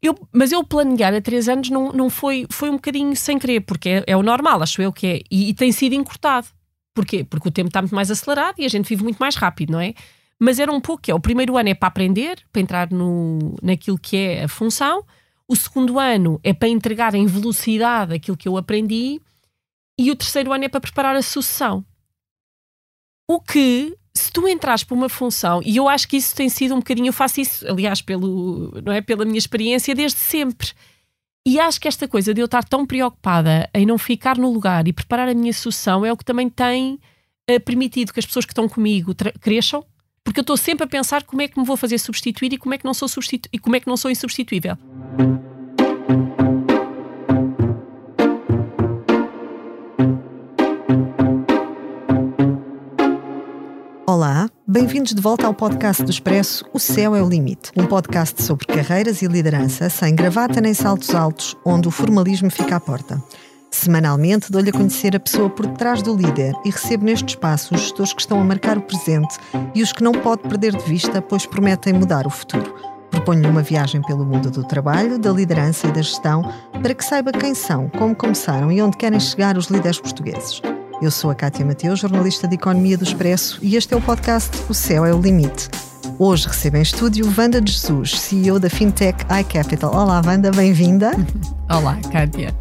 Eu, 0.00 0.14
mas 0.32 0.52
eu 0.52 0.62
planear 0.62 1.12
há 1.12 1.20
três 1.20 1.48
anos 1.48 1.70
não, 1.70 1.92
não 1.92 2.08
foi, 2.08 2.46
foi 2.50 2.70
um 2.70 2.74
bocadinho 2.74 3.14
sem 3.16 3.38
querer, 3.38 3.60
porque 3.60 3.88
é, 3.88 4.04
é 4.06 4.16
o 4.16 4.22
normal, 4.22 4.62
acho 4.62 4.80
eu 4.80 4.92
que 4.92 5.06
é, 5.06 5.20
e, 5.30 5.50
e, 5.50 5.54
tem 5.54 5.72
sido 5.72 5.94
encurtado. 5.94 6.46
Porquê? 6.94 7.24
Porque 7.24 7.48
o 7.48 7.52
tempo 7.52 7.68
está 7.68 7.82
muito 7.82 7.94
mais 7.94 8.10
acelerado 8.10 8.56
e 8.58 8.64
a 8.64 8.68
gente 8.68 8.88
vive 8.88 9.02
muito 9.02 9.18
mais 9.18 9.34
rápido, 9.34 9.72
não 9.72 9.80
é? 9.80 9.94
Mas 10.38 10.60
era 10.60 10.72
um 10.72 10.80
pouco 10.80 11.02
que 11.02 11.10
é, 11.10 11.14
o 11.14 11.20
primeiro 11.20 11.56
ano 11.56 11.68
é 11.68 11.74
para 11.74 11.88
aprender, 11.88 12.38
para 12.52 12.62
entrar 12.62 12.90
no, 12.90 13.56
naquilo 13.60 13.98
que 13.98 14.16
é 14.16 14.44
a 14.44 14.48
função, 14.48 15.04
o 15.48 15.56
segundo 15.56 15.98
ano 15.98 16.38
é 16.44 16.52
para 16.52 16.68
entregar 16.68 17.14
em 17.14 17.26
velocidade 17.26 18.14
aquilo 18.14 18.36
que 18.36 18.46
eu 18.46 18.56
aprendi, 18.56 19.20
e 19.98 20.12
o 20.12 20.16
terceiro 20.16 20.52
ano 20.52 20.64
é 20.64 20.68
para 20.68 20.80
preparar 20.80 21.16
a 21.16 21.22
sucessão. 21.22 21.84
O 23.28 23.40
que 23.40 23.96
se 24.18 24.32
tu 24.32 24.46
entras 24.48 24.84
para 24.84 24.94
uma 24.94 25.08
função, 25.08 25.60
e 25.64 25.76
eu 25.76 25.88
acho 25.88 26.08
que 26.08 26.16
isso 26.16 26.34
tem 26.34 26.48
sido 26.48 26.74
um 26.74 26.78
bocadinho, 26.78 27.08
eu 27.08 27.12
faço 27.12 27.40
isso, 27.40 27.66
aliás, 27.66 28.02
pelo, 28.02 28.72
não 28.84 28.92
é, 28.92 29.00
pela 29.00 29.24
minha 29.24 29.38
experiência 29.38 29.94
desde 29.94 30.18
sempre. 30.18 30.68
E 31.46 31.58
acho 31.58 31.80
que 31.80 31.88
esta 31.88 32.06
coisa 32.06 32.34
de 32.34 32.40
eu 32.40 32.44
estar 32.44 32.62
tão 32.64 32.84
preocupada 32.84 33.68
em 33.72 33.86
não 33.86 33.96
ficar 33.96 34.36
no 34.36 34.52
lugar 34.52 34.86
e 34.86 34.92
preparar 34.92 35.28
a 35.28 35.34
minha 35.34 35.52
sucessão 35.52 36.04
é 36.04 36.12
o 36.12 36.16
que 36.16 36.24
também 36.24 36.48
tem 36.48 37.00
uh, 37.50 37.60
permitido 37.64 38.12
que 38.12 38.20
as 38.20 38.26
pessoas 38.26 38.44
que 38.44 38.52
estão 38.52 38.68
comigo 38.68 39.14
cresçam, 39.40 39.84
porque 40.22 40.40
eu 40.40 40.42
estou 40.42 40.56
sempre 40.56 40.84
a 40.84 40.86
pensar 40.86 41.22
como 41.22 41.40
é 41.40 41.48
que 41.48 41.58
me 41.58 41.64
vou 41.64 41.76
fazer 41.76 41.98
substituir 41.98 42.52
e 42.52 42.58
como 42.58 42.74
é 42.74 42.78
que 42.78 42.84
não 42.84 42.92
sou, 42.92 43.08
substitu 43.08 43.48
e 43.52 43.58
como 43.58 43.76
é 43.76 43.80
que 43.80 43.86
não 43.86 43.96
sou 43.96 44.10
insubstituível. 44.10 44.76
Olá, 54.10 54.48
bem-vindos 54.66 55.12
de 55.12 55.20
volta 55.20 55.46
ao 55.46 55.52
podcast 55.52 56.02
do 56.02 56.10
Expresso 56.10 56.64
O 56.72 56.78
Céu 56.78 57.14
é 57.14 57.22
o 57.22 57.28
Limite, 57.28 57.70
um 57.76 57.84
podcast 57.84 58.42
sobre 58.42 58.64
carreiras 58.64 59.20
e 59.20 59.26
liderança 59.26 59.90
sem 59.90 60.14
gravata 60.14 60.62
nem 60.62 60.72
saltos 60.72 61.14
altos, 61.14 61.54
onde 61.62 61.88
o 61.88 61.90
formalismo 61.90 62.50
fica 62.50 62.76
à 62.76 62.80
porta. 62.80 63.22
Semanalmente 63.70 64.50
dou-lhe 64.50 64.70
a 64.70 64.72
conhecer 64.72 65.14
a 65.14 65.20
pessoa 65.20 65.50
por 65.50 65.66
detrás 65.66 66.00
do 66.00 66.16
líder 66.16 66.54
e 66.64 66.70
recebo 66.70 67.04
neste 67.04 67.28
espaço 67.28 67.74
os 67.74 67.82
gestores 67.82 68.14
que 68.14 68.22
estão 68.22 68.40
a 68.40 68.44
marcar 68.44 68.78
o 68.78 68.80
presente 68.80 69.36
e 69.74 69.82
os 69.82 69.92
que 69.92 70.02
não 70.02 70.12
pode 70.12 70.40
perder 70.48 70.74
de 70.74 70.84
vista, 70.84 71.20
pois 71.20 71.44
prometem 71.44 71.92
mudar 71.92 72.26
o 72.26 72.30
futuro. 72.30 72.76
Proponho-lhe 73.10 73.46
uma 73.48 73.62
viagem 73.62 74.00
pelo 74.00 74.24
mundo 74.24 74.50
do 74.50 74.64
trabalho, 74.64 75.18
da 75.18 75.30
liderança 75.30 75.86
e 75.86 75.92
da 75.92 76.00
gestão 76.00 76.50
para 76.80 76.94
que 76.94 77.04
saiba 77.04 77.30
quem 77.30 77.54
são, 77.54 77.90
como 77.90 78.16
começaram 78.16 78.72
e 78.72 78.80
onde 78.80 78.96
querem 78.96 79.20
chegar 79.20 79.58
os 79.58 79.66
líderes 79.66 80.00
portugueses. 80.00 80.62
Eu 81.00 81.12
sou 81.12 81.30
a 81.30 81.34
Cátia 81.34 81.64
Mateus, 81.64 82.00
jornalista 82.00 82.48
de 82.48 82.56
Economia 82.56 82.98
do 82.98 83.04
Expresso, 83.04 83.60
e 83.62 83.76
este 83.76 83.94
é 83.94 83.96
o 83.96 84.00
podcast 84.00 84.50
O 84.68 84.74
Céu 84.74 85.06
é 85.06 85.14
o 85.14 85.20
Limite. 85.20 85.68
Hoje 86.18 86.48
recebo 86.48 86.76
em 86.76 86.82
estúdio 86.82 87.32
Wanda 87.38 87.60
de 87.60 87.70
Jesus, 87.70 88.18
CEO 88.18 88.58
da 88.58 88.68
Fintech 88.68 89.24
iCapital. 89.40 89.94
Olá, 89.94 90.20
Wanda, 90.26 90.50
bem-vinda. 90.50 91.12
Olá, 91.70 91.96
Cátia. 92.10 92.52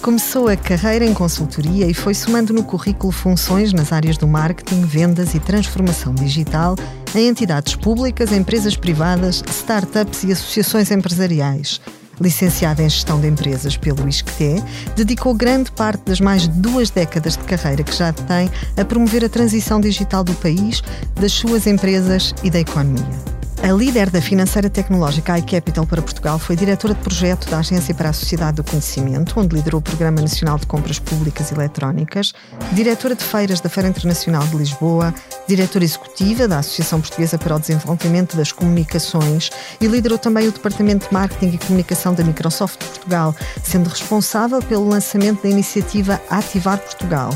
Começou 0.00 0.48
a 0.48 0.56
carreira 0.56 1.04
em 1.04 1.12
consultoria 1.12 1.86
e 1.86 1.92
foi 1.92 2.14
somando 2.14 2.54
no 2.54 2.64
currículo 2.64 3.12
funções 3.12 3.74
nas 3.74 3.92
áreas 3.92 4.16
do 4.16 4.26
marketing, 4.26 4.86
vendas 4.86 5.34
e 5.34 5.38
transformação 5.38 6.14
digital 6.14 6.76
em 7.14 7.28
entidades 7.28 7.76
públicas, 7.76 8.32
empresas 8.32 8.74
privadas, 8.74 9.44
startups 9.50 10.24
e 10.24 10.32
associações 10.32 10.90
empresariais 10.90 11.78
licenciada 12.20 12.82
em 12.82 12.88
Gestão 12.88 13.20
de 13.20 13.28
Empresas 13.28 13.76
pelo 13.76 14.08
ISCTE, 14.08 14.62
dedicou 14.96 15.34
grande 15.34 15.70
parte 15.72 16.02
das 16.04 16.20
mais 16.20 16.42
de 16.42 16.48
duas 16.48 16.90
décadas 16.90 17.36
de 17.36 17.44
carreira 17.44 17.82
que 17.82 17.94
já 17.94 18.12
tem 18.12 18.50
a 18.76 18.84
promover 18.84 19.24
a 19.24 19.28
transição 19.28 19.80
digital 19.80 20.22
do 20.22 20.34
país, 20.34 20.82
das 21.14 21.32
suas 21.32 21.66
empresas 21.66 22.34
e 22.42 22.50
da 22.50 22.60
economia. 22.60 23.41
A 23.62 23.70
líder 23.70 24.10
da 24.10 24.20
financeira 24.20 24.68
tecnológica 24.68 25.38
iCapital 25.38 25.86
para 25.86 26.02
Portugal 26.02 26.36
foi 26.36 26.56
diretora 26.56 26.94
de 26.94 27.00
projeto 27.00 27.48
da 27.48 27.60
Agência 27.60 27.94
para 27.94 28.08
a 28.08 28.12
Sociedade 28.12 28.56
do 28.56 28.64
Conhecimento, 28.64 29.38
onde 29.38 29.54
liderou 29.54 29.78
o 29.78 29.82
Programa 29.82 30.20
Nacional 30.20 30.58
de 30.58 30.66
Compras 30.66 30.98
Públicas 30.98 31.52
Eletrónicas, 31.52 32.32
diretora 32.72 33.14
de 33.14 33.22
feiras 33.22 33.60
da 33.60 33.68
Feira 33.68 33.88
Internacional 33.88 34.44
de 34.48 34.56
Lisboa, 34.56 35.14
diretora 35.46 35.84
executiva 35.84 36.48
da 36.48 36.58
Associação 36.58 37.00
Portuguesa 37.00 37.38
para 37.38 37.54
o 37.54 37.60
Desenvolvimento 37.60 38.36
das 38.36 38.50
Comunicações 38.50 39.50
e 39.80 39.86
liderou 39.86 40.18
também 40.18 40.48
o 40.48 40.52
Departamento 40.52 41.06
de 41.06 41.14
Marketing 41.14 41.54
e 41.54 41.58
Comunicação 41.58 42.14
da 42.14 42.24
Microsoft 42.24 42.84
Portugal, 42.84 43.32
sendo 43.62 43.88
responsável 43.88 44.60
pelo 44.60 44.88
lançamento 44.88 45.44
da 45.44 45.48
iniciativa 45.48 46.20
Ativar 46.28 46.78
Portugal 46.78 47.30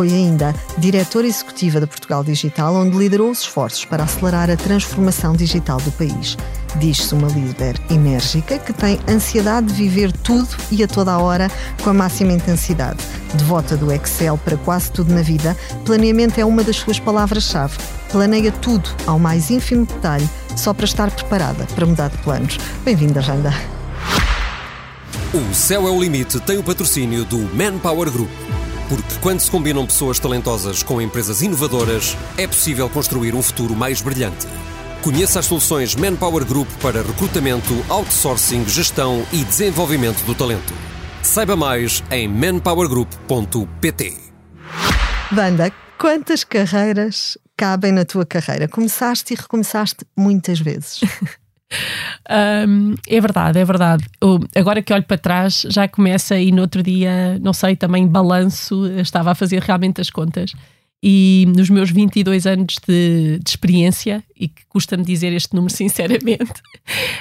foi 0.00 0.14
ainda 0.14 0.54
diretora 0.78 1.26
executiva 1.26 1.78
da 1.78 1.86
Portugal 1.86 2.24
Digital, 2.24 2.74
onde 2.74 2.96
liderou 2.96 3.30
os 3.30 3.40
esforços 3.40 3.84
para 3.84 4.04
acelerar 4.04 4.48
a 4.48 4.56
transformação 4.56 5.34
digital 5.34 5.78
do 5.78 5.92
país. 5.92 6.38
Diz-se 6.76 7.14
uma 7.14 7.28
líder 7.28 7.78
enérgica 7.90 8.58
que 8.58 8.72
tem 8.72 8.98
ansiedade 9.06 9.66
de 9.66 9.74
viver 9.74 10.10
tudo 10.10 10.48
e 10.70 10.82
a 10.82 10.88
toda 10.88 11.12
a 11.12 11.18
hora 11.18 11.50
com 11.84 11.90
a 11.90 11.92
máxima 11.92 12.32
intensidade. 12.32 13.04
Devota 13.34 13.76
do 13.76 13.92
Excel 13.92 14.38
para 14.38 14.56
quase 14.56 14.90
tudo 14.90 15.12
na 15.12 15.20
vida, 15.20 15.54
planeamento 15.84 16.40
é 16.40 16.46
uma 16.46 16.64
das 16.64 16.76
suas 16.76 16.98
palavras-chave. 16.98 17.76
Planeia 18.10 18.50
tudo 18.52 18.88
ao 19.06 19.18
mais 19.18 19.50
ínfimo 19.50 19.84
detalhe, 19.84 20.26
só 20.56 20.72
para 20.72 20.86
estar 20.86 21.10
preparada 21.10 21.66
para 21.74 21.84
mudar 21.84 22.08
de 22.08 22.16
planos. 22.22 22.56
Bem-vinda, 22.86 23.20
Janda. 23.20 23.52
O 25.34 25.54
Céu 25.54 25.86
é 25.86 25.90
o 25.90 26.00
Limite 26.00 26.40
tem 26.40 26.56
o 26.56 26.62
patrocínio 26.62 27.26
do 27.26 27.36
Manpower 27.54 28.10
Group. 28.10 28.59
Porque 28.90 29.20
quando 29.20 29.38
se 29.38 29.48
combinam 29.48 29.86
pessoas 29.86 30.18
talentosas 30.18 30.82
com 30.82 31.00
empresas 31.00 31.42
inovadoras, 31.42 32.16
é 32.36 32.44
possível 32.44 32.90
construir 32.90 33.36
um 33.36 33.42
futuro 33.42 33.76
mais 33.76 34.02
brilhante. 34.02 34.48
Conheça 35.00 35.38
as 35.38 35.46
soluções 35.46 35.94
Manpower 35.94 36.44
Group 36.44 36.68
para 36.82 37.00
recrutamento, 37.00 37.72
outsourcing, 37.88 38.68
gestão 38.68 39.24
e 39.32 39.44
desenvolvimento 39.44 40.24
do 40.24 40.34
talento. 40.34 40.74
Saiba 41.22 41.54
mais 41.54 42.02
em 42.10 42.26
manpowergroup.pt. 42.26 44.16
Banda, 45.30 45.72
quantas 45.96 46.42
carreiras 46.42 47.38
cabem 47.56 47.92
na 47.92 48.04
tua 48.04 48.26
carreira? 48.26 48.66
Começaste 48.66 49.34
e 49.34 49.36
recomeçaste 49.36 50.04
muitas 50.16 50.58
vezes. 50.58 51.00
Um, 52.66 52.94
é 53.08 53.20
verdade, 53.20 53.58
é 53.58 53.64
verdade. 53.64 54.04
Eu, 54.20 54.40
agora 54.54 54.82
que 54.82 54.92
olho 54.92 55.04
para 55.04 55.18
trás, 55.18 55.66
já 55.68 55.88
começa 55.88 56.38
e 56.38 56.52
no 56.52 56.62
outro 56.62 56.82
dia, 56.82 57.38
não 57.40 57.52
sei, 57.52 57.76
também 57.76 58.06
balanço, 58.06 58.86
estava 58.98 59.32
a 59.32 59.34
fazer 59.34 59.62
realmente 59.62 60.00
as 60.00 60.10
contas. 60.10 60.52
E 61.02 61.46
nos 61.56 61.70
meus 61.70 61.90
22 61.90 62.46
anos 62.46 62.76
de, 62.86 63.38
de 63.38 63.48
experiência, 63.48 64.22
e 64.36 64.48
que 64.48 64.66
custa-me 64.68 65.02
dizer 65.02 65.32
este 65.32 65.54
número 65.54 65.72
sinceramente, 65.74 66.60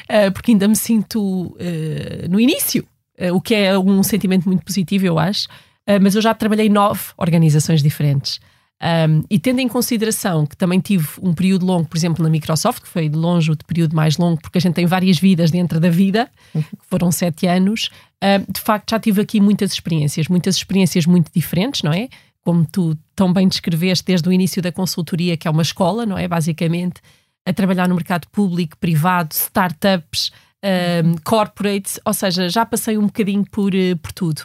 uh, 0.09 0.31
porque 0.33 0.51
ainda 0.51 0.67
me 0.67 0.75
sinto 0.75 1.19
uh, 1.21 2.29
no 2.29 2.39
início, 2.39 2.85
uh, 3.19 3.33
o 3.33 3.39
que 3.39 3.55
é 3.55 3.77
um 3.77 4.03
sentimento 4.03 4.47
muito 4.47 4.65
positivo, 4.65 5.05
eu 5.05 5.17
acho, 5.17 5.47
mas 6.03 6.13
eu 6.13 6.21
já 6.21 6.35
trabalhei 6.35 6.69
nove 6.69 7.01
organizações 7.17 7.81
diferentes. 7.81 8.39
Um, 8.81 9.23
e 9.29 9.37
tendo 9.37 9.59
em 9.59 9.67
consideração 9.67 10.45
que 10.45 10.55
também 10.55 10.79
tive 10.79 11.07
um 11.21 11.33
período 11.33 11.65
longo, 11.65 11.87
por 11.87 11.97
exemplo, 11.97 12.23
na 12.23 12.29
Microsoft, 12.29 12.81
que 12.81 12.87
foi 12.87 13.09
de 13.09 13.17
longe 13.17 13.51
o 13.51 13.57
período 13.57 13.93
mais 13.93 14.17
longo, 14.17 14.41
porque 14.41 14.57
a 14.57 14.61
gente 14.61 14.73
tem 14.73 14.85
várias 14.85 15.19
vidas 15.19 15.51
dentro 15.51 15.79
da 15.79 15.89
vida, 15.89 16.29
que 16.53 16.63
foram 16.89 17.11
sete 17.11 17.45
anos, 17.45 17.89
um, 18.23 18.51
de 18.51 18.61
facto 18.61 18.91
já 18.91 18.99
tive 18.99 19.21
aqui 19.21 19.41
muitas 19.41 19.73
experiências, 19.73 20.27
muitas 20.29 20.55
experiências 20.55 21.05
muito 21.05 21.29
diferentes, 21.33 21.83
não 21.83 21.91
é? 21.91 22.07
Como 22.41 22.65
tu 22.65 22.97
tão 23.15 23.33
bem 23.33 23.47
descreveste 23.49 24.05
desde 24.05 24.29
o 24.29 24.31
início 24.31 24.61
da 24.61 24.71
consultoria, 24.71 25.35
que 25.35 25.47
é 25.47 25.51
uma 25.51 25.61
escola, 25.61 26.05
não 26.05 26.17
é? 26.17 26.27
Basicamente, 26.27 27.01
a 27.45 27.51
trabalhar 27.51 27.87
no 27.89 27.95
mercado 27.95 28.27
público, 28.29 28.77
privado, 28.77 29.33
startups, 29.33 30.31
um, 30.63 31.15
corporates, 31.23 31.99
ou 32.05 32.13
seja, 32.13 32.47
já 32.47 32.65
passei 32.65 32.97
um 32.97 33.07
bocadinho 33.07 33.45
por, 33.49 33.75
eh, 33.75 33.95
por 33.95 34.11
tudo. 34.11 34.43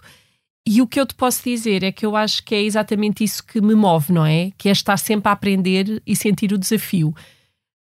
E 0.66 0.80
o 0.80 0.86
que 0.86 0.98
eu 0.98 1.04
te 1.04 1.14
posso 1.14 1.44
dizer 1.44 1.82
é 1.82 1.92
que 1.92 2.06
eu 2.06 2.16
acho 2.16 2.42
que 2.42 2.54
é 2.54 2.62
exatamente 2.62 3.22
isso 3.22 3.44
que 3.44 3.60
me 3.60 3.74
move, 3.74 4.12
não 4.12 4.24
é? 4.24 4.50
Que 4.56 4.70
é 4.70 4.72
estar 4.72 4.96
sempre 4.96 5.28
a 5.28 5.32
aprender 5.32 6.02
e 6.06 6.16
sentir 6.16 6.52
o 6.52 6.58
desafio. 6.58 7.14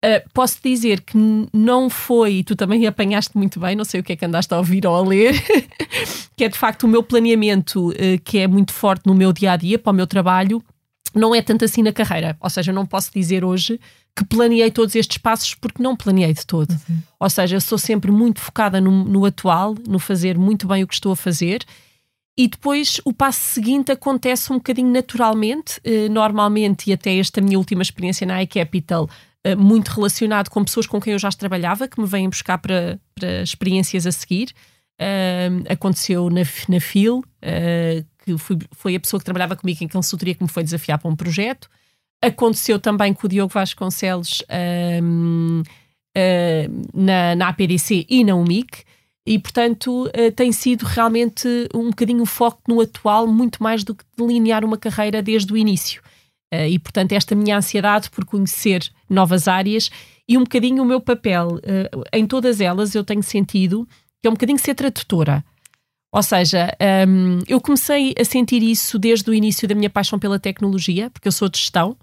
Uh, 0.03 0.29
posso 0.33 0.59
dizer 0.63 1.01
que 1.01 1.17
não 1.53 1.89
foi, 1.89 2.35
e 2.35 2.43
tu 2.43 2.55
também 2.55 2.87
apanhaste 2.87 3.37
muito 3.37 3.59
bem, 3.59 3.75
não 3.75 3.83
sei 3.83 3.99
o 3.99 4.03
que 4.03 4.13
é 4.13 4.15
que 4.15 4.23
andaste 4.23 4.53
a 4.53 4.57
ouvir 4.57 4.87
ou 4.87 4.95
a 4.95 5.01
ler, 5.01 5.35
que 6.37 6.45
é 6.45 6.47
de 6.47 6.57
facto 6.57 6.83
o 6.83 6.87
meu 6.87 7.03
planeamento, 7.03 7.89
uh, 7.89 7.95
que 8.23 8.37
é 8.37 8.47
muito 8.47 8.71
forte 8.71 9.05
no 9.05 9.13
meu 9.13 9.33
dia 9.33 9.51
a 9.51 9.57
dia, 9.57 9.77
para 9.77 9.91
o 9.91 9.95
meu 9.95 10.07
trabalho, 10.07 10.63
não 11.13 11.35
é 11.35 11.41
tanto 11.41 11.65
assim 11.65 11.83
na 11.83 11.91
carreira. 11.91 12.37
Ou 12.39 12.49
seja, 12.49 12.71
não 12.71 12.85
posso 12.85 13.11
dizer 13.13 13.43
hoje 13.43 13.77
que 14.15 14.23
planeei 14.23 14.71
todos 14.71 14.95
estes 14.95 15.17
passos 15.17 15.53
porque 15.53 15.83
não 15.83 15.97
planeei 15.97 16.33
de 16.33 16.45
todo. 16.45 16.71
Uhum. 16.71 16.99
Ou 17.19 17.29
seja, 17.29 17.59
sou 17.59 17.77
sempre 17.77 18.09
muito 18.09 18.39
focada 18.39 18.79
no, 18.79 19.03
no 19.03 19.25
atual, 19.25 19.75
no 19.85 19.99
fazer 19.99 20.37
muito 20.37 20.65
bem 20.65 20.81
o 20.81 20.87
que 20.87 20.93
estou 20.93 21.11
a 21.11 21.15
fazer 21.15 21.65
e 22.39 22.47
depois 22.47 23.01
o 23.03 23.11
passo 23.11 23.41
seguinte 23.41 23.91
acontece 23.91 24.53
um 24.53 24.55
bocadinho 24.55 24.89
naturalmente, 24.89 25.77
eh, 25.83 26.07
normalmente, 26.07 26.89
e 26.89 26.93
até 26.93 27.17
esta 27.17 27.41
minha 27.41 27.57
última 27.57 27.81
experiência 27.81 28.25
na 28.25 28.41
iCapital, 28.41 29.09
eh, 29.43 29.57
muito 29.57 29.89
relacionado 29.89 30.47
com 30.47 30.63
pessoas 30.63 30.87
com 30.87 31.01
quem 31.01 31.11
eu 31.11 31.19
já 31.19 31.29
trabalhava, 31.31 31.85
que 31.85 31.99
me 31.99 32.07
vêm 32.07 32.29
buscar 32.29 32.57
para, 32.57 32.97
para 33.13 33.41
experiências 33.41 34.07
a 34.07 34.11
seguir. 34.13 34.53
Aconteceu 35.67 36.29
na, 36.29 36.41
na 36.69 36.79
FIL, 36.79 37.17
uh, 37.17 38.05
que 38.23 38.37
fui, 38.37 38.57
foi 38.71 38.95
a 38.95 38.99
pessoa 38.99 39.19
que 39.19 39.25
trabalhava 39.25 39.57
comigo 39.57 39.83
em 39.83 39.87
consultoria 39.89 40.35
que 40.35 40.43
me 40.43 40.49
foi 40.49 40.63
desafiar 40.63 40.97
para 40.97 41.11
um 41.11 41.15
projeto. 41.17 41.69
Aconteceu 42.21 42.79
também 42.79 43.13
com 43.13 43.27
o 43.27 43.29
Diogo 43.29 43.53
Vasconcelos 43.53 44.41
uh, 44.41 45.63
na, 46.93 47.35
na 47.35 47.49
APDC 47.49 48.05
e 48.09 48.23
na 48.23 48.35
UMIC. 48.35 48.85
E, 49.29 49.37
portanto, 49.37 50.07
uh, 50.07 50.31
tem 50.35 50.51
sido 50.51 50.81
realmente 50.87 51.47
um 51.71 51.91
bocadinho 51.91 52.23
o 52.23 52.25
foco 52.25 52.63
no 52.67 52.81
atual, 52.81 53.27
muito 53.27 53.61
mais 53.61 53.83
do 53.83 53.93
que 53.93 54.03
delinear 54.17 54.65
uma 54.65 54.75
carreira 54.75 55.21
desde 55.21 55.53
o 55.53 55.55
início. 55.55 56.01
Uh, 56.51 56.65
e, 56.67 56.79
portanto, 56.79 57.11
esta 57.11 57.35
minha 57.35 57.55
ansiedade 57.55 58.09
por 58.09 58.25
conhecer 58.25 58.89
novas 59.07 59.47
áreas 59.47 59.91
e 60.27 60.35
um 60.35 60.41
bocadinho 60.41 60.81
o 60.81 60.85
meu 60.85 60.99
papel 60.99 61.57
uh, 61.57 62.03
em 62.11 62.25
todas 62.25 62.59
elas, 62.59 62.95
eu 62.95 63.03
tenho 63.03 63.21
sentido 63.21 63.87
que 64.19 64.27
é 64.27 64.31
um 64.31 64.33
bocadinho 64.33 64.57
ser 64.57 64.73
tradutora. 64.73 65.45
Ou 66.11 66.23
seja, 66.23 66.75
um, 67.07 67.37
eu 67.47 67.61
comecei 67.61 68.15
a 68.19 68.25
sentir 68.25 68.63
isso 68.63 68.97
desde 68.97 69.29
o 69.29 69.33
início 69.33 69.67
da 69.67 69.75
minha 69.75 69.91
paixão 69.91 70.17
pela 70.17 70.39
tecnologia, 70.39 71.11
porque 71.11 71.27
eu 71.27 71.31
sou 71.31 71.47
de 71.47 71.59
gestão, 71.59 71.95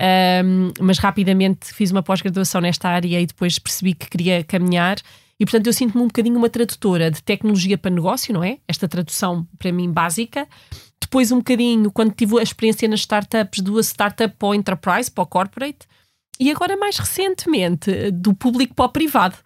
um, 0.00 0.70
mas 0.80 0.98
rapidamente 0.98 1.74
fiz 1.74 1.90
uma 1.90 2.00
pós-graduação 2.00 2.60
nesta 2.60 2.88
área 2.88 3.20
e 3.20 3.26
depois 3.26 3.58
percebi 3.58 3.92
que 3.92 4.08
queria 4.08 4.44
caminhar. 4.44 4.98
E 5.40 5.46
portanto 5.46 5.66
eu 5.66 5.72
sinto-me 5.72 6.04
um 6.04 6.06
bocadinho 6.06 6.36
uma 6.36 6.50
tradutora 6.50 7.10
de 7.10 7.22
tecnologia 7.22 7.78
para 7.78 7.90
negócio, 7.90 8.34
não 8.34 8.44
é? 8.44 8.58
Esta 8.68 8.86
tradução 8.86 9.46
para 9.58 9.72
mim 9.72 9.90
básica. 9.90 10.46
Depois 11.00 11.32
um 11.32 11.38
bocadinho, 11.38 11.90
quando 11.90 12.12
tive 12.12 12.38
a 12.38 12.42
experiência 12.42 12.86
nas 12.86 13.00
startups, 13.00 13.60
do 13.60 13.80
startup 13.80 14.36
para 14.36 14.48
o 14.48 14.54
enterprise, 14.54 15.10
para 15.10 15.24
o 15.24 15.26
corporate. 15.26 15.88
E 16.38 16.50
agora 16.50 16.76
mais 16.76 16.98
recentemente, 16.98 18.10
do 18.10 18.34
público 18.34 18.74
para 18.74 18.84
o 18.84 18.88
privado 18.90 19.36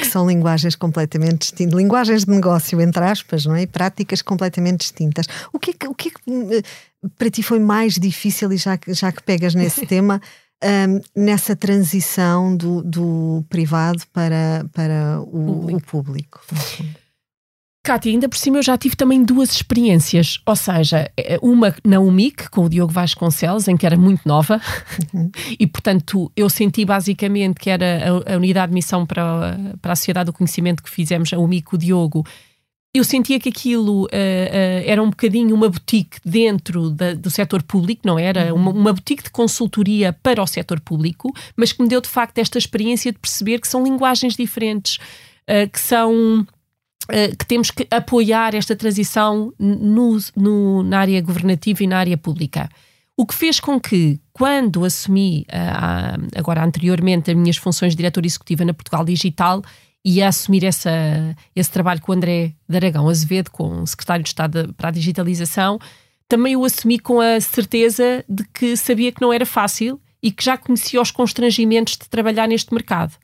que 0.00 0.06
são 0.06 0.26
linguagens 0.26 0.74
completamente 0.74 1.40
distintas, 1.40 1.78
linguagens 1.78 2.24
de 2.24 2.30
negócio, 2.30 2.80
entre 2.80 3.04
aspas, 3.04 3.44
não 3.44 3.54
é? 3.54 3.62
E 3.62 3.66
práticas 3.66 4.22
completamente 4.22 4.80
distintas. 4.80 5.26
O 5.52 5.58
que 5.58 5.70
é 5.70 5.74
que, 5.74 5.88
o 5.88 5.94
que, 5.94 6.08
é 6.08 6.10
que 6.10 6.56
eh, 6.56 6.62
para 7.16 7.30
ti 7.30 7.42
foi 7.42 7.58
mais 7.58 7.94
difícil, 7.94 8.52
e 8.52 8.56
já 8.56 8.78
já 8.88 9.12
que 9.12 9.22
pegas 9.22 9.54
nesse 9.54 9.84
tema, 9.86 10.20
um, 10.62 11.00
nessa 11.22 11.56
transição 11.56 12.56
do, 12.56 12.82
do, 12.82 13.44
privado 13.48 14.02
para, 14.12 14.66
para 14.72 15.20
o 15.20 15.80
público? 15.80 15.88
O 15.88 16.02
público 16.02 16.40
Cátia, 17.82 18.12
ainda 18.12 18.28
por 18.28 18.36
cima 18.36 18.58
eu 18.58 18.62
já 18.62 18.76
tive 18.76 18.94
também 18.94 19.24
duas 19.24 19.50
experiências, 19.50 20.38
ou 20.44 20.54
seja, 20.54 21.10
eh, 21.16 21.38
uma 21.40 21.74
na 21.82 21.98
UMIC 21.98 22.50
com 22.50 22.66
o 22.66 22.68
Diogo 22.68 22.92
Vasconcelos, 22.92 23.68
em 23.68 23.76
que 23.76 23.86
era 23.86 23.96
muito 23.96 24.20
nova, 24.26 24.60
uhum. 25.14 25.30
e 25.58 25.66
portanto 25.66 26.30
eu 26.36 26.50
senti 26.50 26.84
basicamente 26.84 27.58
que 27.58 27.70
era 27.70 28.22
a, 28.26 28.34
a, 28.34 28.36
unidade 28.36 28.68
de 28.68 28.74
missão 28.74 29.06
para, 29.06 29.58
para 29.80 29.94
a 29.94 29.96
Sociedade 29.96 30.26
do 30.26 30.32
Conhecimento 30.34 30.82
que 30.82 30.90
fizemos, 30.90 31.32
a 31.32 31.38
UMIC, 31.38 31.74
o 31.74 31.78
Diogo. 31.78 32.26
Eu 32.92 33.04
sentia 33.04 33.38
que 33.38 33.48
aquilo 33.48 34.02
uh, 34.02 34.06
uh, 34.06 34.82
era 34.84 35.00
um 35.00 35.10
bocadinho 35.10 35.54
uma 35.54 35.68
boutique 35.68 36.18
dentro 36.24 36.90
da, 36.90 37.14
do 37.14 37.30
setor 37.30 37.62
público, 37.62 38.02
não 38.04 38.18
era? 38.18 38.52
Uhum. 38.52 38.60
Uma, 38.60 38.70
uma 38.72 38.92
boutique 38.92 39.22
de 39.22 39.30
consultoria 39.30 40.12
para 40.12 40.42
o 40.42 40.46
setor 40.46 40.80
público, 40.80 41.32
mas 41.56 41.72
que 41.72 41.80
me 41.80 41.88
deu 41.88 42.00
de 42.00 42.08
facto 42.08 42.38
esta 42.38 42.58
experiência 42.58 43.12
de 43.12 43.18
perceber 43.18 43.60
que 43.60 43.68
são 43.68 43.84
linguagens 43.84 44.34
diferentes, 44.34 44.96
uh, 45.48 45.70
que 45.70 45.80
são 45.80 46.46
que 47.36 47.44
temos 47.44 47.72
que 47.72 47.88
apoiar 47.90 48.54
esta 48.54 48.76
transição 48.76 49.52
no, 49.58 50.16
no, 50.36 50.84
na 50.84 51.00
área 51.00 51.20
governativa 51.20 51.82
e 51.82 51.86
na 51.88 51.98
área 51.98 52.16
pública. 52.16 52.68
O 53.16 53.26
que 53.26 53.34
fez 53.34 53.58
com 53.58 53.80
que, 53.80 54.20
quando 54.32 54.84
assumi, 54.84 55.44
agora 56.36 56.62
anteriormente, 56.62 57.28
as 57.28 57.36
minhas 57.36 57.56
funções 57.56 57.94
de 57.94 57.96
diretora 57.96 58.26
executiva 58.26 58.64
na 58.64 58.72
Portugal 58.72 59.04
Digital, 59.04 59.60
e 60.04 60.22
a 60.22 60.28
assumir 60.28 60.64
essa, 60.64 60.90
esse 61.54 61.70
trabalho 61.70 62.00
com 62.00 62.12
o 62.12 62.14
André 62.14 62.54
de 62.68 62.76
Aragão 62.76 63.08
Azevedo, 63.08 63.50
com 63.50 63.82
o 63.82 63.86
secretário 63.86 64.22
de 64.22 64.30
Estado 64.30 64.74
para 64.74 64.88
a 64.88 64.92
Digitalização, 64.92 65.78
também 66.28 66.56
o 66.56 66.64
assumi 66.64 66.98
com 66.98 67.20
a 67.20 67.40
certeza 67.40 68.24
de 68.28 68.44
que 68.54 68.76
sabia 68.76 69.12
que 69.12 69.20
não 69.20 69.32
era 69.32 69.44
fácil 69.44 70.00
e 70.22 70.30
que 70.30 70.44
já 70.44 70.56
conhecia 70.56 71.00
os 71.00 71.10
constrangimentos 71.10 71.96
de 71.96 72.08
trabalhar 72.08 72.46
neste 72.46 72.72
mercado. 72.72 73.14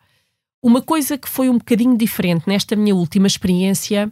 Uma 0.62 0.82
coisa 0.82 1.17
que 1.17 1.28
foi 1.28 1.49
um 1.49 1.58
bocadinho 1.58 1.96
diferente 1.96 2.44
nesta 2.46 2.75
minha 2.75 2.94
última 2.94 3.26
experiência, 3.26 4.11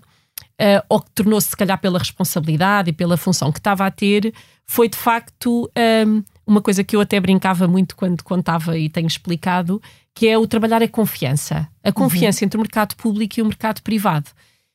uh, 0.61 0.84
ou 0.88 1.00
que 1.00 1.11
tornou-se, 1.11 1.49
se 1.49 1.56
calhar, 1.56 1.78
pela 1.81 1.99
responsabilidade 1.99 2.90
e 2.90 2.93
pela 2.93 3.16
função 3.16 3.50
que 3.50 3.58
estava 3.58 3.84
a 3.84 3.90
ter, 3.90 4.32
foi 4.66 4.88
de 4.88 4.96
facto 4.96 5.64
um, 5.64 5.81
ehm, 5.81 6.25
uma 6.46 6.62
coisa 6.62 6.84
que 6.84 6.94
eu 6.94 7.00
até 7.00 7.19
brincava 7.19 7.66
muito 7.66 7.96
quando 7.96 8.22
contava 8.22 8.78
e 8.78 8.88
tenho 8.88 9.06
explicado, 9.06 9.81
que 10.14 10.28
é 10.28 10.38
o 10.38 10.46
trabalhar 10.46 10.82
a 10.82 10.88
confiança. 10.88 11.69
A 11.82 11.88
uhum. 11.88 11.93
confiança 11.93 12.43
uhum. 12.43 12.46
entre 12.46 12.58
o 12.58 12.61
mercado 12.61 12.94
público 12.96 13.38
e 13.38 13.43
o 13.43 13.46
mercado 13.46 13.82
privado. 13.82 14.31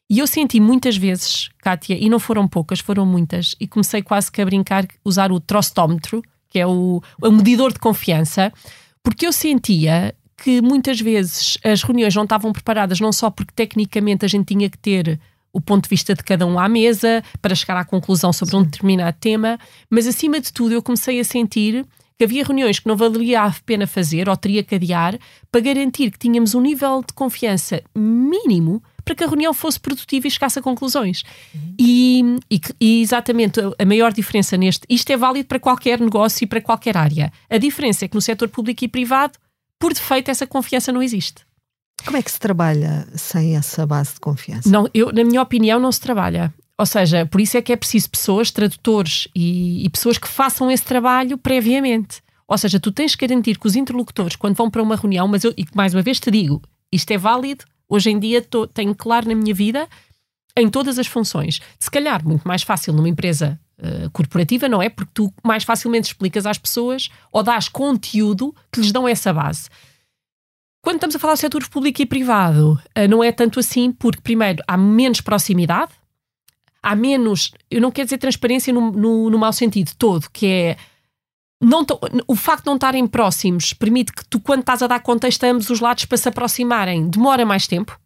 E 0.09 0.19
eu 0.19 0.27
senti 0.27 0.59
muitas 0.59 0.97
vezes, 0.97 1.49
Kátia, 1.59 1.95
e 1.95 2.09
não 2.09 2.19
foram 2.19 2.47
poucas, 2.47 2.79
foram 2.79 3.05
muitas, 3.05 3.55
e 3.59 3.67
comecei 3.67 4.01
quase 4.01 4.31
que 4.31 4.41
a 4.41 4.45
brincar, 4.45 4.87
usar 5.05 5.31
o 5.31 5.39
trostómetro, 5.39 6.23
que 6.49 6.57
é 6.57 6.65
o, 6.65 7.01
o 7.21 7.31
medidor 7.31 7.71
de 7.71 7.79
confiança, 7.79 8.51
porque 9.03 9.25
eu 9.25 9.31
sentia 9.31 10.15
que 10.35 10.61
muitas 10.61 10.99
vezes 10.99 11.57
as 11.63 11.83
reuniões 11.83 12.15
não 12.15 12.23
estavam 12.23 12.51
preparadas, 12.51 12.99
não 12.99 13.11
só 13.11 13.29
porque 13.29 13.53
tecnicamente 13.55 14.25
a 14.25 14.27
gente 14.27 14.47
tinha 14.47 14.69
que 14.69 14.77
ter 14.77 15.19
o 15.53 15.61
ponto 15.61 15.83
de 15.83 15.89
vista 15.89 16.15
de 16.15 16.23
cada 16.23 16.45
um 16.45 16.59
à 16.59 16.67
mesa 16.67 17.23
para 17.41 17.53
chegar 17.53 17.77
à 17.77 17.85
conclusão 17.85 18.31
sobre 18.31 18.51
Sim. 18.51 18.57
um 18.57 18.63
determinado 18.63 19.17
tema, 19.19 19.59
mas 19.89 20.07
acima 20.07 20.39
de 20.39 20.51
tudo 20.51 20.73
eu 20.73 20.81
comecei 20.81 21.19
a 21.19 21.23
sentir 21.23 21.85
que 22.19 22.25
havia 22.25 22.43
reuniões 22.43 22.79
que 22.79 22.87
não 22.87 22.97
valeria 22.97 23.43
a 23.43 23.55
pena 23.65 23.87
fazer 23.87 24.27
ou 24.27 24.35
teria 24.35 24.61
que 24.61 24.75
adiar 24.75 25.17
para 25.49 25.61
garantir 25.61 26.11
que 26.11 26.19
tínhamos 26.19 26.53
um 26.53 26.59
nível 26.59 27.01
de 27.01 27.13
confiança 27.13 27.81
mínimo 27.95 28.83
para 29.05 29.15
que 29.15 29.23
a 29.23 29.27
reunião 29.27 29.53
fosse 29.53 29.79
produtiva 29.79 30.27
e 30.27 30.31
chegasse 30.31 30.59
a 30.59 30.61
conclusões. 30.61 31.23
Uhum. 31.55 31.75
E, 31.79 32.21
e, 32.51 32.61
e, 32.79 33.01
exatamente 33.01 33.61
a 33.79 33.85
maior 33.85 34.11
diferença 34.11 34.57
neste. 34.57 34.85
Isto 34.89 35.11
é 35.13 35.17
válido 35.17 35.47
para 35.47 35.59
qualquer 35.59 35.97
negócio 36.01 36.43
e 36.43 36.47
para 36.47 36.59
qualquer 36.59 36.97
área. 36.97 37.31
A 37.49 37.57
diferença 37.57 38.03
é 38.03 38.07
que 38.09 38.15
no 38.15 38.21
setor 38.21 38.49
público 38.49 38.83
e 38.83 38.89
privado 38.89 39.39
por 39.79 39.93
defeito, 39.93 40.29
essa 40.29 40.45
confiança 40.45 40.91
não 40.91 41.01
existe. 41.01 41.47
Como 42.05 42.17
é 42.17 42.21
que 42.21 42.31
se 42.31 42.39
trabalha 42.39 43.07
sem 43.15 43.55
essa 43.55 43.85
base 43.85 44.15
de 44.15 44.19
confiança? 44.19 44.69
Não, 44.69 44.89
eu, 44.93 45.11
na 45.13 45.23
minha 45.23 45.41
opinião, 45.41 45.79
não 45.79 45.91
se 45.91 46.01
trabalha. 46.01 46.53
Ou 46.79 46.85
seja, 46.85 47.25
por 47.25 47.41
isso 47.41 47.57
é 47.57 47.61
que 47.61 47.73
é 47.73 47.75
preciso 47.75 48.09
pessoas, 48.09 48.51
tradutores 48.51 49.27
e, 49.35 49.85
e 49.85 49.89
pessoas 49.89 50.17
que 50.17 50.29
façam 50.29 50.71
esse 50.71 50.85
trabalho 50.85 51.37
previamente. 51.37 52.21
Ou 52.47 52.57
seja, 52.57 52.79
tu 52.79 52.89
tens 52.89 53.15
que 53.15 53.27
garantir 53.27 53.59
que 53.59 53.67
os 53.67 53.75
interlocutores, 53.75 54.37
quando 54.37 54.55
vão 54.55 54.69
para 54.71 54.81
uma 54.81 54.95
reunião, 54.95 55.27
mas 55.27 55.43
eu, 55.43 55.53
e 55.57 55.65
mais 55.75 55.93
uma 55.93 56.01
vez 56.01 56.21
te 56.21 56.31
digo, 56.31 56.61
isto 56.89 57.11
é 57.11 57.17
válido, 57.17 57.65
hoje 57.89 58.09
em 58.09 58.17
dia 58.17 58.41
tô, 58.41 58.65
tenho 58.65 58.95
claro 58.95 59.27
na 59.27 59.35
minha 59.35 59.53
vida, 59.53 59.89
em 60.55 60.69
todas 60.69 60.97
as 60.97 61.05
funções. 61.05 61.59
Se 61.77 61.91
calhar, 61.91 62.25
muito 62.25 62.47
mais 62.47 62.63
fácil 62.63 62.93
numa 62.93 63.09
empresa 63.09 63.59
uh, 63.77 64.09
corporativa, 64.11 64.69
não 64.69 64.81
é? 64.81 64.87
Porque 64.87 65.11
tu 65.13 65.33
mais 65.43 65.65
facilmente 65.65 66.07
explicas 66.07 66.45
às 66.45 66.57
pessoas 66.57 67.09
ou 67.29 67.43
dás 67.43 67.67
conteúdo 67.67 68.55
que 68.71 68.79
lhes 68.79 68.93
dão 68.93 69.05
essa 69.05 69.33
base. 69.33 69.67
Quando 70.81 70.95
estamos 70.95 71.17
a 71.17 71.19
falar 71.19 71.33
de 71.33 71.41
setor 71.41 71.67
público 71.67 72.01
e 72.01 72.05
privado, 72.05 72.81
uh, 72.97 73.07
não 73.09 73.21
é 73.21 73.33
tanto 73.33 73.59
assim, 73.59 73.91
porque, 73.91 74.21
primeiro, 74.21 74.63
há 74.65 74.77
menos 74.77 75.19
proximidade, 75.19 75.91
há 76.89 76.95
menos. 76.95 77.51
Eu 77.69 77.79
não 77.79 77.91
quero 77.91 78.07
dizer 78.07 78.17
transparência 78.17 78.73
no, 78.73 78.91
no, 78.91 79.29
no 79.29 79.37
mau 79.37 79.53
sentido 79.53 79.91
todo, 79.97 80.29
que 80.31 80.45
é. 80.47 80.77
Não 81.61 81.85
o 82.25 82.35
facto 82.35 82.63
de 82.63 82.67
não 82.67 82.75
estarem 82.75 83.05
próximos 83.05 83.73
permite 83.73 84.13
que 84.13 84.25
tu, 84.25 84.39
quando 84.39 84.61
estás 84.61 84.81
a 84.81 84.87
dar 84.87 85.01
contexto 85.01 85.43
a 85.43 85.47
ambos 85.47 85.69
os 85.69 85.81
lados 85.81 86.05
para 86.05 86.17
se 86.17 86.29
aproximarem, 86.29 87.09
demora 87.09 87.45
mais 87.45 87.67
tempo. 87.67 87.99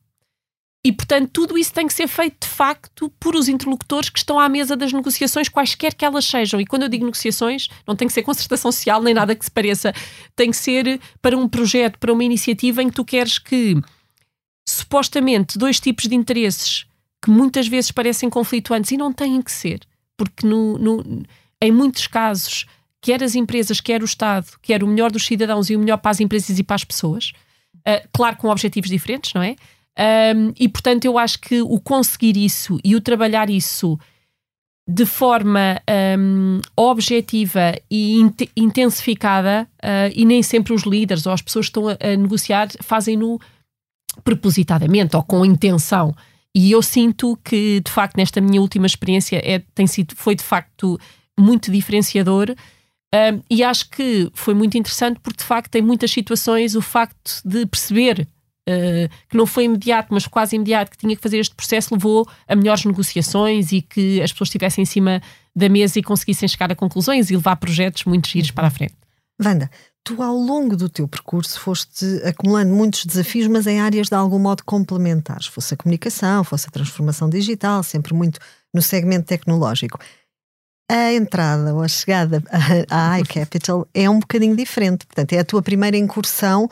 E, 0.83 0.91
portanto, 0.91 1.29
tudo 1.31 1.57
isso 1.57 1.71
tem 1.71 1.85
que 1.85 1.93
ser 1.93 2.07
feito 2.07 2.45
de 2.45 2.47
facto 2.47 3.09
por 3.19 3.35
os 3.35 3.47
interlocutores 3.47 4.09
que 4.09 4.17
estão 4.17 4.39
à 4.39 4.49
mesa 4.49 4.75
das 4.75 4.91
negociações, 4.91 5.47
quaisquer 5.47 5.93
que 5.93 6.03
elas 6.03 6.25
sejam. 6.25 6.59
E 6.59 6.65
quando 6.65 6.81
eu 6.81 6.89
digo 6.89 7.05
negociações, 7.05 7.69
não 7.87 7.95
tem 7.95 8.07
que 8.07 8.13
ser 8.13 8.23
concertação 8.23 8.71
social 8.71 9.01
nem 9.01 9.13
nada 9.13 9.35
que 9.35 9.45
se 9.45 9.51
pareça. 9.51 9.93
Tem 10.35 10.49
que 10.49 10.57
ser 10.57 10.99
para 11.21 11.37
um 11.37 11.47
projeto, 11.47 11.99
para 11.99 12.11
uma 12.11 12.23
iniciativa 12.23 12.81
em 12.81 12.89
que 12.89 12.95
tu 12.95 13.05
queres 13.05 13.37
que, 13.37 13.79
supostamente, 14.67 15.59
dois 15.59 15.79
tipos 15.79 16.05
de 16.05 16.15
interesses 16.15 16.85
que 17.23 17.29
muitas 17.29 17.67
vezes 17.67 17.89
parecem 17.89 18.29
conflituantes 18.29 18.91
e 18.91 18.97
não 18.97 19.13
têm 19.13 19.41
que 19.41 19.51
ser, 19.51 19.79
porque 20.17 20.45
no, 20.45 20.77
no, 20.77 21.23
em 21.61 21.71
muitos 21.71 22.05
casos, 22.05 22.65
quer 22.99 23.23
as 23.23 23.33
empresas, 23.33 23.79
quer 23.79 24.01
o 24.01 24.05
Estado, 24.05 24.45
quer 24.61 24.83
o 24.83 24.87
melhor 24.87 25.09
dos 25.09 25.25
cidadãos 25.25 25.69
e 25.69 25.75
o 25.75 25.79
melhor 25.79 25.97
para 25.97 26.11
as 26.11 26.19
empresas 26.19 26.59
e 26.59 26.63
para 26.63 26.75
as 26.75 26.83
pessoas, 26.83 27.31
uh, 27.79 28.07
claro, 28.11 28.35
com 28.35 28.49
objetivos 28.49 28.89
diferentes, 28.89 29.33
não 29.33 29.41
é? 29.41 29.55
Um, 30.35 30.53
e 30.59 30.67
portanto, 30.67 31.05
eu 31.05 31.17
acho 31.17 31.39
que 31.39 31.61
o 31.61 31.79
conseguir 31.79 32.35
isso 32.35 32.77
e 32.83 32.95
o 32.95 32.99
trabalhar 33.01 33.49
isso 33.49 33.97
de 34.85 35.05
forma 35.05 35.81
um, 36.19 36.59
objetiva 36.75 37.73
e 37.89 38.19
int 38.19 38.41
intensificada, 38.57 39.65
uh, 39.81 40.11
e 40.13 40.25
nem 40.25 40.43
sempre 40.43 40.73
os 40.73 40.83
líderes 40.83 41.25
ou 41.25 41.31
as 41.31 41.41
pessoas 41.41 41.67
que 41.67 41.79
estão 41.79 41.87
a, 41.87 41.93
a 41.93 42.17
negociar 42.17 42.67
fazem-no 42.81 43.39
propositadamente 44.25 45.15
ou 45.15 45.23
com 45.23 45.45
intenção. 45.45 46.13
E 46.55 46.71
eu 46.71 46.81
sinto 46.81 47.37
que, 47.43 47.79
de 47.79 47.91
facto, 47.91 48.15
nesta 48.15 48.39
minha 48.39 48.61
última 48.61 48.85
experiência 48.85 49.41
é, 49.43 49.59
tem 49.73 49.87
sido, 49.87 50.15
foi 50.15 50.35
de 50.35 50.43
facto 50.43 50.99
muito 51.37 51.71
diferenciador. 51.71 52.53
Um, 53.13 53.41
e 53.49 53.63
acho 53.63 53.89
que 53.89 54.29
foi 54.33 54.53
muito 54.53 54.77
interessante 54.77 55.19
porque, 55.19 55.39
de 55.39 55.43
facto, 55.43 55.75
em 55.75 55.81
muitas 55.81 56.11
situações 56.11 56.75
o 56.75 56.81
facto 56.81 57.41
de 57.45 57.65
perceber 57.65 58.27
Uh, 58.65 59.11
que 59.27 59.35
não 59.35 59.45
foi 59.45 59.65
imediato, 59.65 60.13
mas 60.13 60.25
quase 60.25 60.55
imediato, 60.55 60.89
que 60.89 60.97
tinha 60.97 61.13
que 61.13 61.21
fazer 61.21 61.37
este 61.37 61.53
processo, 61.53 61.93
levou 61.93 62.25
a 62.47 62.55
melhores 62.55 62.85
negociações 62.85 63.73
e 63.73 63.81
que 63.81 64.21
as 64.21 64.31
pessoas 64.31 64.47
estivessem 64.47 64.83
em 64.83 64.85
cima 64.85 65.21
da 65.53 65.67
mesa 65.67 65.99
e 65.99 66.01
conseguissem 66.01 66.47
chegar 66.47 66.71
a 66.71 66.75
conclusões 66.75 67.29
e 67.29 67.35
levar 67.35 67.57
projetos 67.57 68.05
muito 68.05 68.29
giros 68.29 68.51
para 68.51 68.67
a 68.67 68.69
frente. 68.69 68.95
Wanda, 69.43 69.69
Tu, 70.05 70.21
ao 70.21 70.35
longo 70.35 70.75
do 70.75 70.89
teu 70.89 71.07
percurso, 71.07 71.57
foste 71.59 72.05
acumulando 72.25 72.73
muitos 72.73 73.05
desafios, 73.05 73.47
mas 73.47 73.65
em 73.67 73.79
áreas 73.79 74.07
de 74.07 74.15
algum 74.15 74.37
modo 74.37 74.63
complementares. 74.65 75.47
Fosse 75.47 75.73
a 75.73 75.77
comunicação, 75.77 76.43
fosse 76.43 76.67
a 76.67 76.71
transformação 76.71 77.29
digital, 77.29 77.81
sempre 77.83 78.13
muito 78.13 78.39
no 78.73 78.81
segmento 78.81 79.27
tecnológico. 79.27 79.97
A 80.91 81.13
entrada 81.13 81.73
ou 81.73 81.81
a 81.81 81.87
chegada 81.87 82.43
à 82.89 83.17
iCapital 83.21 83.87
é 83.93 84.09
um 84.09 84.19
bocadinho 84.19 84.55
diferente. 84.55 85.05
Portanto, 85.05 85.31
é 85.33 85.39
a 85.39 85.45
tua 85.45 85.61
primeira 85.61 85.95
incursão 85.95 86.69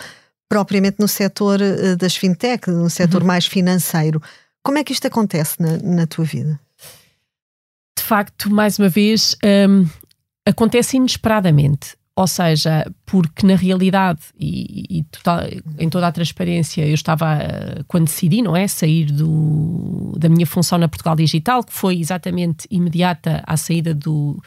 propriamente 0.49 0.97
no 0.99 1.07
setor 1.07 1.61
eh, 1.61 1.95
das 1.95 2.17
fintech, 2.17 2.69
no 2.69 2.89
setor 2.89 3.21
uhum. 3.21 3.27
mais 3.27 3.45
financeiro. 3.45 4.21
Como 4.61 4.77
é 4.77 4.83
que 4.83 4.91
isto 4.91 5.07
acontece 5.07 5.55
na, 5.61 5.77
na 5.77 6.05
tua 6.05 6.25
vida? 6.25 6.59
De 7.97 8.03
facto, 8.03 8.49
mais 8.49 8.77
uma 8.77 8.89
vez, 8.89 9.37
um, 9.69 9.87
acontece 10.45 10.97
inesperadamente. 10.97 11.95
Ou 12.21 12.27
seja, 12.27 12.85
porque 13.03 13.47
na 13.47 13.55
realidade, 13.55 14.19
e, 14.39 14.99
e 14.99 15.03
total, 15.05 15.39
em 15.79 15.89
toda 15.89 16.05
a 16.05 16.11
transparência, 16.11 16.85
eu 16.85 16.93
estava, 16.93 17.25
quando 17.87 18.05
decidi, 18.05 18.43
não 18.43 18.55
é? 18.55 18.67
Sair 18.67 19.05
do, 19.05 20.13
da 20.19 20.29
minha 20.29 20.45
função 20.45 20.77
na 20.77 20.87
Portugal 20.87 21.15
Digital, 21.15 21.63
que 21.63 21.73
foi 21.73 21.99
exatamente 21.99 22.67
imediata 22.69 23.41
à 23.43 23.57
saída 23.57 23.91
do. 23.95 24.39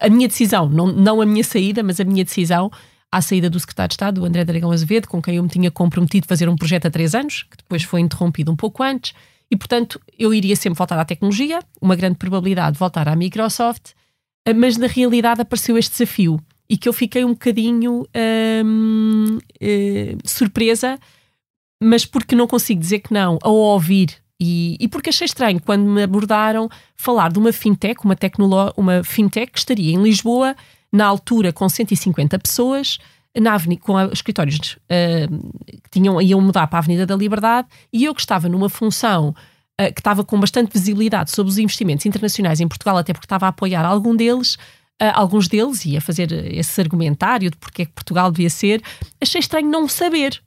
A 0.00 0.08
minha 0.08 0.26
decisão, 0.26 0.68
não, 0.68 0.88
não 0.88 1.20
a 1.20 1.26
minha 1.26 1.44
saída, 1.44 1.80
mas 1.80 2.00
a 2.00 2.04
minha 2.04 2.24
decisão 2.24 2.72
à 3.12 3.22
saída 3.22 3.48
do 3.48 3.60
secretário 3.60 3.90
de 3.90 3.94
Estado, 3.94 4.20
o 4.20 4.24
André 4.24 4.44
Dragão 4.44 4.72
Azevedo, 4.72 5.06
com 5.06 5.22
quem 5.22 5.36
eu 5.36 5.44
me 5.44 5.48
tinha 5.48 5.70
comprometido 5.70 6.24
a 6.24 6.28
fazer 6.28 6.48
um 6.48 6.56
projeto 6.56 6.86
há 6.86 6.90
três 6.90 7.14
anos, 7.14 7.44
que 7.44 7.56
depois 7.58 7.84
foi 7.84 8.00
interrompido 8.00 8.50
um 8.50 8.56
pouco 8.56 8.82
antes, 8.82 9.14
e 9.48 9.56
portanto 9.56 10.00
eu 10.18 10.34
iria 10.34 10.56
sempre 10.56 10.76
voltar 10.76 10.98
à 10.98 11.04
tecnologia, 11.04 11.60
uma 11.80 11.94
grande 11.94 12.16
probabilidade 12.16 12.72
de 12.72 12.80
voltar 12.80 13.06
à 13.06 13.14
Microsoft, 13.14 13.92
eh, 14.44 14.52
mas 14.52 14.76
na 14.76 14.88
realidade 14.88 15.40
apareceu 15.40 15.78
este 15.78 15.92
desafio 15.92 16.40
e 16.72 16.76
que 16.78 16.88
eu 16.88 16.92
fiquei 16.94 17.22
um 17.22 17.32
bocadinho 17.34 18.06
hum, 18.64 19.38
hum, 19.60 20.18
surpresa, 20.24 20.98
mas 21.82 22.06
porque 22.06 22.34
não 22.34 22.46
consigo 22.46 22.80
dizer 22.80 23.00
que 23.00 23.12
não, 23.12 23.38
ao 23.42 23.54
ouvir. 23.54 24.16
E, 24.40 24.78
e, 24.80 24.88
porque 24.88 25.10
achei 25.10 25.26
estranho 25.26 25.60
quando 25.60 25.84
me 25.84 26.02
abordaram 26.02 26.70
falar 26.96 27.30
de 27.30 27.38
uma 27.38 27.52
fintech, 27.52 28.00
uma, 28.02 28.72
uma 28.74 29.04
fintech 29.04 29.52
que 29.52 29.58
estaria 29.58 29.92
em 29.92 30.02
Lisboa, 30.02 30.56
na 30.90 31.04
altura 31.04 31.52
com 31.52 31.68
150 31.68 32.38
pessoas, 32.38 32.98
na 33.38 33.52
avenida, 33.52 33.82
com 33.82 34.00
escritórios 34.10 34.76
uh, 34.76 35.52
que 35.82 35.90
tinham, 35.90 36.22
iam 36.22 36.40
mudar 36.40 36.66
para 36.68 36.78
a 36.78 36.80
Avenida 36.80 37.04
da 37.04 37.14
Liberdade, 37.14 37.68
e 37.92 38.06
eu 38.06 38.14
que 38.14 38.22
estava 38.22 38.48
numa 38.48 38.70
função 38.70 39.34
uh, 39.78 39.92
que 39.92 40.00
estava 40.00 40.24
com 40.24 40.40
bastante 40.40 40.72
visibilidade 40.72 41.32
sobre 41.32 41.50
os 41.50 41.58
investimentos 41.58 42.06
internacionais 42.06 42.60
em 42.60 42.66
Portugal, 42.66 42.96
até 42.96 43.12
porque 43.12 43.26
estava 43.26 43.44
a 43.44 43.50
apoiar 43.50 43.84
algum 43.84 44.16
deles, 44.16 44.56
alguns 45.14 45.48
deles, 45.48 45.84
e 45.84 45.96
a 45.96 46.00
fazer 46.00 46.32
esse 46.54 46.80
argumentário 46.80 47.50
de 47.50 47.56
porque 47.56 47.82
é 47.82 47.84
que 47.86 47.92
Portugal 47.92 48.30
devia 48.30 48.50
ser, 48.50 48.82
achei 49.20 49.40
estranho 49.40 49.68
não 49.68 49.88
saber. 49.88 50.40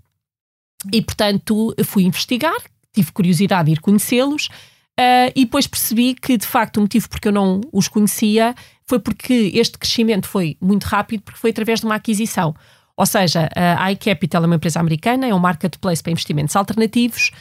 E, 0.91 1.01
portanto, 1.01 1.75
fui 1.83 2.03
investigar, 2.03 2.55
tive 2.93 3.11
curiosidade 3.11 3.65
de 3.65 3.73
ir 3.73 3.81
conhecê-los, 3.81 4.47
uh, 4.47 5.31
e 5.35 5.45
depois 5.45 5.67
percebi 5.67 6.13
que, 6.13 6.37
de 6.37 6.45
facto, 6.45 6.77
o 6.77 6.81
motivo 6.81 7.09
porque 7.09 7.27
eu 7.27 7.31
não 7.31 7.61
os 7.71 7.87
conhecia 7.87 8.55
foi 8.87 8.99
porque 8.99 9.51
este 9.53 9.77
crescimento 9.77 10.27
foi 10.27 10.57
muito 10.61 10.83
rápido, 10.83 11.23
porque 11.23 11.39
foi 11.39 11.49
através 11.49 11.79
de 11.79 11.85
uma 11.85 11.95
aquisição. 11.95 12.55
Ou 12.95 13.05
seja, 13.05 13.49
a 13.55 13.91
iCapital 13.91 14.43
é 14.43 14.45
uma 14.45 14.55
empresa 14.55 14.79
americana, 14.79 15.27
é 15.27 15.33
um 15.33 15.39
marketplace 15.39 16.01
para 16.01 16.13
investimentos 16.13 16.55
alternativos, 16.55 17.31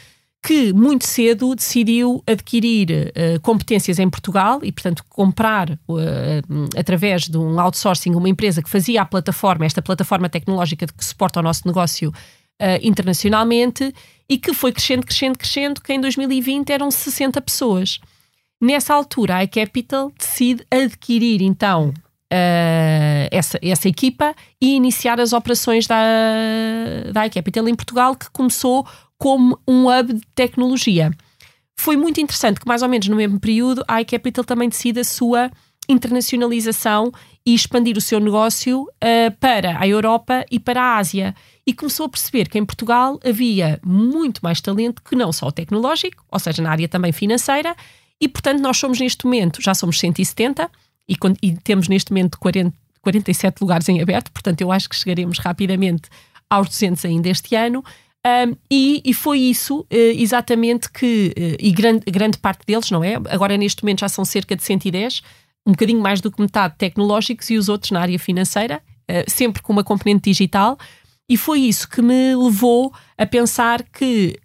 que 0.45 0.75
muito 0.75 1.07
cedo 1.07 1.55
decidiu 1.55 2.23
adquirir 2.27 2.91
uh, 2.91 3.41
competências 3.41 3.99
em 3.99 4.11
Portugal 4.11 4.61
e, 4.63 4.71
portanto, 4.71 5.03
comprar 5.09 5.71
uh, 5.71 6.79
através 6.79 7.23
de 7.23 7.39
um 7.39 7.59
outsourcing 7.59 8.15
uma 8.15 8.29
empresa 8.29 8.63
que 8.63 8.69
fazia 8.69 9.01
a 9.01 9.07
plataforma, 9.07 9.65
esta 9.65 9.81
plataforma 9.81 10.29
tecnológica 10.29 10.87
que 10.87 11.03
suporta 11.03 11.41
o 11.41 11.43
nosso 11.43 11.67
negócio 11.67 12.11
uh, 12.11 12.79
internacionalmente 12.83 13.91
e 14.29 14.37
que 14.37 14.53
foi 14.53 14.71
crescendo, 14.71 15.07
crescendo, 15.07 15.39
crescendo, 15.39 15.81
que 15.81 15.95
em 15.95 16.01
2020 16.01 16.71
eram 16.71 16.91
60 16.91 17.41
pessoas. 17.41 17.99
Nessa 18.61 18.93
altura, 18.93 19.37
a 19.37 19.45
iCapital 19.45 20.13
decide 20.19 20.65
adquirir 20.71 21.41
então 21.41 21.93
Uh, 22.33 23.29
essa, 23.31 23.61
essa 23.63 23.89
equipa 23.89 24.35
e 24.61 24.75
iniciar 24.75 25.21
as 25.21 25.33
operações 25.33 25.87
da, 25.87 25.95
da 27.13 27.27
iCapital 27.27 27.69
em 27.69 27.75
Portugal, 27.77 28.17
que 28.17 28.29
começou 28.31 28.85
como 29.25 29.59
um 29.67 29.89
hub 29.89 30.13
de 30.13 30.27
tecnologia. 30.35 31.11
Foi 31.79 31.97
muito 31.97 32.21
interessante 32.21 32.61
que, 32.61 32.69
mais 32.69 32.83
ou 32.83 32.91
menos 32.91 33.09
no 33.09 33.17
mesmo 33.17 33.41
período, 33.41 33.83
a 33.89 34.03
iCapital 34.03 34.45
também 34.45 34.69
decide 34.69 35.01
a 35.01 35.05
sua 35.05 35.51
internacionalização 35.89 37.11
e 37.47 37.55
expandir 37.55 37.97
o 37.97 38.03
seu 38.03 38.21
negócio 38.21 38.83
uh, 38.83 39.35
para 39.41 39.81
a 39.81 39.89
Europa 39.89 40.45
e 40.51 40.61
para 40.61 40.83
a 40.83 40.99
Ásia. 40.99 41.35
E 41.67 41.73
começou 41.73 42.05
a 42.05 42.09
perceber 42.11 42.51
que 42.51 42.59
em 42.59 42.67
Portugal 42.67 43.19
havia 43.25 43.81
muito 43.83 44.41
mais 44.43 44.61
talento 44.61 45.03
que 45.03 45.17
não 45.17 45.33
só 45.33 45.47
o 45.47 45.53
tecnológico, 45.53 46.23
ou 46.31 46.39
seja, 46.39 46.63
na 46.63 46.71
área 46.71 46.87
também 46.87 47.11
financeira, 47.11 47.75
e 48.21 48.29
portanto 48.29 48.61
nós 48.61 48.77
somos 48.77 49.01
neste 49.01 49.25
momento, 49.25 49.63
já 49.63 49.75
somos 49.75 49.99
170 50.01 50.71
e, 51.09 51.17
e 51.41 51.57
temos 51.65 51.89
neste 51.89 52.13
momento 52.13 52.39
40, 52.39 52.77
47 53.01 53.63
lugares 53.63 53.89
em 53.89 54.03
aberto, 54.03 54.31
portanto 54.31 54.61
eu 54.61 54.71
acho 54.71 54.87
que 54.87 54.95
chegaremos 54.95 55.39
rapidamente 55.39 56.11
aos 56.51 56.69
200 56.69 57.07
ainda 57.07 57.31
este 57.31 57.57
ano. 57.57 57.83
Um, 58.27 58.57
e, 58.71 59.03
e, 59.05 59.13
foi 59.13 59.39
isso 59.39 59.81
uh, 59.81 59.87
exatamente 59.91 60.91
que, 60.91 61.35
uh, 61.37 61.57
e 61.61 61.71
grande, 61.71 62.05
grande 62.11 62.39
parte 62.39 62.65
deles, 62.67 62.91
não 62.91 63.05
é? 63.05 63.17
Agora, 63.29 63.55
neste 63.59 63.83
momento, 63.83 64.01
já 64.01 64.09
são 64.09 64.25
cerca 64.25 64.57
de 64.57 64.65
110, 64.65 65.21
um 65.67 65.73
bocadinho 65.73 66.01
mais 66.01 66.23
do 66.23 66.33
que 66.33 66.41
metade 66.41 66.75
tecnológicos 66.79 67.51
e 67.51 67.59
os 67.59 67.69
outros 67.69 67.91
na 67.91 68.01
área 68.01 68.19
financeira, 68.19 68.81
uh, 69.11 69.31
sempre 69.31 69.61
com 69.61 69.75
uma 69.75 69.85
componente 69.85 70.31
digital. 70.31 70.79
E 71.29 71.37
foi 71.37 71.61
isso 71.61 71.87
que 71.87 72.01
me 72.01 72.35
levou 72.35 72.95
a 73.19 73.27
pensar 73.27 73.83
que 73.83 74.39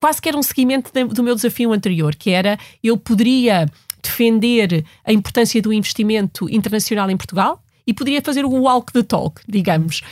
quase 0.00 0.22
que 0.22 0.28
era 0.28 0.38
um 0.38 0.42
seguimento 0.42 0.92
do 1.08 1.22
meu 1.22 1.34
desafio 1.34 1.72
anterior, 1.72 2.14
que 2.14 2.30
era 2.30 2.56
eu 2.82 2.96
poderia 2.96 3.68
defender 4.00 4.84
a 5.04 5.12
importância 5.12 5.60
do 5.60 5.72
investimento 5.72 6.48
internacional 6.48 7.10
em 7.10 7.16
Portugal 7.16 7.60
e 7.84 7.92
poderia 7.92 8.22
fazer 8.22 8.44
o 8.44 8.50
walk 8.50 8.92
the 8.92 9.02
talk, 9.02 9.40
digamos 9.48 10.02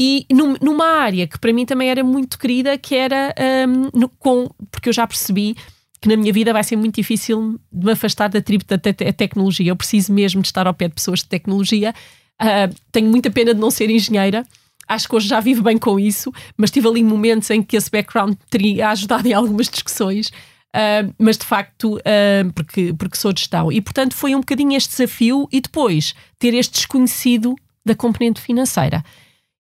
e 0.00 0.24
num, 0.32 0.54
numa 0.62 0.86
área 0.86 1.26
que 1.26 1.36
para 1.40 1.52
mim 1.52 1.66
também 1.66 1.90
era 1.90 2.04
muito 2.04 2.38
querida, 2.38 2.78
que 2.78 2.94
era 2.94 3.34
um, 3.68 3.90
no, 3.98 4.08
com, 4.08 4.48
porque 4.70 4.88
eu 4.88 4.92
já 4.92 5.04
percebi 5.04 5.56
que 6.00 6.08
na 6.08 6.16
minha 6.16 6.32
vida 6.32 6.52
vai 6.52 6.62
ser 6.62 6.76
muito 6.76 6.94
difícil 6.94 7.58
de 7.72 7.84
me 7.84 7.90
afastar 7.90 8.28
da 8.28 8.40
tribo 8.40 8.64
da 8.64 8.78
te 8.78 8.92
tecnologia. 8.92 9.72
Eu 9.72 9.74
preciso 9.74 10.12
mesmo 10.12 10.40
de 10.40 10.46
estar 10.46 10.68
ao 10.68 10.72
pé 10.72 10.86
de 10.86 10.94
pessoas 10.94 11.18
de 11.18 11.26
tecnologia. 11.26 11.92
Uh, 12.40 12.72
tenho 12.92 13.10
muita 13.10 13.28
pena 13.28 13.52
de 13.52 13.58
não 13.58 13.72
ser 13.72 13.90
engenheira. 13.90 14.46
Acho 14.86 15.08
que 15.08 15.16
hoje 15.16 15.26
já 15.26 15.40
vivo 15.40 15.64
bem 15.64 15.76
com 15.76 15.98
isso, 15.98 16.32
mas 16.56 16.70
tive 16.70 16.86
ali 16.86 17.02
momentos 17.02 17.50
em 17.50 17.60
que 17.60 17.76
esse 17.76 17.90
background 17.90 18.36
teria 18.48 18.90
ajudado 18.90 19.26
em 19.26 19.32
algumas 19.34 19.68
discussões. 19.68 20.28
Uh, 20.28 21.12
mas 21.18 21.36
de 21.36 21.44
facto, 21.44 21.96
uh, 21.96 22.52
porque, 22.54 22.94
porque 22.96 23.16
sou 23.16 23.32
gestão. 23.36 23.72
E 23.72 23.80
portanto 23.80 24.14
foi 24.14 24.32
um 24.36 24.40
bocadinho 24.40 24.76
este 24.76 24.90
desafio 24.90 25.48
e 25.50 25.60
depois 25.60 26.14
ter 26.38 26.54
este 26.54 26.74
desconhecido 26.74 27.56
da 27.84 27.96
componente 27.96 28.40
financeira 28.40 29.02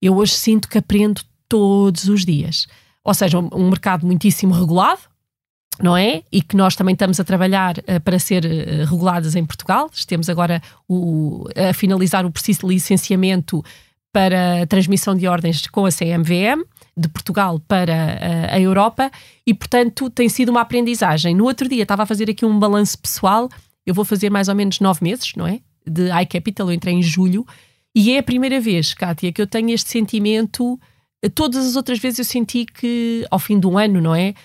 eu 0.01 0.16
hoje 0.16 0.34
sinto 0.34 0.68
que 0.68 0.77
aprendo 0.77 1.22
todos 1.48 2.08
os 2.08 2.25
dias. 2.25 2.68
Ou 3.04 3.13
seja, 3.13 3.39
um, 3.39 3.70
mercado 3.70 4.06
muitíssimo 4.06 4.54
regulado, 4.54 5.01
não 5.82 5.96
é? 5.96 6.24
E 6.32 6.42
que 6.42 6.58
nós 6.58 6.75
também 6.75 6.94
estamos 6.94 7.20
a 7.20 7.24
trabalhar 7.24 7.77
uh, 7.77 8.01
para 8.04 8.20
ser 8.20 8.44
uh, 8.46 8.86
reguladas 8.89 9.36
em 9.36 9.46
Portugal. 9.46 9.89
Estamos 9.94 10.30
agora 10.30 10.62
o, 10.88 11.46
a 11.56 11.74
finalizar 11.74 12.25
o 12.25 12.32
processo 12.32 12.68
de 12.68 12.74
licenciamento 12.74 13.63
para 14.12 14.66
transmissão 14.68 15.16
de 15.16 15.27
ordens 15.27 15.68
com 15.68 15.86
a 15.86 15.89
CMVM, 15.92 16.66
de 16.98 17.08
Portugal 17.08 17.60
para 17.68 17.94
uh, 17.94 18.56
a 18.56 18.60
Europa, 18.60 19.12
e 19.46 19.54
portanto 19.54 20.10
tem 20.10 20.27
sido 20.27 20.50
uma 20.50 20.62
aprendizagem. 20.62 21.36
No 21.36 21.46
outro 21.46 21.70
dia 21.70 21.84
estava 21.84 22.04
a 22.04 22.06
fazer 22.06 22.30
aqui 22.30 22.46
um 22.46 22.58
balanço 22.58 22.98
pessoal, 22.98 23.48
eu 23.86 23.94
vou 23.94 24.04
fazer 24.04 24.30
mais 24.30 24.50
ou 24.50 24.56
menos 24.56 24.80
nove 24.80 25.00
meses, 25.04 25.32
não 25.36 25.48
é? 25.48 25.62
De 25.86 26.10
iCapital, 26.24 26.68
eu 26.68 26.74
entrei 26.74 26.94
em 26.94 27.01
julho, 27.04 27.46
e 28.00 28.12
é 28.12 28.20
a 28.20 28.24
primeira 28.24 28.60
vez, 28.62 28.94
Kátia, 28.94 29.32
que 29.32 29.42
eu 29.42 29.48
tenho 29.48 29.72
este 29.72 29.89
sentimento. 29.89 30.80
Todas 31.34 31.66
as 31.66 31.75
outras 31.75 31.98
vezes 31.98 32.20
eu 32.20 32.25
senti 32.25 32.63
que, 32.63 33.25
ao 33.32 33.39
fim 33.39 33.60
de 33.60 33.66
um 33.66 33.75
ano, 33.75 34.00
não 34.00 34.13
é? 34.13 34.36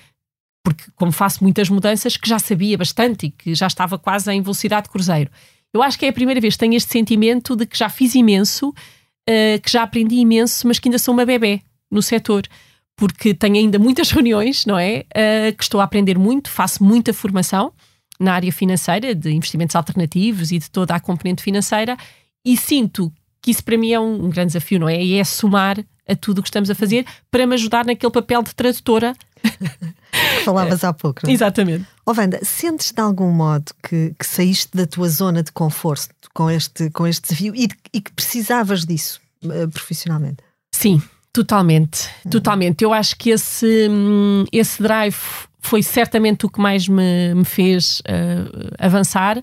Porque, 0.64 0.85
como 0.97 1.12
faço 1.12 1.44
muitas 1.44 1.68
mudanças, 1.68 2.16
que 2.16 2.26
já 2.26 2.38
sabia 2.38 2.78
bastante 2.78 3.26
e 3.26 3.30
que 3.30 3.54
já 3.54 3.66
estava 3.66 3.99
quase 3.99 4.32
em 4.32 4.40
velocidade 4.40 4.85
de 4.85 4.88
cruzeiro. 4.88 5.30
Eu 5.71 5.82
acho 5.82 5.99
que 5.99 6.06
é 6.06 6.09
a 6.09 6.12
primeira 6.14 6.40
vez 6.40 6.54
que 6.54 6.61
tenho 6.61 6.73
este 6.73 6.90
sentimento 6.90 7.54
de 7.54 7.66
que 7.66 7.76
já 7.76 7.90
fiz 7.90 8.14
imenso, 8.14 8.71
uh, 8.71 9.61
que 9.62 9.71
já 9.71 9.82
aprendi 9.82 10.14
imenso, 10.14 10.66
mas 10.66 10.78
que 10.78 10.88
ainda 10.88 10.99
sou 10.99 11.12
uma 11.12 11.26
bebê 11.26 11.61
no 11.90 12.00
setor. 12.00 12.49
Porque 12.97 13.35
tenho 13.35 13.56
ainda 13.56 13.78
muitas 13.78 14.09
reuniões, 14.12 14.64
não 14.64 14.78
é? 14.78 15.04
Uh, 15.11 15.54
que 15.54 15.62
estou 15.62 15.78
a 15.78 15.85
aprender 15.85 16.18
muito, 16.18 16.49
faço 16.49 16.82
muita 16.82 17.12
formação 17.12 17.71
na 18.18 18.32
área 18.32 18.50
financeira, 18.50 19.14
de 19.14 19.30
investimentos 19.30 19.76
alternativos 19.76 20.52
e 20.52 20.59
de 20.59 20.71
toda 20.71 20.94
a 20.94 21.00
componente 21.00 21.42
financeira, 21.42 21.99
e 22.42 22.56
sinto 22.56 23.12
que 23.42 23.50
isso 23.50 23.64
para 23.64 23.76
mim 23.76 23.92
é 23.92 24.00
um, 24.00 24.26
um 24.26 24.30
grande 24.30 24.49
desafio, 24.49 24.78
não 24.78 24.88
é? 24.88 25.02
E 25.02 25.18
é 25.18 25.25
somar 25.25 25.84
a 26.08 26.16
tudo 26.16 26.38
o 26.38 26.42
que 26.42 26.49
estamos 26.49 26.70
a 26.70 26.75
fazer 26.75 27.04
para 27.30 27.46
me 27.46 27.54
ajudar 27.54 27.84
naquele 27.84 28.12
papel 28.12 28.42
de 28.42 28.54
tradutora. 28.54 29.14
Falavas 30.44 30.84
há 30.84 30.92
pouco, 30.92 31.20
não 31.25 31.30
é? 31.30 31.34
Exatamente. 31.34 31.84
Oh, 32.06 32.12
Wanda, 32.16 32.38
sentes 32.42 32.92
de 32.92 33.00
algum 33.00 33.30
modo 33.30 33.72
que, 33.82 34.14
que 34.18 34.26
saíste 34.26 34.76
da 34.76 34.87
tua 34.87 35.08
zona 35.08 35.42
de 35.42 35.50
conforto 35.52 36.14
com 36.32 36.49
este, 36.49 36.90
com 36.90 37.06
este 37.06 37.22
desafio 37.22 37.54
e, 37.54 37.68
e 37.92 38.00
que 38.00 38.12
precisavas 38.12 38.84
disso 38.84 39.20
uh, 39.44 39.68
profissionalmente? 39.70 40.38
Sim, 40.70 41.02
totalmente. 41.32 42.08
Uhum. 42.25 42.30
Totalmente. 42.30 42.82
Eu 42.82 42.92
acho 42.92 43.16
que 43.16 43.30
esse, 43.30 43.88
hum, 43.88 44.44
esse 44.52 44.82
drive 44.82 45.16
foi 45.61 45.82
certamente 45.82 46.46
o 46.46 46.50
que 46.50 46.61
mais 46.61 46.88
me, 46.88 47.34
me 47.34 47.44
fez 47.44 48.00
uh, 48.00 48.75
avançar 48.78 49.42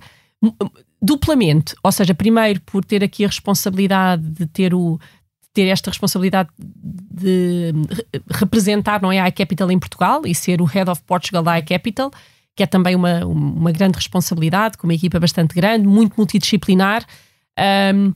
duplamente. 1.01 1.75
Ou 1.83 1.91
seja, 1.91 2.13
primeiro 2.13 2.61
por 2.61 2.83
ter 2.83 3.03
aqui 3.03 3.23
a 3.23 3.27
responsabilidade 3.27 4.23
de 4.23 4.45
ter 4.45 4.73
o 4.73 4.99
ter 5.53 5.67
esta 5.67 5.89
responsabilidade 5.89 6.49
de 6.57 7.73
representar 8.29 9.01
não 9.01 9.11
é, 9.11 9.19
a 9.19 9.27
iCapital 9.27 9.71
em 9.71 9.79
Portugal 9.79 10.21
e 10.25 10.35
ser 10.35 10.61
o 10.61 10.65
Head 10.65 10.89
of 10.89 11.01
Portugal 11.03 11.41
da 11.41 11.57
iCapital, 11.57 12.11
que 12.55 12.63
é 12.63 12.67
também 12.67 12.95
uma, 12.95 13.25
uma 13.25 13.71
grande 13.71 13.95
responsabilidade, 13.95 14.77
com 14.77 14.85
uma 14.85 14.93
equipa 14.93 15.19
bastante 15.19 15.55
grande, 15.55 15.87
muito 15.87 16.13
multidisciplinar, 16.17 17.03
um, 17.93 18.13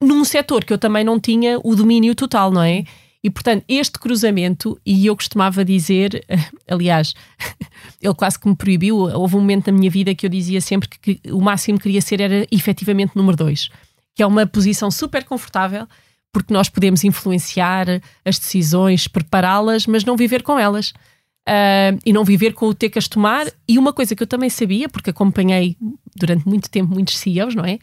num 0.00 0.24
setor 0.24 0.64
que 0.64 0.72
eu 0.72 0.78
também 0.78 1.04
não 1.04 1.18
tinha 1.18 1.58
o 1.64 1.74
domínio 1.74 2.14
total, 2.14 2.52
não 2.52 2.62
é? 2.62 2.84
E 3.22 3.30
portanto, 3.30 3.64
este 3.68 3.98
cruzamento, 3.98 4.80
e 4.86 5.06
eu 5.06 5.16
costumava 5.16 5.64
dizer, 5.64 6.24
aliás, 6.68 7.14
ele 8.00 8.14
quase 8.14 8.38
que 8.38 8.48
me 8.48 8.56
proibiu. 8.56 8.96
Houve 8.96 9.36
um 9.36 9.40
momento 9.40 9.70
na 9.70 9.76
minha 9.76 9.90
vida 9.90 10.14
que 10.14 10.24
eu 10.24 10.30
dizia 10.30 10.60
sempre 10.60 10.88
que, 10.88 11.20
o 11.30 11.40
máximo 11.40 11.78
que 11.78 11.84
queria 11.84 12.00
ser 12.00 12.20
era 12.20 12.46
efetivamente 12.50 13.16
número 13.16 13.36
dois, 13.36 13.68
que 14.14 14.22
é 14.22 14.26
uma 14.26 14.46
posição 14.46 14.90
super 14.90 15.24
confortável, 15.24 15.86
porque 16.32 16.52
nós 16.52 16.68
podemos 16.68 17.02
influenciar 17.04 17.86
as 18.24 18.38
decisões, 18.38 19.08
prepará-las, 19.08 19.86
mas 19.86 20.04
não 20.04 20.16
viver 20.16 20.42
com 20.42 20.58
elas. 20.58 20.92
Uh, 21.48 21.96
e 22.04 22.12
não 22.12 22.24
viver 22.24 22.52
com 22.52 22.66
o 22.66 22.74
ter 22.74 22.90
que 22.90 22.98
as 22.98 23.08
tomar. 23.08 23.46
E 23.66 23.78
uma 23.78 23.90
coisa 23.90 24.14
que 24.14 24.22
eu 24.22 24.26
também 24.26 24.50
sabia, 24.50 24.86
porque 24.86 25.08
acompanhei 25.08 25.78
durante 26.14 26.46
muito 26.46 26.68
tempo 26.68 26.92
muitos 26.92 27.16
CEOs, 27.16 27.54
não 27.54 27.64
é? 27.64 27.76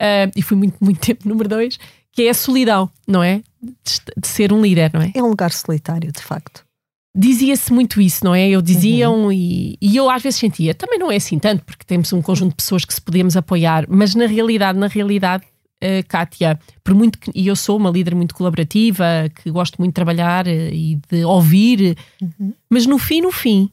Uh, 0.00 0.30
e 0.36 0.40
fui 0.40 0.56
muito, 0.56 0.76
muito 0.80 1.00
tempo 1.00 1.28
número 1.28 1.48
dois, 1.48 1.80
que 2.12 2.22
é 2.22 2.30
a 2.30 2.34
solidão, 2.34 2.88
não 3.08 3.20
é? 3.20 3.42
De, 3.62 4.28
ser 4.28 4.52
um 4.52 4.62
líder, 4.62 4.90
não 4.92 5.00
é? 5.00 5.12
É 5.14 5.22
um 5.22 5.28
lugar 5.28 5.52
solitário, 5.52 6.12
de 6.12 6.22
facto. 6.22 6.64
Dizia-se 7.16 7.72
muito 7.72 8.00
isso, 8.00 8.24
não 8.24 8.34
é? 8.34 8.48
Eu 8.48 8.62
diziam 8.62 9.24
uhum. 9.24 9.32
e, 9.32 9.76
e 9.80 9.96
eu 9.96 10.08
às 10.08 10.22
vezes 10.22 10.38
sentia, 10.38 10.74
também 10.74 10.98
não 10.98 11.10
é 11.10 11.16
assim 11.16 11.38
tanto, 11.38 11.64
porque 11.64 11.84
temos 11.84 12.12
um 12.12 12.22
conjunto 12.22 12.50
de 12.50 12.56
pessoas 12.56 12.84
que 12.84 12.94
se 12.94 13.00
podemos 13.00 13.36
apoiar, 13.36 13.86
mas 13.88 14.14
na 14.14 14.26
realidade, 14.26 14.78
na 14.78 14.86
realidade, 14.86 15.44
uh, 15.82 16.06
Kátia, 16.06 16.58
por 16.84 16.94
muito 16.94 17.18
que, 17.18 17.30
e 17.34 17.46
eu 17.46 17.56
sou 17.56 17.76
uma 17.76 17.90
líder 17.90 18.14
muito 18.14 18.34
colaborativa, 18.34 19.04
que 19.34 19.50
gosto 19.50 19.78
muito 19.78 19.90
de 19.90 19.94
trabalhar 19.94 20.46
uh, 20.46 20.50
e 20.50 21.00
de 21.10 21.24
ouvir, 21.24 21.96
uhum. 22.20 22.52
mas 22.70 22.86
no 22.86 22.98
fim, 22.98 23.20
no 23.20 23.32
fim, 23.32 23.70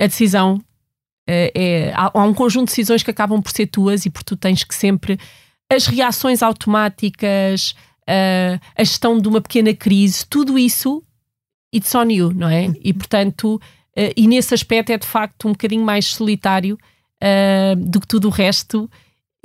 a 0.00 0.06
decisão 0.06 0.56
uh, 0.56 1.50
é. 1.54 1.92
Há, 1.94 2.10
há, 2.12 2.24
um 2.24 2.34
conjunto 2.34 2.66
de 2.68 2.72
decisões 2.72 3.02
que 3.02 3.10
acabam 3.10 3.40
por 3.40 3.52
ser 3.52 3.66
tuas 3.66 4.04
e 4.06 4.10
por 4.10 4.22
tu 4.22 4.36
tens 4.36 4.64
que 4.64 4.74
sempre. 4.74 5.18
As 5.70 5.86
reações 5.86 6.42
automáticas, 6.42 7.74
a 8.06 8.84
gestão 8.84 9.18
de 9.18 9.28
uma 9.28 9.40
pequena 9.40 9.74
crise, 9.74 10.24
tudo 10.28 10.58
isso, 10.58 11.02
it's 11.74 11.94
on 11.94 12.08
you, 12.10 12.32
não 12.32 12.48
é? 12.48 12.72
E 12.82 12.92
portanto, 12.92 13.60
e 14.16 14.26
nesse 14.26 14.54
aspecto 14.54 14.90
é 14.90 14.98
de 14.98 15.06
facto 15.06 15.48
um 15.48 15.52
bocadinho 15.52 15.84
mais 15.84 16.06
solitário 16.06 16.78
do 17.76 18.00
que 18.00 18.06
tudo 18.06 18.28
o 18.28 18.30
resto 18.30 18.88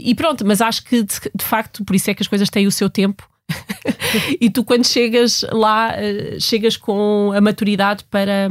e 0.03 0.15
pronto, 0.15 0.45
mas 0.45 0.61
acho 0.61 0.83
que 0.83 1.03
de, 1.03 1.13
de 1.35 1.45
facto, 1.45 1.85
por 1.85 1.95
isso 1.95 2.09
é 2.09 2.13
que 2.13 2.23
as 2.23 2.27
coisas 2.27 2.49
têm 2.49 2.67
o 2.67 2.71
seu 2.71 2.89
tempo. 2.89 3.29
e 4.39 4.49
tu, 4.49 4.63
quando 4.63 4.85
chegas 4.85 5.45
lá, 5.51 5.93
eh, 5.95 6.37
chegas 6.39 6.77
com 6.77 7.31
a 7.35 7.41
maturidade 7.41 8.03
para, 8.05 8.49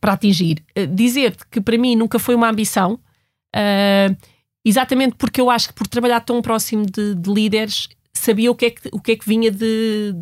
para 0.00 0.12
atingir. 0.12 0.62
Dizer-te 0.94 1.46
que 1.50 1.60
para 1.60 1.76
mim 1.76 1.96
nunca 1.96 2.18
foi 2.18 2.34
uma 2.34 2.48
ambição, 2.48 2.94
uh, 2.94 4.16
exatamente 4.64 5.16
porque 5.16 5.40
eu 5.40 5.50
acho 5.50 5.68
que 5.68 5.74
por 5.74 5.86
trabalhar 5.86 6.20
tão 6.20 6.40
próximo 6.40 6.86
de, 6.86 7.14
de, 7.14 7.32
líderes, 7.32 7.88
sabia 8.22 8.50
o 8.50 8.54
que 8.54 8.66
é 8.66 8.70
que, 8.70 8.88
o 8.92 9.00
que, 9.00 9.12
é 9.12 9.16
que 9.16 9.26
vinha 9.26 9.50
de, 9.50 10.14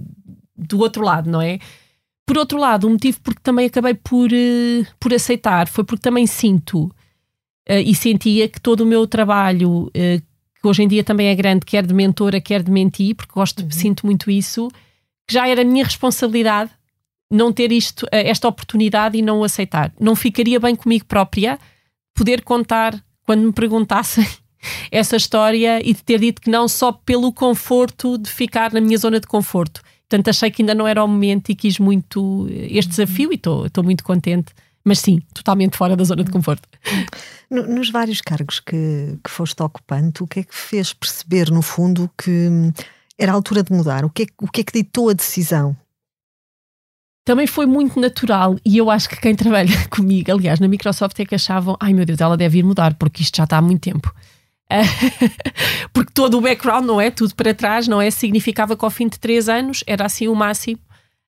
do 0.56 0.78
outro 0.80 1.04
lado, 1.04 1.30
não 1.30 1.40
é? 1.40 1.58
Por 2.26 2.38
outro 2.38 2.58
lado, 2.58 2.86
o 2.86 2.90
motivo 2.90 3.20
porque 3.22 3.40
também 3.42 3.66
acabei 3.66 3.94
por, 3.94 4.30
uh, 4.30 4.86
por 4.98 5.12
aceitar 5.12 5.68
foi 5.68 5.84
porque 5.84 6.02
também 6.02 6.26
sinto 6.26 6.84
uh, 7.68 7.82
e 7.84 7.94
sentia 7.94 8.48
que 8.48 8.60
todo 8.60 8.82
o 8.82 8.86
meu 8.86 9.06
trabalho 9.06 9.90
que 10.60 10.68
hoje 10.68 10.82
em 10.82 10.88
dia 10.88 11.02
também 11.02 11.28
é 11.28 11.34
grande, 11.34 11.64
quer 11.64 11.86
de 11.86 11.94
mentora, 11.94 12.40
quer 12.40 12.62
de 12.62 12.70
mentir, 12.70 13.14
porque 13.16 13.32
gosto, 13.32 13.62
uhum. 13.62 13.70
sinto 13.70 14.04
muito 14.04 14.30
isso, 14.30 14.68
que 15.26 15.32
já 15.34 15.48
era 15.48 15.64
minha 15.64 15.84
responsabilidade 15.84 16.70
não 17.30 17.52
ter 17.52 17.72
isto, 17.72 18.06
eh, 18.10 18.28
esta 18.28 18.48
oportunidade 18.48 19.16
e 19.16 19.22
não 19.22 19.40
o 19.40 19.44
aceitar. 19.44 19.92
Não 19.98 20.14
ficaria 20.14 20.60
bem 20.60 20.74
comigo 20.74 21.06
própria 21.06 21.58
poder 22.14 22.42
contar 22.42 23.02
quando 23.24 23.42
me 23.42 23.52
perguntassem 23.52 24.26
essa 24.90 25.16
história 25.16 25.80
e 25.86 25.94
de 25.94 26.02
ter 26.02 26.20
dito 26.20 26.40
que 26.40 26.50
não 26.50 26.68
só 26.68 26.92
pelo 26.92 27.32
conforto 27.32 28.18
de 28.18 28.30
ficar 28.30 28.72
na 28.72 28.80
minha 28.80 28.98
zona 28.98 29.20
de 29.20 29.26
conforto. 29.26 29.82
Portanto, 30.08 30.28
achei 30.28 30.50
que 30.50 30.62
ainda 30.62 30.74
não 30.74 30.86
era 30.86 31.02
o 31.04 31.08
momento 31.08 31.50
e 31.50 31.54
quis 31.54 31.78
muito 31.78 32.48
eh, 32.50 32.66
este 32.70 32.90
desafio 32.90 33.32
e 33.32 33.36
estou 33.36 33.84
muito 33.84 34.02
contente 34.02 34.52
mas 34.84 34.98
sim, 34.98 35.20
totalmente 35.34 35.76
fora 35.76 35.96
da 35.96 36.04
zona 36.04 36.24
de 36.24 36.30
conforto. 36.30 36.68
Nos 37.50 37.90
vários 37.90 38.20
cargos 38.20 38.60
que, 38.60 39.18
que 39.22 39.30
foste 39.30 39.62
ocupando, 39.62 40.24
o 40.24 40.26
que 40.26 40.40
é 40.40 40.42
que 40.42 40.54
fez 40.54 40.92
perceber, 40.92 41.50
no 41.50 41.62
fundo, 41.62 42.10
que 42.16 42.48
era 43.18 43.32
a 43.32 43.34
altura 43.34 43.62
de 43.62 43.72
mudar? 43.72 44.04
O 44.04 44.10
que 44.10 44.22
é, 44.22 44.26
o 44.40 44.48
que, 44.48 44.62
é 44.62 44.64
que 44.64 44.72
ditou 44.72 45.10
a 45.10 45.12
decisão? 45.12 45.76
Também 47.24 47.46
foi 47.46 47.66
muito 47.66 48.00
natural 48.00 48.56
e 48.64 48.78
eu 48.78 48.90
acho 48.90 49.08
que 49.08 49.20
quem 49.20 49.36
trabalha 49.36 49.76
comigo, 49.90 50.32
aliás, 50.32 50.58
na 50.58 50.68
Microsoft 50.68 51.18
é 51.20 51.26
que 51.26 51.34
achavam, 51.34 51.76
ai 51.78 51.92
meu 51.92 52.06
Deus, 52.06 52.20
ela 52.20 52.36
deve 52.36 52.58
ir 52.58 52.62
mudar 52.62 52.94
porque 52.94 53.22
isto 53.22 53.36
já 53.36 53.44
está 53.44 53.58
há 53.58 53.62
muito 53.62 53.82
tempo. 53.82 54.12
porque 55.92 56.12
todo 56.14 56.38
o 56.38 56.40
background, 56.40 56.86
não 56.86 57.00
é? 57.00 57.10
Tudo 57.10 57.34
para 57.34 57.52
trás, 57.52 57.88
não 57.88 58.00
é? 58.00 58.10
Significava 58.10 58.76
que 58.76 58.84
ao 58.84 58.90
fim 58.90 59.08
de 59.08 59.18
três 59.18 59.48
anos 59.48 59.82
era 59.86 60.06
assim 60.06 60.28
o 60.28 60.34
máximo 60.34 60.80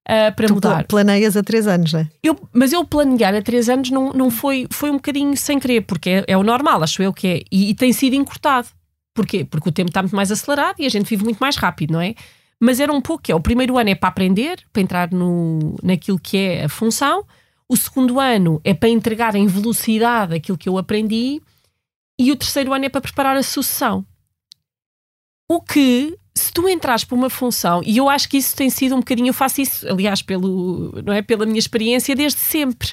uh, 0.09 0.35
para 0.35 0.47
tu 0.47 0.55
mudar. 0.55 0.85
planeias 0.87 1.37
a 1.37 1.43
três 1.43 1.67
anos, 1.67 1.93
não 1.93 2.01
é? 2.01 2.09
Eu, 2.23 2.39
mas 2.53 2.73
eu 2.73 2.85
planear 2.85 3.35
a 3.35 3.43
três 3.43 3.69
anos 3.69 3.91
não, 3.91 4.13
não 4.13 4.31
foi, 4.31 4.67
foi 4.71 4.91
um 4.91 4.95
bocadinho 4.95 5.37
sem 5.37 5.59
querer, 5.59 5.83
porque 5.83 6.11
é, 6.11 6.25
é 6.29 6.37
o 6.37 6.43
normal, 6.43 6.83
acho 6.83 7.03
eu 7.03 7.13
que 7.13 7.27
é. 7.27 7.41
E, 7.51 7.71
e, 7.71 7.75
tem 7.75 7.93
sido 7.93 8.15
encurtado. 8.15 8.69
Porquê? 9.15 9.45
Porque 9.45 9.69
o 9.69 9.73
tempo 9.73 9.89
está 9.91 10.03
muito 10.03 10.17
mais 10.17 10.31
acelerado 10.31 10.77
e 10.79 10.87
a 10.87 10.89
gente 10.89 11.09
vive 11.09 11.25
muito 11.25 11.39
mais 11.39 11.57
rápido, 11.57 11.93
não 11.93 12.01
é? 12.01 12.15
Mas 12.59 12.81
era 12.81 12.93
um 12.93 13.01
pouco 13.01 13.25
que 13.25 13.33
é. 13.33 13.35
O 13.35 13.41
primeiro 13.41 13.77
ano 13.77 13.91
é 13.91 13.95
para 13.95 14.09
aprender, 14.09 14.61
para 14.73 14.83
entrar 14.83 15.11
no, 15.11 15.77
naquilo 15.83 16.19
que 16.19 16.39
é 16.39 16.65
a 16.65 16.69
função. 16.69 17.25
O 17.69 17.77
segundo 17.77 18.21
ano 18.21 18.61
é 18.65 18.73
para 18.73 18.89
entregar 18.89 19.35
em 19.35 19.47
velocidade 19.47 20.35
aquilo 20.35 20.57
que 20.57 20.69
eu 20.69 20.79
aprendi. 20.79 21.43
E 22.23 22.31
o 22.31 22.37
terceiro 22.37 22.73
ano 22.73 22.85
é 22.85 22.89
para 22.89 23.01
preparar 23.01 23.37
a 23.37 23.43
sucessão. 23.43 24.07
O 25.51 25.61
que 25.61 26.17
se 26.33 26.53
tu 26.53 26.69
entras 26.69 27.03
para 27.03 27.17
uma 27.17 27.29
função, 27.29 27.83
e 27.85 27.97
eu 27.97 28.09
acho 28.09 28.29
que 28.29 28.37
isso 28.37 28.55
tem 28.55 28.71
sido 28.71 28.95
um 28.95 29.01
bocadinho, 29.01 29.31
eu 29.31 29.35
faço 29.35 29.61
isso, 29.61 29.89
aliás, 29.89 30.23
pelo, 30.23 31.03
não 31.05 31.13
é, 31.13 31.21
pela 31.21 31.45
minha 31.45 31.59
experiência 31.59 32.15
desde 32.15 32.39
sempre. 32.39 32.93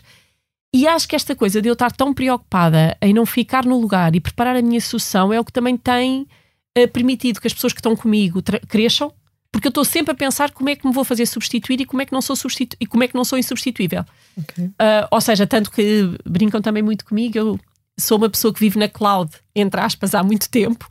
E 0.73 0.87
acho 0.87 1.07
que 1.07 1.15
esta 1.15 1.35
coisa 1.35 1.61
de 1.61 1.69
eu 1.69 1.73
estar 1.73 1.91
tão 1.91 2.11
preocupada 2.11 2.97
em 2.99 3.13
não 3.13 3.23
ficar 3.23 3.65
no 3.65 3.79
lugar 3.79 4.15
e 4.15 4.19
preparar 4.19 4.55
a 4.55 4.63
minha 4.63 4.81
sucessão 4.81 5.31
é 5.31 5.39
o 5.39 5.45
que 5.45 5.53
também 5.53 5.77
tem 5.77 6.27
uh, 6.75 6.87
permitido 6.91 7.39
que 7.39 7.47
as 7.47 7.53
pessoas 7.53 7.71
que 7.71 7.79
estão 7.79 7.95
comigo 7.95 8.41
cresçam, 8.67 9.13
porque 9.51 9.67
eu 9.67 9.69
estou 9.69 9.85
sempre 9.85 10.11
a 10.11 10.15
pensar 10.15 10.51
como 10.51 10.69
é 10.69 10.75
que 10.75 10.87
me 10.87 10.93
vou 10.93 11.03
fazer 11.03 11.27
substituir 11.27 11.81
e 11.81 11.85
como 11.85 12.01
é 12.01 12.05
que 12.05 12.13
não 12.13 12.21
sou, 12.21 12.35
substitu 12.35 12.75
e 12.79 12.87
como 12.87 13.03
é 13.03 13.07
que 13.07 13.15
não 13.15 13.23
sou 13.23 13.37
insubstituível. 13.37 14.03
Okay. 14.35 14.65
Uh, 14.65 15.07
ou 15.11 15.21
seja, 15.21 15.45
tanto 15.45 15.69
que 15.69 16.17
brincam 16.25 16.61
também 16.63 16.81
muito 16.81 17.05
comigo, 17.05 17.37
eu 17.37 17.59
sou 17.99 18.17
uma 18.17 18.29
pessoa 18.29 18.53
que 18.53 18.59
vive 18.59 18.79
na 18.79 18.87
cloud, 18.87 19.31
entre 19.55 19.79
aspas, 19.79 20.15
há 20.15 20.23
muito 20.23 20.49
tempo 20.49 20.87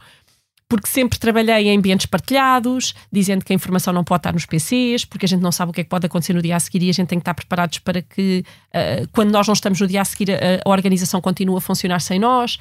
porque 0.69 0.87
sempre 0.87 1.19
trabalhei 1.19 1.69
em 1.69 1.79
ambientes 1.79 2.05
partilhados, 2.05 2.95
dizendo 3.11 3.43
que 3.43 3.53
a 3.53 3.57
informação 3.57 3.93
não 3.93 4.05
pode 4.05 4.21
estar 4.21 4.35
nos 4.35 4.45
PCs, 4.45 5.05
porque 5.07 5.25
a 5.25 5.29
gente 5.29 5.41
não 5.41 5.51
sabe 5.51 5.71
o 5.71 5.73
que 5.73 5.81
é 5.81 5.85
que 5.85 5.89
pode 5.89 6.05
acontecer 6.05 6.35
no 6.35 6.43
dia 6.43 6.57
a 6.57 6.61
seguir 6.61 6.83
e 6.83 6.91
a 6.91 6.93
gente 6.93 7.09
tem 7.09 7.19
que 7.19 7.23
estar 7.23 7.33
preparados 7.33 7.79
para 7.79 8.03
que, 8.03 8.45
uh, 8.69 9.09
quando 9.13 9.31
nós 9.31 9.47
não 9.47 9.55
estamos 9.55 9.81
no 9.81 9.87
dia 9.87 10.03
a 10.03 10.05
seguir, 10.05 10.31
a, 10.31 10.37
a 10.63 10.71
organização 10.71 11.23
continue 11.23 11.57
a 11.57 11.61
funcionar 11.61 12.01
sem 12.01 12.19
nós. 12.19 12.59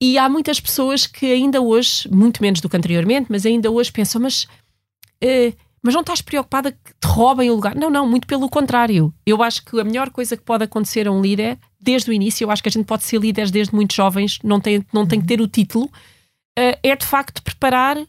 E 0.00 0.16
há 0.16 0.28
muitas 0.28 0.60
pessoas 0.60 1.04
que 1.06 1.26
ainda 1.26 1.60
hoje, 1.60 2.08
muito 2.12 2.40
menos 2.40 2.60
do 2.60 2.68
que 2.68 2.76
anteriormente, 2.76 3.26
mas 3.28 3.44
ainda 3.44 3.68
hoje 3.72 3.90
pensam, 3.90 4.20
mas, 4.20 4.44
uh, 4.44 5.52
mas 5.82 5.94
não 5.94 6.02
estás 6.02 6.22
preocupada 6.22 6.70
que 6.70 6.92
te 7.00 7.08
roubem 7.08 7.50
o 7.50 7.56
lugar? 7.56 7.74
Não, 7.74 7.90
não, 7.90 8.08
muito 8.08 8.26
pelo 8.28 8.48
contrário. 8.48 9.12
Eu 9.26 9.42
acho 9.42 9.64
que 9.64 9.80
a 9.80 9.84
melhor 9.84 10.10
coisa 10.10 10.36
que 10.36 10.44
pode 10.44 10.62
acontecer 10.62 11.08
a 11.08 11.12
um 11.12 11.20
líder, 11.20 11.58
desde 11.84 12.10
o 12.10 12.12
início, 12.12 12.44
eu 12.44 12.50
acho 12.50 12.62
que 12.62 12.68
a 12.68 12.72
gente 12.72 12.86
pode 12.86 13.04
ser 13.04 13.20
líderes 13.20 13.50
desde 13.50 13.74
muito 13.74 13.94
jovens, 13.94 14.38
não 14.42 14.58
tem, 14.58 14.84
não 14.92 15.06
tem 15.06 15.20
que 15.20 15.26
ter 15.26 15.40
o 15.40 15.46
título, 15.46 15.84
uh, 15.84 16.78
é 16.82 16.96
de 16.96 17.04
facto 17.04 17.42
preparar 17.42 17.98
uh, 17.98 18.06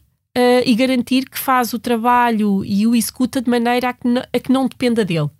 e 0.64 0.74
garantir 0.74 1.28
que 1.28 1.38
faz 1.38 1.72
o 1.72 1.78
trabalho 1.78 2.64
e 2.64 2.86
o 2.86 2.94
executa 2.94 3.40
de 3.40 3.50
maneira 3.50 3.90
a 3.90 3.92
que, 3.92 4.08
não, 4.08 4.22
a 4.22 4.38
que 4.38 4.52
não 4.52 4.66
dependa 4.66 5.04
dele. 5.04 5.30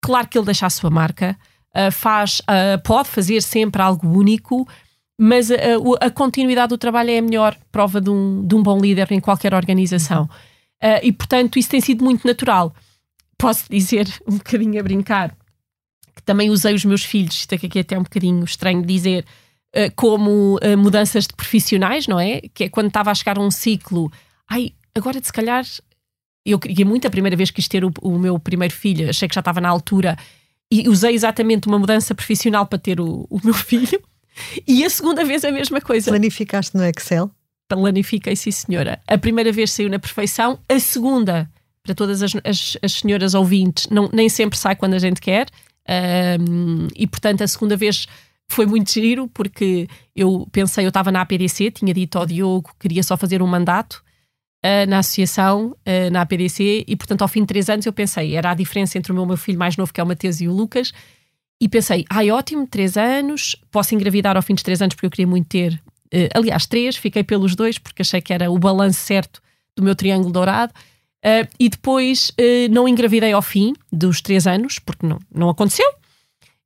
Claro 0.00 0.28
que 0.28 0.38
ele 0.38 0.46
deixa 0.46 0.66
a 0.66 0.70
sua 0.70 0.88
marca, 0.88 1.36
uh, 1.76 1.90
faz, 1.90 2.40
pode 2.84 3.08
fazer 3.08 3.42
sempre 3.42 3.82
algo 3.82 4.08
único, 4.08 4.66
mas 5.18 5.50
a, 5.50 5.56
a, 6.00 6.10
continuidade 6.10 6.70
do 6.70 6.78
trabalho 6.78 7.10
é 7.10 7.18
a 7.18 7.22
melhor 7.22 7.54
prova 7.70 8.00
de 8.00 8.08
um, 8.08 8.46
de 8.46 8.54
um 8.54 8.62
bom 8.62 8.80
líder 8.80 9.12
em 9.12 9.20
qualquer 9.20 9.52
organização. 9.52 10.26
e 11.02 11.12
portanto, 11.12 11.58
isso 11.58 11.68
tem 11.68 11.80
sido 11.82 12.02
muito 12.02 12.26
natural. 12.26 12.74
Posso 13.36 13.64
dizer, 13.68 14.08
um 14.26 14.38
bocadinho 14.38 14.80
a 14.80 14.82
brincar, 14.82 15.36
também 16.30 16.48
usei 16.48 16.72
os 16.72 16.84
meus 16.84 17.02
filhos, 17.02 17.34
isto 17.34 17.52
aqui 17.56 17.68
é 17.76 17.80
até 17.80 17.98
um 17.98 18.04
bocadinho 18.04 18.44
estranho 18.44 18.86
dizer, 18.86 19.26
eh, 19.72 19.90
como 19.90 20.60
uh, 20.62 20.78
mudanças 20.78 21.26
de 21.26 21.34
profissionais, 21.34 22.06
não 22.06 22.20
é? 22.20 22.40
Que 22.54 22.64
é 22.64 22.68
quando 22.68 22.86
estava 22.86 23.10
a 23.10 23.14
chegar 23.16 23.36
a 23.36 23.40
um 23.40 23.50
ciclo, 23.50 24.12
ai, 24.48 24.70
agora 24.94 25.18
se 25.20 25.32
calhar 25.32 25.64
eu 26.46 26.56
queria 26.56 26.86
muito 26.86 27.04
a 27.04 27.10
primeira 27.10 27.36
vez 27.36 27.50
que 27.50 27.56
quis 27.56 27.66
ter 27.66 27.84
o, 27.84 27.92
o, 28.00 28.16
meu 28.16 28.38
primeiro 28.38 28.72
filho, 28.72 29.10
achei 29.10 29.26
que 29.28 29.34
já 29.34 29.40
estava 29.40 29.60
na 29.60 29.68
altura 29.68 30.16
e 30.70 30.88
usei 30.88 31.16
exatamente 31.16 31.66
uma 31.66 31.80
mudança 31.80 32.14
profissional 32.14 32.64
para 32.64 32.78
ter 32.78 33.00
o, 33.00 33.26
o 33.28 33.40
meu 33.42 33.54
filho. 33.58 34.00
E 34.68 34.84
a 34.84 34.90
segunda 34.90 35.24
vez 35.24 35.44
a 35.44 35.50
mesma 35.50 35.80
coisa. 35.80 36.12
Planificaste 36.12 36.76
no 36.76 36.84
Excel? 36.84 37.28
Planifiquei, 37.68 38.36
sim, 38.36 38.52
senhora. 38.52 39.00
A 39.04 39.18
primeira 39.18 39.50
vez 39.50 39.72
saiu 39.72 39.90
na 39.90 39.98
perfeição, 39.98 40.60
a 40.68 40.78
segunda, 40.78 41.50
para 41.82 41.92
todas 41.92 42.22
as, 42.22 42.36
as, 42.44 42.76
as 42.80 42.92
senhoras 42.92 43.34
ouvintes, 43.34 43.88
não, 43.90 44.08
nem 44.12 44.28
sempre 44.28 44.56
sai 44.56 44.76
quando 44.76 44.94
a 44.94 44.98
gente 45.00 45.20
quer. 45.20 45.48
Um, 45.90 46.86
e 46.94 47.06
portanto, 47.06 47.42
a 47.42 47.48
segunda 47.48 47.76
vez 47.76 48.06
foi 48.48 48.66
muito 48.66 48.92
giro, 48.92 49.28
porque 49.28 49.88
eu 50.14 50.46
pensei, 50.52 50.84
eu 50.84 50.88
estava 50.88 51.10
na 51.10 51.20
APDC, 51.22 51.70
tinha 51.72 51.92
dito 51.92 52.18
ao 52.18 52.26
Diogo 52.26 52.70
que 52.70 52.88
queria 52.88 53.02
só 53.02 53.16
fazer 53.16 53.42
um 53.42 53.46
mandato 53.46 54.02
uh, 54.64 54.88
na 54.88 54.98
associação, 54.98 55.70
uh, 55.70 56.10
na 56.12 56.22
APDC, 56.22 56.84
e 56.86 56.96
portanto, 56.96 57.22
ao 57.22 57.28
fim 57.28 57.40
de 57.40 57.46
três 57.46 57.68
anos, 57.68 57.86
eu 57.86 57.92
pensei, 57.92 58.36
era 58.36 58.50
a 58.50 58.54
diferença 58.54 58.98
entre 58.98 59.12
o 59.12 59.14
meu, 59.14 59.26
meu 59.26 59.36
filho 59.36 59.58
mais 59.58 59.76
novo, 59.76 59.92
que 59.92 60.00
é 60.00 60.04
o 60.04 60.06
Mateus, 60.06 60.40
e 60.40 60.48
o 60.48 60.52
Lucas, 60.52 60.92
e 61.60 61.68
pensei, 61.68 62.04
ai, 62.08 62.30
ótimo, 62.30 62.66
três 62.66 62.96
anos, 62.96 63.56
posso 63.70 63.94
engravidar 63.94 64.36
ao 64.36 64.42
fim 64.42 64.54
dos 64.54 64.62
três 64.62 64.80
anos, 64.80 64.94
porque 64.94 65.06
eu 65.06 65.10
queria 65.10 65.26
muito 65.26 65.48
ter, 65.48 65.74
uh, 66.12 66.28
aliás, 66.34 66.66
três, 66.66 66.96
fiquei 66.96 67.22
pelos 67.24 67.54
dois, 67.54 67.78
porque 67.78 68.02
achei 68.02 68.20
que 68.20 68.32
era 68.32 68.50
o 68.50 68.58
balanço 68.58 69.00
certo 69.00 69.40
do 69.76 69.82
meu 69.82 69.94
triângulo 69.94 70.32
dourado. 70.32 70.72
Uh, 71.24 71.46
e 71.58 71.68
depois 71.68 72.30
uh, 72.30 72.72
não 72.72 72.88
engravidei 72.88 73.32
ao 73.32 73.42
fim 73.42 73.74
dos 73.92 74.20
três 74.20 74.46
anos, 74.46 74.78
porque 74.78 75.06
não, 75.06 75.18
não 75.32 75.48
aconteceu. 75.48 75.86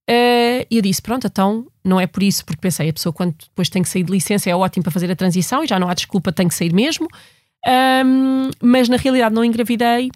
E 0.09 0.77
eu 0.77 0.83
disse: 0.83 1.01
pronto, 1.01 1.27
então 1.27 1.67
não 1.83 1.99
é 1.99 2.07
por 2.07 2.23
isso, 2.23 2.45
porque 2.45 2.61
pensei, 2.61 2.89
a 2.89 2.93
pessoa 2.93 3.13
quando 3.13 3.35
depois 3.35 3.69
tem 3.69 3.83
que 3.83 3.89
sair 3.89 4.03
de 4.03 4.13
licença 4.13 4.51
é 4.51 4.55
ótimo 4.55 4.83
para 4.83 4.93
fazer 4.93 5.11
a 5.11 5.17
transição 5.17 5.65
e 5.65 5.67
já 5.67 5.79
não 5.79 5.89
há 5.89 5.95
desculpa, 5.95 6.31
tem 6.31 6.47
que 6.47 6.55
sair 6.55 6.73
mesmo. 6.73 7.09
Um, 7.67 8.51
mas 8.63 8.89
na 8.89 8.99
realidade 8.99 9.35
não 9.35 9.45
engravidei 9.45 10.11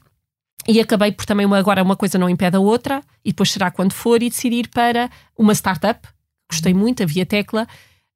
e 0.69 0.81
acabei 0.81 1.11
por 1.11 1.25
também 1.25 1.47
uma, 1.47 1.59
agora 1.59 1.83
uma 1.83 1.97
coisa 1.97 2.19
não 2.19 2.29
impede 2.29 2.57
a 2.57 2.61
outra, 2.61 3.03
e 3.25 3.31
depois 3.31 3.51
será 3.51 3.71
quando 3.71 3.95
for, 3.95 4.23
e 4.23 4.29
decidir 4.29 4.69
para 4.69 5.11
uma 5.37 5.55
startup. 5.55 6.07
Gostei 6.51 6.75
muito, 6.75 7.03
havia 7.03 7.25
tecla. 7.25 7.67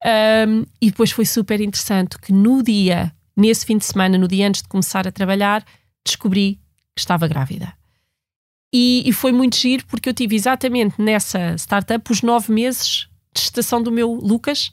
Um, 0.04 0.66
e 0.80 0.90
depois 0.90 1.10
foi 1.10 1.24
super 1.24 1.60
interessante 1.60 2.18
que 2.18 2.32
no 2.32 2.62
dia, 2.62 3.10
nesse 3.34 3.64
fim 3.64 3.78
de 3.78 3.86
semana, 3.86 4.18
no 4.18 4.28
dia 4.28 4.46
antes 4.46 4.60
de 4.60 4.68
começar 4.68 5.08
a 5.08 5.12
trabalhar, 5.12 5.64
descobri 6.04 6.60
que 6.94 7.00
estava 7.00 7.26
grávida. 7.28 7.72
E, 8.74 9.02
e 9.06 9.12
foi 9.12 9.32
muito 9.32 9.56
giro 9.56 9.84
porque 9.86 10.08
eu 10.08 10.14
tive 10.14 10.34
exatamente 10.34 11.00
nessa 11.00 11.54
startup 11.56 12.10
os 12.10 12.22
nove 12.22 12.52
meses 12.52 13.08
de 13.34 13.42
gestação 13.42 13.82
do 13.82 13.92
meu 13.92 14.12
Lucas 14.12 14.70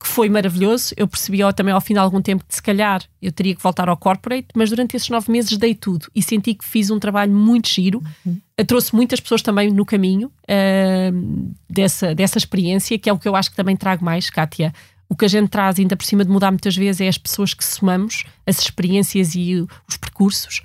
que 0.00 0.06
foi 0.06 0.28
maravilhoso. 0.28 0.94
Eu 0.96 1.08
percebi 1.08 1.38
também 1.54 1.72
ao 1.72 1.80
fim 1.80 1.94
de 1.94 2.00
algum 2.00 2.20
tempo 2.20 2.44
que 2.46 2.54
se 2.54 2.62
calhar 2.62 3.02
eu 3.20 3.32
teria 3.32 3.54
que 3.54 3.62
voltar 3.62 3.88
ao 3.88 3.96
corporate, 3.96 4.48
mas 4.54 4.70
durante 4.70 4.96
esses 4.96 5.08
nove 5.08 5.30
meses 5.32 5.56
dei 5.56 5.74
tudo 5.74 6.06
e 6.14 6.22
senti 6.22 6.54
que 6.54 6.64
fiz 6.64 6.90
um 6.90 6.98
trabalho 6.98 7.32
muito 7.32 7.68
giro. 7.68 8.02
Uhum. 8.24 8.40
Trouxe 8.66 8.94
muitas 8.94 9.20
pessoas 9.20 9.42
também 9.42 9.70
no 9.70 9.84
caminho 9.84 10.28
uh, 10.28 11.54
dessa, 11.68 12.14
dessa 12.14 12.38
experiência, 12.38 12.98
que 12.98 13.08
é 13.08 13.12
o 13.12 13.18
que 13.18 13.28
eu 13.28 13.34
acho 13.34 13.50
que 13.50 13.56
também 13.56 13.76
trago 13.76 14.04
mais, 14.04 14.28
Kátia. 14.28 14.72
O 15.08 15.16
que 15.16 15.24
a 15.24 15.28
gente 15.28 15.48
traz, 15.48 15.78
ainda 15.78 15.96
por 15.96 16.04
cima 16.04 16.24
de 16.24 16.30
mudar 16.30 16.50
muitas 16.50 16.76
vezes, 16.76 17.00
é 17.00 17.08
as 17.08 17.18
pessoas 17.18 17.54
que 17.54 17.64
somamos, 17.64 18.24
as 18.46 18.58
experiências 18.58 19.34
e 19.34 19.64
os 19.88 19.96
percursos. 19.96 20.62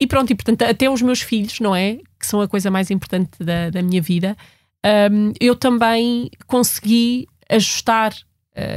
E 0.00 0.06
pronto, 0.06 0.30
e 0.30 0.34
portanto, 0.34 0.62
até 0.62 0.90
os 0.90 1.00
meus 1.00 1.20
filhos, 1.20 1.60
não 1.60 1.74
é? 1.74 1.98
Que 2.18 2.26
são 2.26 2.40
a 2.40 2.48
coisa 2.48 2.70
mais 2.70 2.90
importante 2.90 3.30
da, 3.38 3.70
da 3.70 3.82
minha 3.82 4.02
vida, 4.02 4.36
um, 5.10 5.32
eu 5.40 5.56
também 5.56 6.30
consegui 6.46 7.26
ajustar 7.48 8.14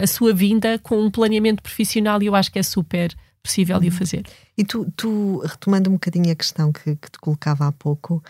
a 0.04 0.08
sua 0.08 0.34
vinda 0.34 0.80
com 0.80 1.00
um 1.00 1.12
planeamento 1.12 1.62
profissional 1.62 2.22
e 2.22 2.26
eu 2.26 2.36
acho 2.36 2.52
que 2.52 2.58
é 2.58 2.64
super 2.64 3.16
possível 3.44 3.80
de 3.80 3.88
o 3.88 3.92
uhum. 3.92 3.98
fazer. 3.98 4.26
E 4.58 4.64
tu, 4.64 4.92
tu 4.96 5.40
retomando 5.46 5.90
um 5.90 5.94
bocadinho 5.94 6.32
a 6.32 6.36
questão 6.36 6.72
que, 6.72 6.96
que 6.96 7.12
te 7.12 7.20
colocava 7.20 7.68
há 7.68 7.72
pouco, 7.72 8.24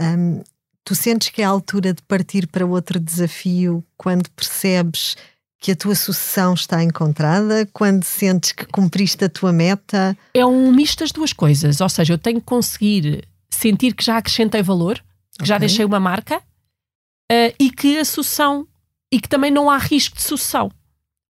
um, 0.00 0.42
tu 0.84 0.94
sentes 0.94 1.28
que 1.28 1.42
é 1.42 1.44
a 1.44 1.48
altura 1.48 1.92
de 1.92 2.02
partir 2.02 2.46
para 2.46 2.64
outro 2.64 3.00
desafio 3.00 3.84
quando 3.96 4.30
percebes 4.30 5.16
que 5.62 5.70
a 5.70 5.76
tua 5.76 5.94
sucessão 5.94 6.54
está 6.54 6.82
encontrada, 6.82 7.64
quando 7.72 8.02
sentes 8.02 8.50
que 8.50 8.66
cumpriste 8.66 9.24
a 9.24 9.28
tua 9.28 9.52
meta? 9.52 10.18
É 10.34 10.44
um 10.44 10.72
misto 10.72 10.98
das 10.98 11.12
duas 11.12 11.32
coisas, 11.32 11.80
ou 11.80 11.88
seja, 11.88 12.14
eu 12.14 12.18
tenho 12.18 12.40
que 12.40 12.46
conseguir 12.46 13.28
sentir 13.48 13.94
que 13.94 14.04
já 14.04 14.16
acrescentei 14.16 14.60
valor, 14.60 14.96
que 14.96 15.36
okay. 15.36 15.46
já 15.46 15.58
deixei 15.58 15.84
uma 15.84 16.00
marca 16.00 16.38
uh, 16.38 17.54
e 17.60 17.70
que 17.70 17.96
a 17.96 18.04
sucessão 18.04 18.66
e 19.10 19.20
que 19.20 19.28
também 19.28 19.52
não 19.52 19.70
há 19.70 19.78
risco 19.78 20.16
de 20.16 20.22
sucessão. 20.24 20.68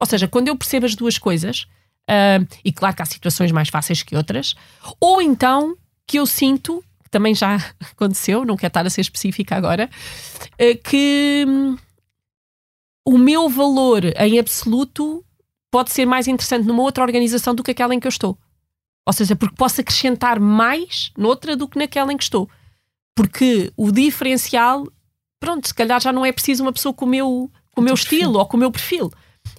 Ou 0.01 0.07
seja, 0.07 0.27
quando 0.27 0.49
eu 0.49 0.57
percebo 0.57 0.87
as 0.87 0.95
duas 0.95 1.19
coisas, 1.19 1.67
uh, 2.09 2.49
e 2.65 2.73
claro 2.73 2.97
que 2.97 3.03
há 3.03 3.07
situações 3.07 3.53
mais 3.53 3.69
fáceis 3.69 4.03
que 4.03 4.17
outras, 4.17 4.55
ou 4.99 5.21
então 5.21 5.77
que 6.07 6.19
eu 6.19 6.25
sinto, 6.25 6.83
que 7.05 7.11
também 7.11 7.35
já 7.35 7.57
aconteceu, 7.93 8.47
não 8.47 8.57
quero 8.57 8.71
estar 8.71 8.87
a 8.87 8.91
ser 8.91 9.03
específica 9.03 9.57
agora, 9.57 9.91
uh, 10.55 10.83
que 10.83 11.45
um, 11.47 11.77
o 13.05 13.19
meu 13.19 13.49
valor 13.49 14.05
em 14.17 14.39
absoluto 14.39 15.25
pode 15.71 15.91
ser 15.91 16.07
mais 16.07 16.29
interessante 16.29 16.67
numa 16.67 16.83
outra 16.83 17.03
organização 17.03 17.55
do 17.55 17.63
que 17.63 17.71
aquela 17.71 17.95
em 17.95 18.01
que 18.01 18.07
eu 18.07 18.11
estou. 18.11 18.39
Ou 19.07 19.13
seja, 19.13 19.35
porque 19.35 19.57
posso 19.57 19.81
acrescentar 19.81 20.39
mais 20.39 21.11
noutra 21.17 21.57
do 21.57 21.69
que 21.69 21.79
naquela 21.79 22.13
em 22.13 22.17
que 22.17 22.23
estou. 22.23 22.49
Porque 23.17 23.73
o 23.77 23.91
diferencial, 23.91 24.87
pronto, 25.41 25.67
se 25.67 25.75
calhar 25.75 26.01
já 26.01 26.13
não 26.13 26.25
é 26.25 26.31
preciso 26.31 26.63
uma 26.63 26.73
pessoa 26.73 26.95
com 26.95 27.05
o 27.05 27.09
meu, 27.09 27.51
com 27.75 27.81
o 27.81 27.85
meu 27.85 27.95
estilo 27.95 28.39
ou 28.39 28.47
com 28.47 28.57
o 28.57 28.61
meu 28.61 28.71
perfil. 28.71 29.11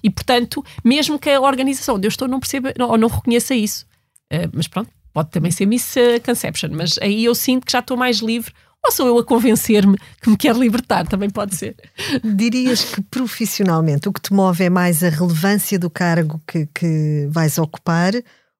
E, 0.02 0.08
portanto, 0.08 0.64
mesmo 0.82 1.18
que 1.18 1.28
a 1.28 1.40
organização 1.40 1.96
onde 1.96 2.06
eu 2.06 2.10
estou 2.10 2.26
não 2.26 2.40
perceba 2.40 2.72
ou 2.78 2.96
não 2.96 3.08
reconheça 3.08 3.54
isso, 3.54 3.84
uh, 4.32 4.48
mas 4.52 4.66
pronto, 4.66 4.90
pode 5.12 5.30
também 5.30 5.50
ser 5.50 5.66
misconception, 5.66 6.70
mas 6.72 6.98
aí 6.98 7.24
eu 7.24 7.34
sinto 7.34 7.66
que 7.66 7.72
já 7.72 7.80
estou 7.80 7.96
mais 7.96 8.18
livre 8.18 8.52
ou 8.84 8.92
sou 8.92 9.06
eu 9.06 9.18
a 9.18 9.24
convencer-me 9.24 9.96
que 10.20 10.30
me 10.30 10.36
quer 10.36 10.54
libertar? 10.56 11.06
Também 11.06 11.30
pode 11.30 11.54
ser. 11.54 11.74
Dirias 12.22 12.84
que 12.84 13.00
profissionalmente 13.02 14.08
o 14.08 14.12
que 14.12 14.20
te 14.20 14.32
move 14.32 14.62
é 14.62 14.70
mais 14.70 15.02
a 15.02 15.08
relevância 15.08 15.78
do 15.78 15.88
cargo 15.88 16.40
que, 16.46 16.66
que 16.74 17.26
vais 17.30 17.56
ocupar, 17.58 18.12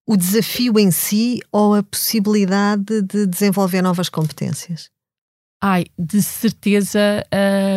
o 0.07 0.17
desafio 0.17 0.79
em 0.79 0.91
si 0.91 1.41
ou 1.53 1.75
a 1.75 1.83
possibilidade 1.83 3.03
de 3.03 3.27
desenvolver 3.27 3.83
novas 3.83 4.09
competências? 4.09 4.91
ai, 5.65 5.87
de 5.99 6.21
certeza, 6.21 7.27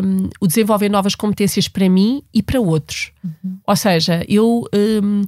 um, 0.03 0.29
o 0.41 0.47
desenvolver 0.47 0.89
novas 0.89 1.15
competências 1.15 1.69
para 1.69 1.87
mim 1.87 2.21
e 2.33 2.43
para 2.43 2.59
outros. 2.59 3.13
Uhum. 3.23 3.59
Ou 3.65 3.75
seja, 3.77 4.25
eu. 4.27 4.65
Um, 4.75 5.23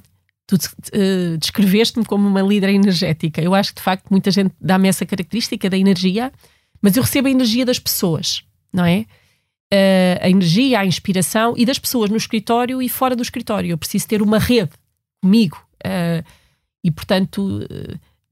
tu 0.45 0.55
uh, 0.55 1.38
descreveste-me 1.38 2.03
como 2.03 2.27
uma 2.27 2.41
líder 2.41 2.71
energética. 2.71 3.41
Eu 3.41 3.55
acho 3.55 3.69
que 3.69 3.77
de 3.77 3.84
facto 3.84 4.10
muita 4.10 4.29
gente 4.29 4.53
dá-me 4.60 4.89
essa 4.89 5.05
característica 5.05 5.69
da 5.69 5.77
energia, 5.77 6.34
mas 6.82 6.96
eu 6.96 7.04
recebo 7.04 7.28
a 7.28 7.32
energia 7.32 7.65
das 7.65 7.80
pessoas, 7.80 8.44
não 8.72 8.86
é? 8.86 9.06
Uh, 9.72 10.18
a 10.22 10.30
energia, 10.30 10.80
a 10.80 10.86
inspiração 10.86 11.54
e 11.56 11.65
das 11.65 11.78
pessoas 11.78 12.10
no 12.10 12.18
escritório 12.18 12.82
e 12.82 12.89
fora 12.89 13.15
do 13.15 13.22
escritório. 13.22 13.72
Eu 13.72 13.78
preciso 13.78 14.08
ter 14.08 14.22
uma 14.22 14.39
rede 14.39 14.72
comigo. 15.22 15.63
Uh, 15.86 16.26
e 16.84 16.89
portanto, 16.89 17.60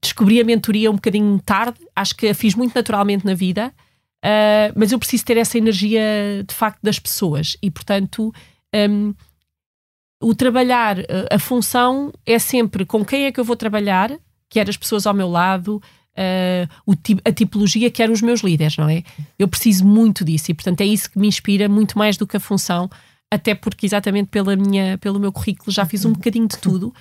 descobri 0.00 0.40
a 0.40 0.44
mentoria 0.44 0.90
um 0.90 0.94
bocadinho 0.94 1.38
tarde, 1.44 1.78
acho 1.94 2.16
que 2.16 2.28
a 2.28 2.34
fiz 2.34 2.54
muito 2.54 2.74
naturalmente 2.74 3.26
na 3.26 3.34
vida. 3.34 3.74
Mas 4.74 4.90
eu 4.90 4.98
preciso 4.98 5.24
ter 5.26 5.36
essa 5.36 5.58
energia 5.58 6.02
de 6.46 6.54
facto 6.54 6.80
das 6.82 6.98
pessoas 6.98 7.58
e, 7.62 7.70
portanto, 7.70 8.32
um, 8.74 9.14
o 10.20 10.34
trabalhar, 10.34 10.96
a 11.30 11.38
função 11.38 12.10
é 12.26 12.38
sempre 12.38 12.84
com 12.84 13.04
quem 13.04 13.26
é 13.26 13.32
que 13.32 13.38
eu 13.38 13.44
vou 13.44 13.54
trabalhar, 13.54 14.18
quer 14.48 14.68
as 14.68 14.76
pessoas 14.76 15.06
ao 15.06 15.14
meu 15.14 15.28
lado, 15.28 15.80
uh, 16.18 16.96
a 17.24 17.32
tipologia, 17.32 17.90
quer 17.90 18.10
os 18.10 18.20
meus 18.20 18.40
líderes, 18.40 18.76
não 18.76 18.88
é? 18.88 19.02
Eu 19.38 19.46
preciso 19.48 19.86
muito 19.86 20.24
disso 20.24 20.50
e, 20.50 20.54
portanto, 20.54 20.80
é 20.80 20.84
isso 20.84 21.10
que 21.10 21.18
me 21.18 21.28
inspira 21.28 21.68
muito 21.68 21.96
mais 21.96 22.16
do 22.16 22.26
que 22.26 22.36
a 22.36 22.40
função, 22.40 22.90
até 23.32 23.54
porque, 23.54 23.86
exatamente 23.86 24.28
pela 24.28 24.56
minha, 24.56 24.98
pelo 24.98 25.20
meu 25.20 25.32
currículo, 25.32 25.70
já 25.70 25.84
fiz 25.84 26.04
um 26.04 26.12
bocadinho 26.12 26.48
de 26.48 26.58
tudo. 26.58 26.92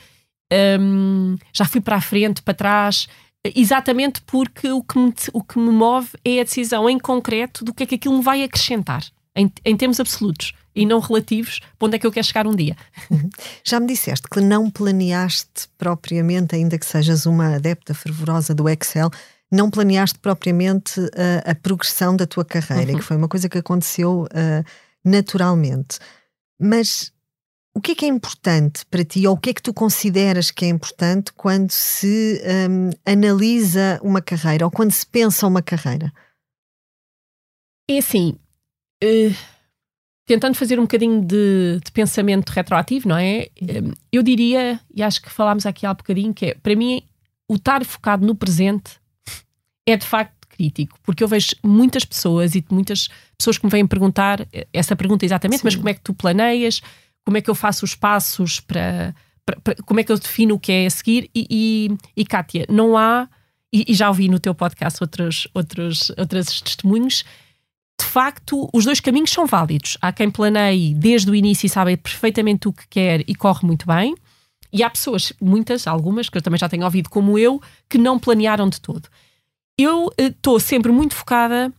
Um, 0.79 1.35
já 1.51 1.65
fui 1.65 1.81
para 1.81 1.97
a 1.97 2.01
frente, 2.01 2.41
para 2.41 2.53
trás, 2.53 3.07
exatamente 3.55 4.21
porque 4.21 4.71
o 4.71 4.81
que, 4.81 4.97
me, 4.97 5.13
o 5.33 5.43
que 5.43 5.59
me 5.59 5.71
move 5.71 6.09
é 6.23 6.39
a 6.39 6.43
decisão 6.43 6.89
em 6.89 6.97
concreto 6.97 7.65
do 7.65 7.73
que 7.73 7.83
é 7.83 7.85
que 7.85 7.95
aquilo 7.95 8.17
me 8.17 8.23
vai 8.23 8.43
acrescentar, 8.43 9.03
em, 9.37 9.51
em 9.63 9.77
termos 9.77 9.99
absolutos 9.99 10.53
e 10.75 10.85
não 10.85 10.99
relativos, 10.99 11.59
para 11.77 11.87
onde 11.87 11.95
é 11.95 11.99
que 11.99 12.05
eu 12.05 12.11
quero 12.11 12.27
chegar 12.27 12.45
um 12.45 12.55
dia. 12.55 12.75
Já 13.63 13.79
me 13.79 13.87
disseste 13.87 14.27
que 14.29 14.41
não 14.41 14.69
planeaste 14.69 15.69
propriamente, 15.77 16.55
ainda 16.55 16.77
que 16.77 16.85
sejas 16.85 17.25
uma 17.25 17.55
adepta 17.55 17.93
fervorosa 17.93 18.53
do 18.53 18.67
Excel, 18.67 19.09
não 19.51 19.69
planeaste 19.69 20.19
propriamente 20.19 20.99
a, 21.45 21.51
a 21.51 21.55
progressão 21.55 22.15
da 22.15 22.27
tua 22.27 22.43
carreira, 22.43 22.91
uhum. 22.91 22.97
que 22.97 23.03
foi 23.03 23.15
uma 23.15 23.27
coisa 23.27 23.47
que 23.47 23.57
aconteceu 23.57 24.23
uh, 24.23 24.65
naturalmente. 25.05 25.99
Mas 26.59 27.11
o 27.73 27.79
que 27.79 27.91
é 27.91 27.95
que 27.95 28.05
é 28.05 28.07
importante 28.07 28.85
para 28.87 29.05
ti, 29.05 29.25
ou 29.27 29.35
o 29.35 29.37
que 29.37 29.51
é 29.51 29.53
que 29.53 29.61
tu 29.61 29.73
consideras 29.73 30.51
que 30.51 30.65
é 30.65 30.67
importante 30.67 31.31
quando 31.33 31.71
se 31.71 32.41
um, 32.69 32.89
analisa 33.05 33.99
uma 34.03 34.21
carreira, 34.21 34.65
ou 34.65 34.71
quando 34.71 34.91
se 34.91 35.05
pensa 35.05 35.45
uma 35.47 35.61
carreira? 35.61 36.11
É 37.89 37.99
assim, 37.99 38.37
uh, 39.03 39.35
tentando 40.25 40.55
fazer 40.55 40.79
um 40.79 40.83
bocadinho 40.83 41.21
de, 41.21 41.79
de, 41.83 41.91
pensamento 41.91 42.49
retroativo, 42.49 43.07
não 43.07 43.17
é? 43.17 43.47
Um, 43.61 43.93
eu 44.11 44.21
diria, 44.21 44.79
e 44.93 45.01
acho 45.01 45.21
que 45.21 45.29
falámos 45.29 45.65
aqui 45.65 45.85
há 45.85 45.91
um 45.91 45.95
bocadinho, 45.95 46.33
que 46.33 46.47
é, 46.47 46.53
para 46.55 46.75
mim, 46.75 47.01
o 47.47 47.55
estar 47.55 47.83
focado 47.85 48.25
no 48.25 48.35
presente 48.35 48.99
é 49.85 49.95
de 49.95 50.05
facto 50.05 50.47
crítico, 50.49 50.99
porque 51.03 51.23
eu 51.23 51.27
vejo 51.27 51.55
muitas 51.63 52.03
pessoas 52.03 52.55
e 52.55 52.65
muitas 52.69 53.07
pessoas 53.37 53.57
que 53.57 53.65
me 53.65 53.71
vêm 53.71 53.87
perguntar 53.87 54.45
essa 54.73 54.95
pergunta 54.95 55.23
exatamente, 55.23 55.59
Sim. 55.59 55.65
mas 55.65 55.75
como 55.75 55.87
é 55.87 55.93
que 55.93 56.01
tu 56.01 56.13
planeias? 56.13 56.81
Como 57.23 57.37
é 57.37 57.41
que 57.41 57.49
eu 57.49 57.55
faço 57.55 57.85
os 57.85 57.95
passos 57.95 58.59
para, 58.59 59.15
para, 59.45 59.59
para 59.61 59.75
como 59.85 59.99
é 59.99 60.03
que 60.03 60.11
eu 60.11 60.17
defino 60.17 60.55
o 60.55 60.59
que 60.59 60.71
é 60.71 60.85
a 60.87 60.89
seguir? 60.89 61.29
E, 61.33 61.47
e, 61.49 61.97
e 62.21 62.25
Kátia, 62.25 62.65
não 62.69 62.97
há, 62.97 63.29
e, 63.71 63.85
e, 63.87 63.93
já 63.93 64.09
ouvi 64.09 64.27
no 64.27 64.39
teu 64.39 64.55
podcast 64.55 65.01
outros, 65.01 65.47
outros, 65.53 66.11
outros 66.17 66.61
testemunhos, 66.61 67.23
de 67.99 68.05
facto, 68.05 68.69
os 68.73 68.85
dois 68.85 68.99
caminhos 68.99 69.31
são 69.31 69.45
válidos. 69.45 69.97
Há 70.01 70.11
quem 70.11 70.29
planeie 70.29 70.93
desde 70.93 71.29
o 71.31 71.35
início 71.35 71.65
e 71.65 71.69
sabe 71.69 71.97
perfeitamente 71.97 72.67
o 72.67 72.73
que 72.73 72.87
quer 72.87 73.23
e 73.27 73.35
corre 73.35 73.65
muito 73.65 73.87
bem. 73.87 74.15
E 74.71 74.83
há 74.83 74.89
pessoas, 74.89 75.33
muitas, 75.41 75.87
algumas, 75.87 76.29
que 76.29 76.37
eu 76.37 76.41
também 76.41 76.59
já 76.59 76.69
tenho 76.69 76.83
ouvido, 76.83 77.09
como 77.09 77.37
eu, 77.39 77.61
que 77.89 77.97
não 77.97 78.19
planearam 78.19 78.69
de 78.69 78.79
todo 78.79 79.09
eu 79.77 80.11
estou 80.17 80.55
uh, 80.55 80.59
sempre 80.59 80.91
muito 80.91 81.13
focada, 81.13 81.71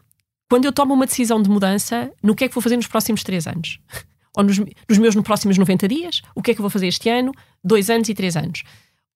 quando 0.48 0.64
eu 0.64 0.72
tomo 0.72 0.94
uma 0.94 1.04
decisão 1.04 1.42
de 1.42 1.50
mudança, 1.50 2.10
no 2.22 2.34
que 2.34 2.44
é 2.44 2.48
que 2.48 2.54
vou 2.54 2.62
fazer 2.62 2.76
nos 2.76 2.86
próximos 2.86 3.22
três 3.22 3.46
anos. 3.46 3.80
Ou 4.36 4.44
nos, 4.44 4.58
nos 4.58 4.98
meus 4.98 5.14
próximos 5.16 5.58
90 5.58 5.88
dias, 5.88 6.22
o 6.34 6.40
que 6.40 6.52
é 6.52 6.54
que 6.54 6.60
vou 6.60 6.70
fazer 6.70 6.86
este 6.86 7.08
ano, 7.08 7.32
dois 7.62 7.90
anos 7.90 8.08
e 8.08 8.14
três 8.14 8.36
anos. 8.36 8.62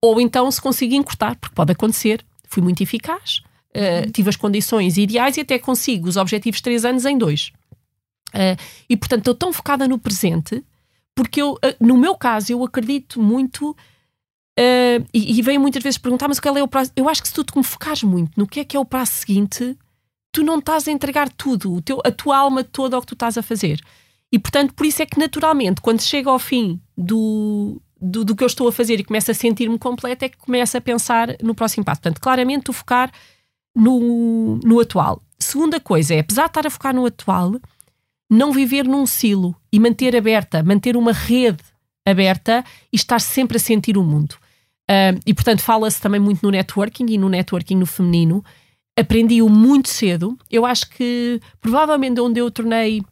Ou 0.00 0.20
então 0.20 0.50
se 0.50 0.60
consigo 0.60 0.94
encurtar, 0.94 1.36
porque 1.36 1.54
pode 1.54 1.70
acontecer, 1.70 2.24
fui 2.48 2.60
muito 2.60 2.82
eficaz, 2.82 3.40
uh, 3.74 4.10
tive 4.10 4.28
as 4.28 4.36
condições 4.36 4.96
ideais 4.96 5.36
e 5.36 5.40
até 5.40 5.58
consigo 5.58 6.08
os 6.08 6.16
objetivos 6.16 6.60
três 6.60 6.84
anos 6.84 7.04
em 7.04 7.16
dois. 7.16 7.52
Uh, 8.34 8.56
e 8.88 8.96
portanto 8.96 9.20
estou 9.20 9.34
tão 9.34 9.52
focada 9.52 9.86
no 9.86 9.98
presente, 9.98 10.64
porque 11.14 11.42
eu, 11.42 11.52
uh, 11.52 11.58
no 11.80 11.96
meu 11.96 12.14
caso, 12.14 12.52
eu 12.52 12.64
acredito 12.64 13.20
muito 13.20 13.76
Uh, 14.58 15.00
e, 15.14 15.40
e 15.40 15.58
muitas 15.58 15.82
vezes 15.82 15.96
perguntar, 15.96 16.28
mas 16.28 16.38
qual 16.38 16.56
é 16.56 16.62
o 16.62 16.68
prazo? 16.68 16.92
Eu 16.94 17.08
acho 17.08 17.22
que 17.22 17.28
se 17.28 17.34
tu 17.34 17.42
te 17.42 17.62
focares 17.62 18.02
muito 18.02 18.38
no 18.38 18.46
que 18.46 18.60
é 18.60 18.64
que 18.64 18.76
é 18.76 18.80
o 18.80 18.84
prazo 18.84 19.12
seguinte, 19.12 19.76
tu 20.30 20.42
não 20.42 20.58
estás 20.58 20.86
a 20.86 20.92
entregar 20.92 21.30
tudo, 21.30 21.74
o 21.74 21.80
teu, 21.80 22.00
a 22.04 22.10
tua 22.10 22.36
alma 22.36 22.62
toda 22.62 22.94
ao 22.94 23.00
que 23.00 23.06
tu 23.06 23.14
estás 23.14 23.38
a 23.38 23.42
fazer. 23.42 23.80
E 24.30 24.38
portanto, 24.38 24.74
por 24.74 24.84
isso 24.84 25.02
é 25.02 25.06
que 25.06 25.18
naturalmente, 25.18 25.80
quando 25.80 26.02
chega 26.02 26.30
ao 26.30 26.38
fim 26.38 26.80
do, 26.96 27.80
do, 28.00 28.24
do 28.24 28.36
que 28.36 28.42
eu 28.42 28.46
estou 28.46 28.68
a 28.68 28.72
fazer 28.72 29.00
e 29.00 29.04
começo 29.04 29.30
a 29.30 29.34
sentir-me 29.34 29.78
completo, 29.78 30.24
é 30.24 30.28
que 30.28 30.36
começo 30.36 30.76
a 30.76 30.80
pensar 30.80 31.36
no 31.42 31.54
próximo 31.54 31.84
passo. 31.84 32.02
Portanto, 32.02 32.20
claramente, 32.20 32.64
tu 32.64 32.72
focar 32.72 33.10
no, 33.74 34.56
no 34.62 34.80
atual. 34.80 35.20
Segunda 35.38 35.80
coisa 35.80 36.14
é, 36.14 36.20
apesar 36.20 36.44
de 36.44 36.50
estar 36.50 36.66
a 36.66 36.70
focar 36.70 36.94
no 36.94 37.06
atual, 37.06 37.54
não 38.30 38.52
viver 38.52 38.84
num 38.84 39.06
silo 39.06 39.54
e 39.72 39.78
manter 39.78 40.16
aberta, 40.16 40.62
manter 40.62 40.96
uma 40.96 41.12
rede 41.12 41.62
aberta 42.06 42.64
e 42.92 42.96
estar 42.96 43.20
sempre 43.20 43.56
a 43.56 43.60
sentir 43.60 43.96
o 43.98 44.02
mundo. 44.02 44.34
Uh, 44.90 45.18
e 45.26 45.34
portanto, 45.34 45.60
fala-se 45.60 46.00
também 46.00 46.20
muito 46.20 46.42
no 46.42 46.50
networking 46.50 47.06
e 47.10 47.18
no 47.18 47.28
networking 47.28 47.76
no 47.76 47.86
feminino. 47.86 48.44
Aprendi-o 48.98 49.48
muito 49.48 49.88
cedo. 49.88 50.36
Eu 50.50 50.66
acho 50.66 50.88
que 50.90 51.40
provavelmente 51.60 52.20
onde 52.20 52.40
eu 52.40 52.50
tornei. 52.50 53.02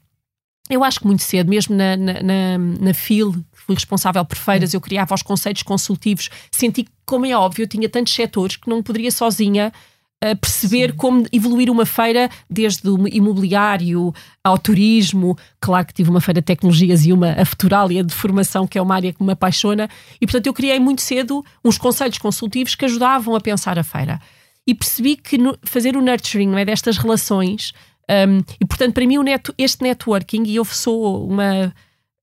Eu 0.68 0.84
acho 0.84 1.00
que 1.00 1.06
muito 1.06 1.22
cedo, 1.22 1.48
mesmo 1.48 1.74
na, 1.74 1.96
na, 1.96 2.22
na, 2.22 2.58
na 2.58 2.94
FIL, 2.94 3.34
fui 3.52 3.74
responsável 3.74 4.24
por 4.24 4.36
feiras, 4.36 4.72
eu 4.72 4.80
criava 4.80 5.14
os 5.14 5.22
conceitos 5.22 5.64
consultivos, 5.64 6.30
senti 6.50 6.84
que, 6.84 6.90
como 7.04 7.26
é 7.26 7.36
óbvio, 7.36 7.64
eu 7.64 7.66
tinha 7.66 7.88
tantos 7.88 8.12
setores 8.12 8.56
que 8.56 8.68
não 8.68 8.80
poderia 8.80 9.10
sozinha 9.10 9.72
a 10.22 10.36
perceber 10.36 10.90
Sim. 10.90 10.96
como 10.96 11.26
evoluir 11.32 11.70
uma 11.70 11.86
feira 11.86 12.28
desde 12.48 12.88
o 12.88 13.08
imobiliário 13.08 14.12
ao 14.44 14.58
turismo. 14.58 15.36
Claro 15.58 15.86
que 15.86 15.94
tive 15.94 16.10
uma 16.10 16.20
feira 16.20 16.40
de 16.40 16.44
tecnologias 16.44 17.06
e 17.06 17.12
uma 17.12 17.32
a 17.32 17.44
Futuralia 17.44 18.04
de 18.04 18.14
formação, 18.14 18.66
que 18.66 18.78
é 18.78 18.82
uma 18.82 18.94
área 18.94 19.12
que 19.12 19.22
me 19.22 19.32
apaixona. 19.32 19.88
E, 20.20 20.26
portanto, 20.26 20.46
eu 20.46 20.52
criei 20.52 20.78
muito 20.78 21.00
cedo 21.00 21.42
uns 21.64 21.78
conselhos 21.78 22.18
consultivos 22.18 22.74
que 22.74 22.84
ajudavam 22.84 23.34
a 23.34 23.40
pensar 23.40 23.78
a 23.78 23.82
feira. 23.82 24.20
E 24.66 24.74
percebi 24.74 25.16
que 25.16 25.38
no, 25.38 25.56
fazer 25.62 25.96
o 25.96 26.02
nurturing 26.02 26.48
não 26.48 26.58
é, 26.58 26.64
destas 26.66 26.98
relações, 26.98 27.72
um, 28.10 28.42
e, 28.60 28.66
portanto, 28.66 28.92
para 28.92 29.06
mim, 29.06 29.22
net, 29.22 29.52
este 29.56 29.82
networking, 29.82 30.42
e 30.44 30.56
eu 30.56 30.64
sou 30.64 31.26
uma 31.26 31.72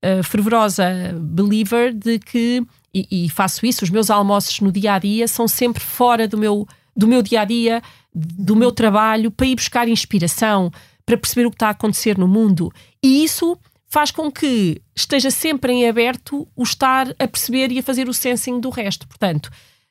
uh, 0.04 0.22
fervorosa 0.22 0.86
believer 1.18 1.94
de 1.94 2.18
que, 2.18 2.62
e, 2.94 3.24
e 3.24 3.28
faço 3.30 3.64
isso, 3.64 3.84
os 3.84 3.90
meus 3.90 4.10
almoços 4.10 4.60
no 4.60 4.70
dia 4.70 4.94
a 4.94 4.98
dia 4.98 5.26
são 5.26 5.48
sempre 5.48 5.82
fora 5.82 6.28
do 6.28 6.36
meu 6.36 6.66
do 6.98 7.06
meu 7.06 7.22
dia 7.22 7.42
a 7.42 7.44
dia, 7.44 7.80
do 8.12 8.56
meu 8.56 8.72
trabalho, 8.72 9.30
para 9.30 9.46
ir 9.46 9.54
buscar 9.54 9.88
inspiração, 9.88 10.68
para 11.06 11.16
perceber 11.16 11.46
o 11.46 11.50
que 11.50 11.54
está 11.54 11.68
a 11.68 11.70
acontecer 11.70 12.18
no 12.18 12.26
mundo. 12.26 12.72
E 13.00 13.22
isso 13.22 13.56
faz 13.86 14.10
com 14.10 14.32
que 14.32 14.82
esteja 14.96 15.30
sempre 15.30 15.72
em 15.72 15.88
aberto 15.88 16.48
o 16.56 16.62
estar 16.64 17.14
a 17.16 17.28
perceber 17.28 17.70
e 17.70 17.78
a 17.78 17.82
fazer 17.84 18.08
o 18.08 18.12
sensing 18.12 18.58
do 18.58 18.68
resto. 18.68 19.06
Portanto, 19.06 19.48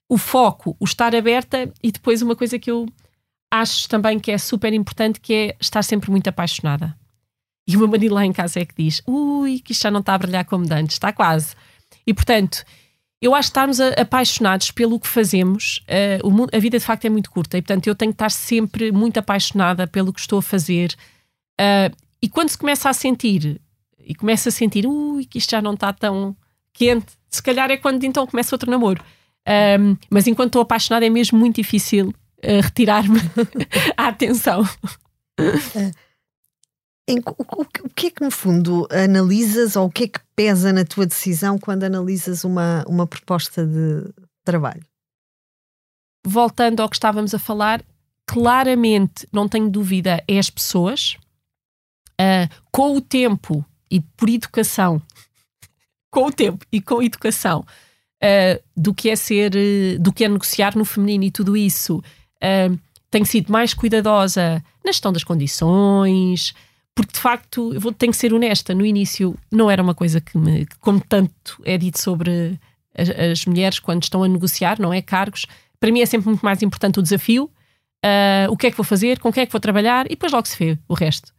o 0.10 0.18
foco, 0.18 0.76
o 0.82 0.84
estar 0.84 1.16
aberta 1.16 1.72
e 1.82 1.94
depois 1.94 2.22
uma 2.22 2.36
coisa 2.36 2.60
que 2.60 2.70
eu 2.70 2.86
acho 3.50 3.88
também 3.88 4.20
que 4.20 4.30
é 4.30 4.38
super 4.38 4.74
importante 4.74 5.22
que 5.22 5.34
é 5.34 5.56
estar 5.62 5.84
sempre 5.84 6.12
muito 6.12 6.28
apaixonada. 6.28 6.94
E 7.66 7.78
uma 7.78 7.88
mania 7.88 8.14
lá 8.14 8.26
em 8.26 8.34
casa 8.34 8.60
é 8.60 8.66
que 8.66 8.76
diz: 8.78 9.02
ui, 9.08 9.60
que 9.60 9.72
isto 9.72 9.84
já 9.84 9.92
não 9.92 10.02
está 10.02 10.14
a 10.14 10.18
brilhar 10.18 10.44
como 10.44 10.66
antes, 10.74 10.96
está 10.96 11.14
quase. 11.14 11.56
E 12.06 12.14
portanto, 12.14 12.66
eu 13.22 13.34
acho 13.34 13.50
que 13.50 13.52
estarmos 13.52 13.80
apaixonados 13.80 14.72
pelo 14.72 15.00
que 15.00 15.08
fazemos, 15.08 15.84
uh, 16.24 16.30
mundo, 16.30 16.50
a 16.54 16.60
vida 16.60 16.78
de 16.78 16.86
facto 16.86 17.06
é 17.06 17.10
muito 17.10 17.32
curta 17.32 17.58
e, 17.58 17.62
portanto, 17.62 17.88
eu 17.88 17.96
tenho 17.96 18.12
que 18.12 18.16
estar 18.16 18.30
sempre 18.30 18.92
muito 18.92 19.18
apaixonada 19.18 19.88
pelo 19.88 20.14
que 20.14 20.20
estou 20.20 20.40
a 20.40 20.42
fazer. 20.42 20.96
Uh, 21.60 21.96
e 22.22 22.30
quando 22.30 22.50
se 22.50 22.58
começa 22.58 22.90
a 22.90 22.94
sentir, 22.94 23.60
e 24.00 24.14
começa 24.14 24.50
a 24.50 24.52
sentir, 24.52 24.86
ui, 24.86 25.26
que 25.26 25.40
isto 25.40 25.52
já 25.52 25.62
não 25.62 25.74
está 25.74 25.92
tão 25.92 26.36
quente, 26.74 27.14
se 27.30 27.42
calhar 27.42 27.70
é 27.72 27.78
quando 27.78 28.04
então 28.04 28.26
começa 28.28 28.54
outro 28.54 28.70
namoro. 28.70 29.04
Um, 29.48 29.98
mas 30.10 30.28
enquanto 30.28 30.50
estou 30.50 30.62
apaixonada 30.62 31.06
é 31.06 31.10
mesmo 31.10 31.40
muito 31.40 31.56
difícil 31.56 32.10
uh, 32.10 32.62
retirar-me 32.62 33.20
a 33.98 34.08
atenção. 34.08 34.64
Em, 37.08 37.20
o, 37.20 37.62
o, 37.62 37.62
o, 37.62 37.90
que 37.96 38.08
é 38.08 38.12
que, 38.12 38.24
no 38.24 38.30
fundo, 38.30 38.86
analisas 38.92 39.78
ou 39.78 39.86
o 39.86 39.90
que 39.90 40.04
é 40.04 40.08
que 40.10 40.20
pesa 40.36 40.74
na 40.74 40.84
tua 40.84 41.06
decisão 41.06 41.58
quando 41.58 41.84
analisas 41.84 42.44
uma, 42.44 42.84
uma 42.86 43.08
proposta 43.08 43.66
de 43.66 44.12
trabalho? 44.44 44.86
Voltando 46.26 46.82
ao 46.82 46.90
que 46.90 46.98
estávamos 46.98 47.34
a 47.34 47.40
falar, 47.40 47.82
claramente, 48.26 49.26
não 49.32 49.48
tenho 49.48 49.70
dúvida, 49.70 50.22
é 50.28 50.38
as 50.38 50.50
pessoas. 50.50 51.16
Uh, 52.20 52.50
com 52.72 52.98
o 52.98 53.02
tempo 53.02 53.64
e 53.90 54.02
por 54.02 54.28
educação, 54.28 55.02
com 56.12 56.26
o 56.26 56.32
tempo 56.32 56.66
e 56.72 56.82
com 56.82 57.02
educação, 57.02 57.62
uh, 57.62 58.64
do 58.76 58.94
que 58.94 59.10
é 59.10 59.16
ser, 59.16 59.54
uh, 59.56 60.00
do 60.00 60.12
que 60.12 60.26
é 60.26 60.28
negociar 60.28 60.76
no 60.76 60.84
feminino 60.84 61.24
e 61.24 61.32
tudo 61.32 61.56
isso, 61.56 62.04
tenho 63.10 63.26
sido 63.26 63.52
mais 63.52 63.74
cuidadosa 63.74 64.64
na 64.84 64.92
gestão 64.92 65.12
das 65.14 65.24
condições, 65.24 66.54
porque 66.98 67.14
de 67.14 67.20
facto, 67.20 67.76
eu 67.76 67.80
vou, 67.80 67.94
tenho 67.94 68.12
que 68.12 68.18
ser 68.18 68.34
honesta, 68.34 68.74
no 68.74 68.84
início 68.84 69.38
não 69.52 69.70
era 69.70 69.84
uma 69.84 69.94
coisa 69.94 70.20
que 70.20 70.36
me, 70.36 70.66
como 70.82 71.00
tanto 71.00 71.62
é 71.64 71.78
dito 71.78 72.00
sobre 72.00 72.60
as, 72.98 73.10
as, 73.10 73.46
mulheres 73.46 73.78
quando 73.78 74.02
estão 74.02 74.24
a 74.24 74.28
negociar, 74.28 74.80
não 74.80 74.92
é? 74.92 75.00
Cargos, 75.00 75.46
para 75.80 75.92
mim 75.92 76.02
é 76.02 76.08
sempre 76.08 76.28
muito 76.28 76.42
mais 76.42 76.64
importante 76.64 76.98
o 76.98 77.04
desafio, 77.04 77.52
uh, 78.04 78.52
o 78.52 78.58
que 78.58 78.66
é 78.66 78.72
que 78.72 78.78
vou 78.78 78.84
fazer, 78.84 79.20
com 79.20 79.32
quem 79.32 79.44
é 79.44 79.46
que 79.46 79.52
vou 79.52 79.62
trabalhar 79.62 80.08
e 80.08 80.10
depois 80.10 80.32
logo 80.32 80.48
se 80.48 80.58
vê 80.58 80.80
o 80.88 80.96
resto. 80.96 81.32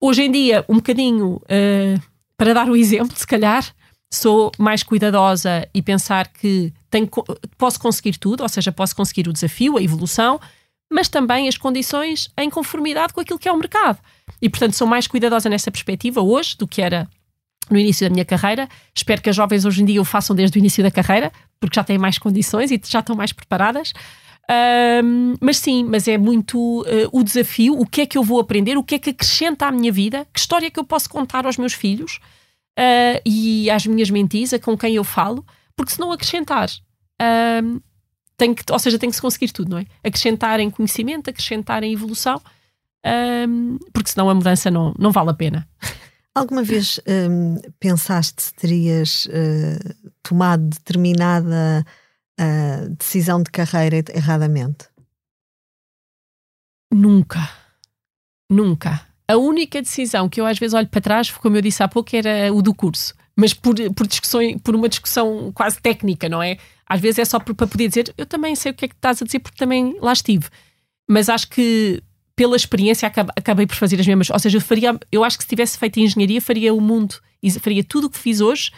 Hoje 0.00 0.22
em 0.22 0.32
dia, 0.32 0.64
um 0.68 0.74
bocadinho, 0.74 1.36
uh, 1.36 2.02
para 2.36 2.52
dar 2.52 2.68
o 2.68 2.74
exemplo, 2.74 3.16
se 3.16 3.26
calhar, 3.26 3.64
sou 4.12 4.50
mais 4.58 4.82
cuidadosa 4.82 5.68
e 5.72 5.80
pensar 5.80 6.26
que 6.26 6.72
tenho, 6.90 7.08
posso 7.56 7.78
conseguir 7.78 8.18
tudo, 8.18 8.42
ou 8.42 8.48
seja, 8.48 8.72
posso 8.72 8.96
conseguir 8.96 9.28
o 9.28 9.32
desafio, 9.32 9.76
a 9.76 9.82
evolução, 9.82 10.40
mas 10.90 11.08
também 11.08 11.48
as 11.48 11.56
condições 11.56 12.30
em 12.38 12.48
conformidade 12.48 13.12
com 13.12 13.20
aquilo 13.20 13.38
que 13.38 13.48
é 13.48 13.52
o 13.52 13.56
mercado. 13.56 13.98
E, 14.40 14.48
portanto, 14.48 14.72
sou 14.72 14.86
mais 14.86 15.06
cuidadosa 15.06 15.48
nessa 15.48 15.70
perspectiva 15.70 16.20
hoje 16.20 16.56
do 16.56 16.66
que 16.66 16.80
era 16.80 17.08
no 17.70 17.78
início 17.78 18.08
da 18.08 18.12
minha 18.12 18.24
carreira. 18.24 18.68
Espero 18.94 19.20
que 19.20 19.28
as 19.28 19.36
jovens 19.36 19.64
hoje 19.64 19.82
em 19.82 19.84
dia 19.84 20.00
o 20.00 20.04
façam 20.04 20.34
desde 20.34 20.56
o 20.56 20.60
início 20.60 20.82
da 20.82 20.90
carreira, 20.90 21.30
porque 21.60 21.74
já 21.74 21.84
têm 21.84 21.98
mais 21.98 22.18
condições 22.18 22.70
e 22.70 22.80
já 22.84 23.00
estão 23.00 23.14
mais 23.14 23.32
preparadas. 23.32 23.92
Um, 25.04 25.34
mas 25.42 25.58
sim, 25.58 25.84
mas 25.84 26.08
é 26.08 26.16
muito 26.16 26.80
uh, 26.80 26.84
o 27.12 27.22
desafio, 27.22 27.78
o 27.78 27.84
que 27.84 28.02
é 28.02 28.06
que 28.06 28.16
eu 28.16 28.22
vou 28.22 28.40
aprender, 28.40 28.78
o 28.78 28.82
que 28.82 28.94
é 28.94 28.98
que 28.98 29.10
acrescenta 29.10 29.66
à 29.66 29.70
minha 29.70 29.92
vida, 29.92 30.26
que 30.32 30.40
história 30.40 30.66
é 30.66 30.70
que 30.70 30.80
eu 30.80 30.84
posso 30.84 31.10
contar 31.10 31.44
aos 31.44 31.58
meus 31.58 31.74
filhos 31.74 32.18
uh, 32.78 33.20
e 33.26 33.70
às 33.70 33.86
minhas 33.86 34.08
mentis, 34.08 34.54
a 34.54 34.58
com 34.58 34.76
quem 34.76 34.94
eu 34.94 35.04
falo, 35.04 35.44
porque 35.76 35.92
se 35.92 36.00
não 36.00 36.10
acrescentar, 36.12 36.70
um, 37.62 37.78
tem 38.38 38.54
que, 38.54 38.62
ou 38.70 38.78
seja, 38.78 38.98
tem 38.98 39.10
que 39.10 39.16
se 39.16 39.20
conseguir 39.20 39.50
tudo, 39.52 39.72
não 39.72 39.78
é? 39.78 39.86
Acrescentar 40.02 40.60
em 40.60 40.70
conhecimento, 40.70 41.28
acrescentar 41.28 41.82
em 41.82 41.92
evolução, 41.92 42.40
um, 43.48 43.78
porque 43.92 44.10
senão 44.10 44.30
a 44.30 44.34
mudança 44.34 44.70
não, 44.70 44.94
não 44.96 45.10
vale 45.10 45.30
a 45.30 45.34
pena. 45.34 45.68
Alguma 46.34 46.62
vez 46.62 47.00
um, 47.30 47.56
pensaste 47.80 48.40
se 48.40 48.54
terias 48.54 49.26
uh, 49.26 50.12
tomado 50.22 50.68
determinada 50.68 51.84
uh, 52.40 52.88
decisão 52.96 53.42
de 53.42 53.50
carreira 53.50 54.04
erradamente? 54.14 54.86
Nunca. 56.92 57.50
Nunca. 58.48 59.04
A 59.26 59.36
única 59.36 59.82
decisão 59.82 60.28
que 60.28 60.40
eu 60.40 60.46
às 60.46 60.58
vezes 60.58 60.74
olho 60.74 60.86
para 60.86 61.00
trás, 61.00 61.30
como 61.30 61.56
eu 61.56 61.60
disse 61.60 61.82
há 61.82 61.88
pouco, 61.88 62.14
era 62.14 62.52
o 62.54 62.62
do 62.62 62.72
curso. 62.72 63.14
Mas 63.36 63.52
por, 63.52 63.74
por, 63.94 64.06
discussão, 64.06 64.40
por 64.60 64.74
uma 64.74 64.88
discussão 64.88 65.52
quase 65.52 65.80
técnica, 65.80 66.28
não 66.28 66.42
é? 66.42 66.56
Às 66.88 67.00
vezes 67.00 67.18
é 67.18 67.24
só 67.24 67.38
para 67.38 67.54
poder 67.54 67.88
dizer, 67.88 68.14
eu 68.16 68.26
também 68.26 68.54
sei 68.54 68.72
o 68.72 68.74
que 68.74 68.86
é 68.86 68.88
que 68.88 68.94
estás 68.94 69.20
a 69.20 69.24
dizer, 69.24 69.40
porque 69.40 69.58
também 69.58 69.96
lá 70.00 70.12
estive. 70.12 70.46
mas 71.08 71.28
acho 71.28 71.48
que 71.48 72.02
pela 72.36 72.54
experiência 72.56 73.10
acabei 73.36 73.66
por 73.66 73.74
fazer 73.74 73.98
as 73.98 74.06
mesmas. 74.06 74.30
Ou 74.30 74.38
seja, 74.38 74.58
eu, 74.58 74.60
faria, 74.60 74.98
eu 75.10 75.24
acho 75.24 75.36
que 75.36 75.42
se 75.42 75.48
tivesse 75.48 75.76
feito 75.76 75.98
engenharia, 75.98 76.40
faria 76.40 76.72
o 76.72 76.80
mundo, 76.80 77.16
faria 77.60 77.82
tudo 77.82 78.06
o 78.06 78.10
que 78.10 78.18
fiz 78.18 78.40
hoje 78.40 78.70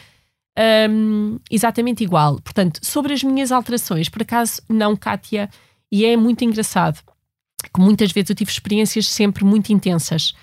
um, 0.89 1.37
exatamente 1.49 2.03
igual. 2.03 2.41
Portanto, 2.41 2.79
sobre 2.83 3.13
as 3.13 3.23
minhas 3.23 3.51
alterações, 3.51 4.09
por 4.09 4.23
acaso, 4.23 4.61
não, 4.67 4.95
Kátia, 4.95 5.49
e 5.91 6.05
é 6.05 6.17
muito 6.17 6.43
engraçado 6.43 7.01
que 7.73 7.79
muitas 7.79 8.11
vezes 8.11 8.31
eu 8.31 8.35
tive 8.35 8.51
experiências 8.51 9.07
sempre 9.07 9.45
muito 9.45 9.71
intensas 9.71 10.33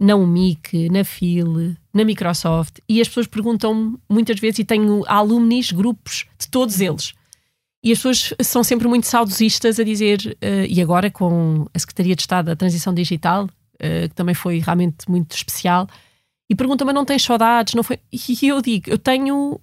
na 0.00 0.16
UMIC, 0.16 0.88
na 0.88 1.04
FIL, 1.04 1.76
na 1.92 2.04
Microsoft, 2.04 2.78
e 2.88 3.00
as 3.02 3.08
pessoas 3.08 3.26
perguntam 3.26 4.00
muitas 4.08 4.40
vezes, 4.40 4.60
e 4.60 4.64
tenho 4.64 5.04
alumnis, 5.06 5.70
grupos 5.70 6.24
de 6.38 6.48
todos 6.48 6.80
eles. 6.80 7.12
E 7.84 7.92
as 7.92 7.98
pessoas 7.98 8.34
são 8.42 8.64
sempre 8.64 8.88
muito 8.88 9.06
saudosistas 9.06 9.78
a 9.78 9.84
dizer, 9.84 10.36
uh, 10.42 10.66
e 10.68 10.80
agora 10.80 11.10
com 11.10 11.66
a 11.74 11.78
Secretaria 11.78 12.16
de 12.16 12.22
Estado 12.22 12.46
da 12.46 12.56
Transição 12.56 12.94
Digital, 12.94 13.44
uh, 13.44 14.08
que 14.08 14.14
também 14.14 14.34
foi 14.34 14.58
realmente 14.58 15.08
muito 15.08 15.36
especial, 15.36 15.86
e 16.48 16.54
perguntam-me: 16.54 16.92
não 16.92 17.04
tens 17.04 17.22
saudades? 17.22 17.74
Não 17.74 17.82
foi? 17.82 18.00
E 18.10 18.48
eu 18.48 18.60
digo: 18.60 18.90
eu 18.90 18.98
tenho 18.98 19.60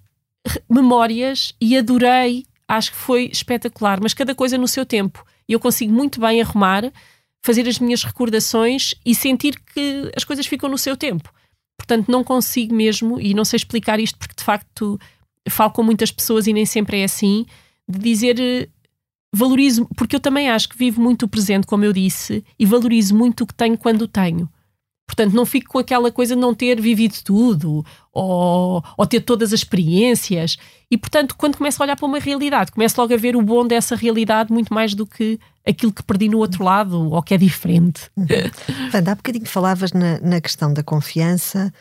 memórias 0.70 1.54
e 1.60 1.78
adorei, 1.78 2.46
acho 2.68 2.92
que 2.92 2.98
foi 2.98 3.26
espetacular, 3.26 4.00
mas 4.02 4.14
cada 4.14 4.34
coisa 4.34 4.58
no 4.58 4.68
seu 4.68 4.86
tempo. 4.86 5.26
E 5.50 5.54
eu 5.54 5.60
consigo 5.60 5.92
muito 5.92 6.22
bem 6.22 6.42
arrumar 6.42 6.92
fazer 7.48 7.66
as 7.66 7.80
minhas 7.80 8.04
recordações 8.04 8.94
e 9.06 9.16
sentir 9.16 9.58
que 9.74 10.12
as 10.14 10.26
coisas 10.26 10.46
ficam 10.46 10.70
no 10.70 10.78
seu 10.78 10.98
tempo. 10.98 11.34
Portanto, 11.78 12.12
não 12.12 12.22
consigo 12.22 12.76
mesmo, 12.76 13.22
e 13.22 13.34
não 13.34 13.46
sei 13.46 13.56
explicar 13.56 14.02
isto 14.02 14.20
porque 14.20 14.36
de 14.36 14.44
facto 14.44 15.00
falo 15.50 15.72
com 15.72 15.82
muitas 15.82 16.12
pessoas 16.12 16.46
e 16.46 16.52
nem 16.52 16.66
sempre 16.66 17.00
é 17.00 17.04
assim, 17.06 17.46
de 17.88 18.00
dizer 18.00 18.38
eh, 18.38 18.68
valorizo, 19.34 19.88
porque 19.96 20.18
eu 20.18 20.20
também 20.20 20.50
acho 20.50 20.68
que 20.68 20.78
vivo 20.78 21.02
muito 21.02 21.24
o 21.24 21.30
presente, 21.30 21.66
como 21.66 21.86
eu 21.86 21.94
disse, 21.94 22.44
e 22.60 22.66
valorizo 22.66 23.16
muito 23.16 23.46
o 23.46 23.48
que 23.48 23.54
tenho 23.54 23.78
quando 23.78 24.10
tenho. 24.10 24.50
Portanto, 25.08 25.34
não 25.34 25.46
fico 25.46 25.72
com 25.72 25.80
aquela 25.80 26.12
coisa 26.12 26.36
de 26.36 26.42
não 26.42 26.54
ter 26.54 26.82
vivido 26.82 27.16
tudo 27.24 27.86
ou, 28.12 28.84
ou, 28.98 29.08
ter 29.08 29.22
todas 29.22 29.54
as 29.54 29.62
experiências. 29.62 30.58
E, 30.92 30.98
portanto, 30.98 31.34
quando 31.38 31.56
começo 31.56 31.82
a 31.82 31.86
olhar 31.86 31.96
para 31.96 32.06
uma 32.06 32.20
realidade, 32.20 32.74
começo 32.74 33.00
logo 33.00 33.14
a 33.14 33.18
ver 33.18 33.38
o 33.38 33.42
bom 33.42 33.66
dessa 33.66 33.96
realidade 33.96 34.52
muito 34.52 34.74
mais 34.74 34.94
do 34.94 35.08
que 35.08 35.40
aquilo 35.68 35.92
que 35.92 36.04
perdi 36.04 36.30
no 36.30 36.38
outro 36.38 36.64
lado 36.64 37.12
ou 37.12 37.22
que 37.22 37.34
é 37.34 37.38
diferente. 37.38 38.10
Uhum. 38.16 38.26
Wanda, 38.94 39.12
há 39.12 39.16
bocadinho 39.16 39.46
falavas 39.46 39.92
na, 39.92 40.20
na 40.22 40.40
questão 40.40 40.74
da 40.74 40.82
confiança 40.82 41.74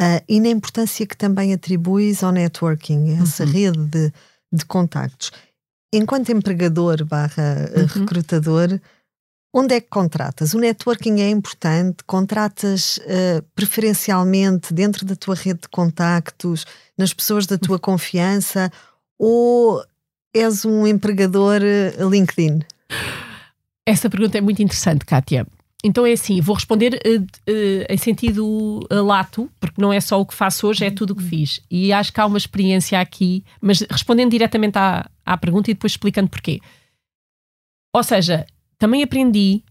uh, 0.00 0.24
e 0.28 0.40
na 0.40 0.48
importância 0.48 1.06
que 1.06 1.16
também 1.16 1.52
atribuis 1.52 2.22
ao 2.22 2.32
networking, 2.32 3.20
essa 3.20 3.44
uhum. 3.44 3.50
rede 3.50 3.84
de, 3.86 4.12
de 4.52 4.64
contactos. 4.64 5.30
Enquanto 5.92 6.32
empregador 6.32 7.04
barra 7.04 7.70
uhum. 7.76 8.00
recrutador, 8.00 8.80
Onde 9.56 9.76
é 9.76 9.80
que 9.80 9.88
contratas? 9.88 10.52
O 10.52 10.58
networking 10.58 11.20
é 11.20 11.30
importante? 11.30 12.02
Contratas 12.04 12.96
uh, 12.96 13.40
preferencialmente 13.54 14.74
dentro 14.74 15.06
da 15.06 15.14
tua 15.14 15.36
rede 15.36 15.60
de 15.60 15.68
contactos, 15.68 16.66
nas 16.98 17.14
pessoas 17.14 17.46
da 17.46 17.56
tua 17.56 17.78
confiança? 17.78 18.68
Ou 19.16 19.80
és 20.34 20.64
um 20.64 20.84
empregador 20.84 21.60
LinkedIn? 22.10 22.62
Essa 23.86 24.08
pergunta 24.08 24.38
é 24.38 24.40
muito 24.40 24.62
interessante, 24.62 25.04
Kátia. 25.04 25.46
Então 25.84 26.06
é 26.06 26.12
assim, 26.12 26.40
vou 26.40 26.54
responder 26.54 26.94
uh, 26.94 27.20
uh, 27.20 27.86
em 27.90 27.96
sentido 27.98 28.80
uh, 28.90 29.02
lato, 29.04 29.50
porque 29.60 29.80
não 29.80 29.92
é 29.92 30.00
só 30.00 30.18
o 30.18 30.24
que 30.24 30.32
faço 30.34 30.66
hoje, 30.66 30.86
é 30.86 30.90
tudo 30.90 31.10
o 31.10 31.16
que 31.16 31.22
fiz. 31.22 31.60
E 31.70 31.92
acho 31.92 32.10
que 32.10 32.18
há 32.18 32.24
uma 32.24 32.38
experiência 32.38 32.98
aqui, 32.98 33.44
mas 33.60 33.80
respondendo 33.80 34.30
diretamente 34.30 34.78
à, 34.78 35.06
à 35.26 35.36
pergunta 35.36 35.70
e 35.70 35.74
depois 35.74 35.92
explicando 35.92 36.30
porquê. 36.30 36.58
Ou 37.94 38.02
seja, 38.02 38.46
também 38.78 39.02
aprendi 39.02 39.62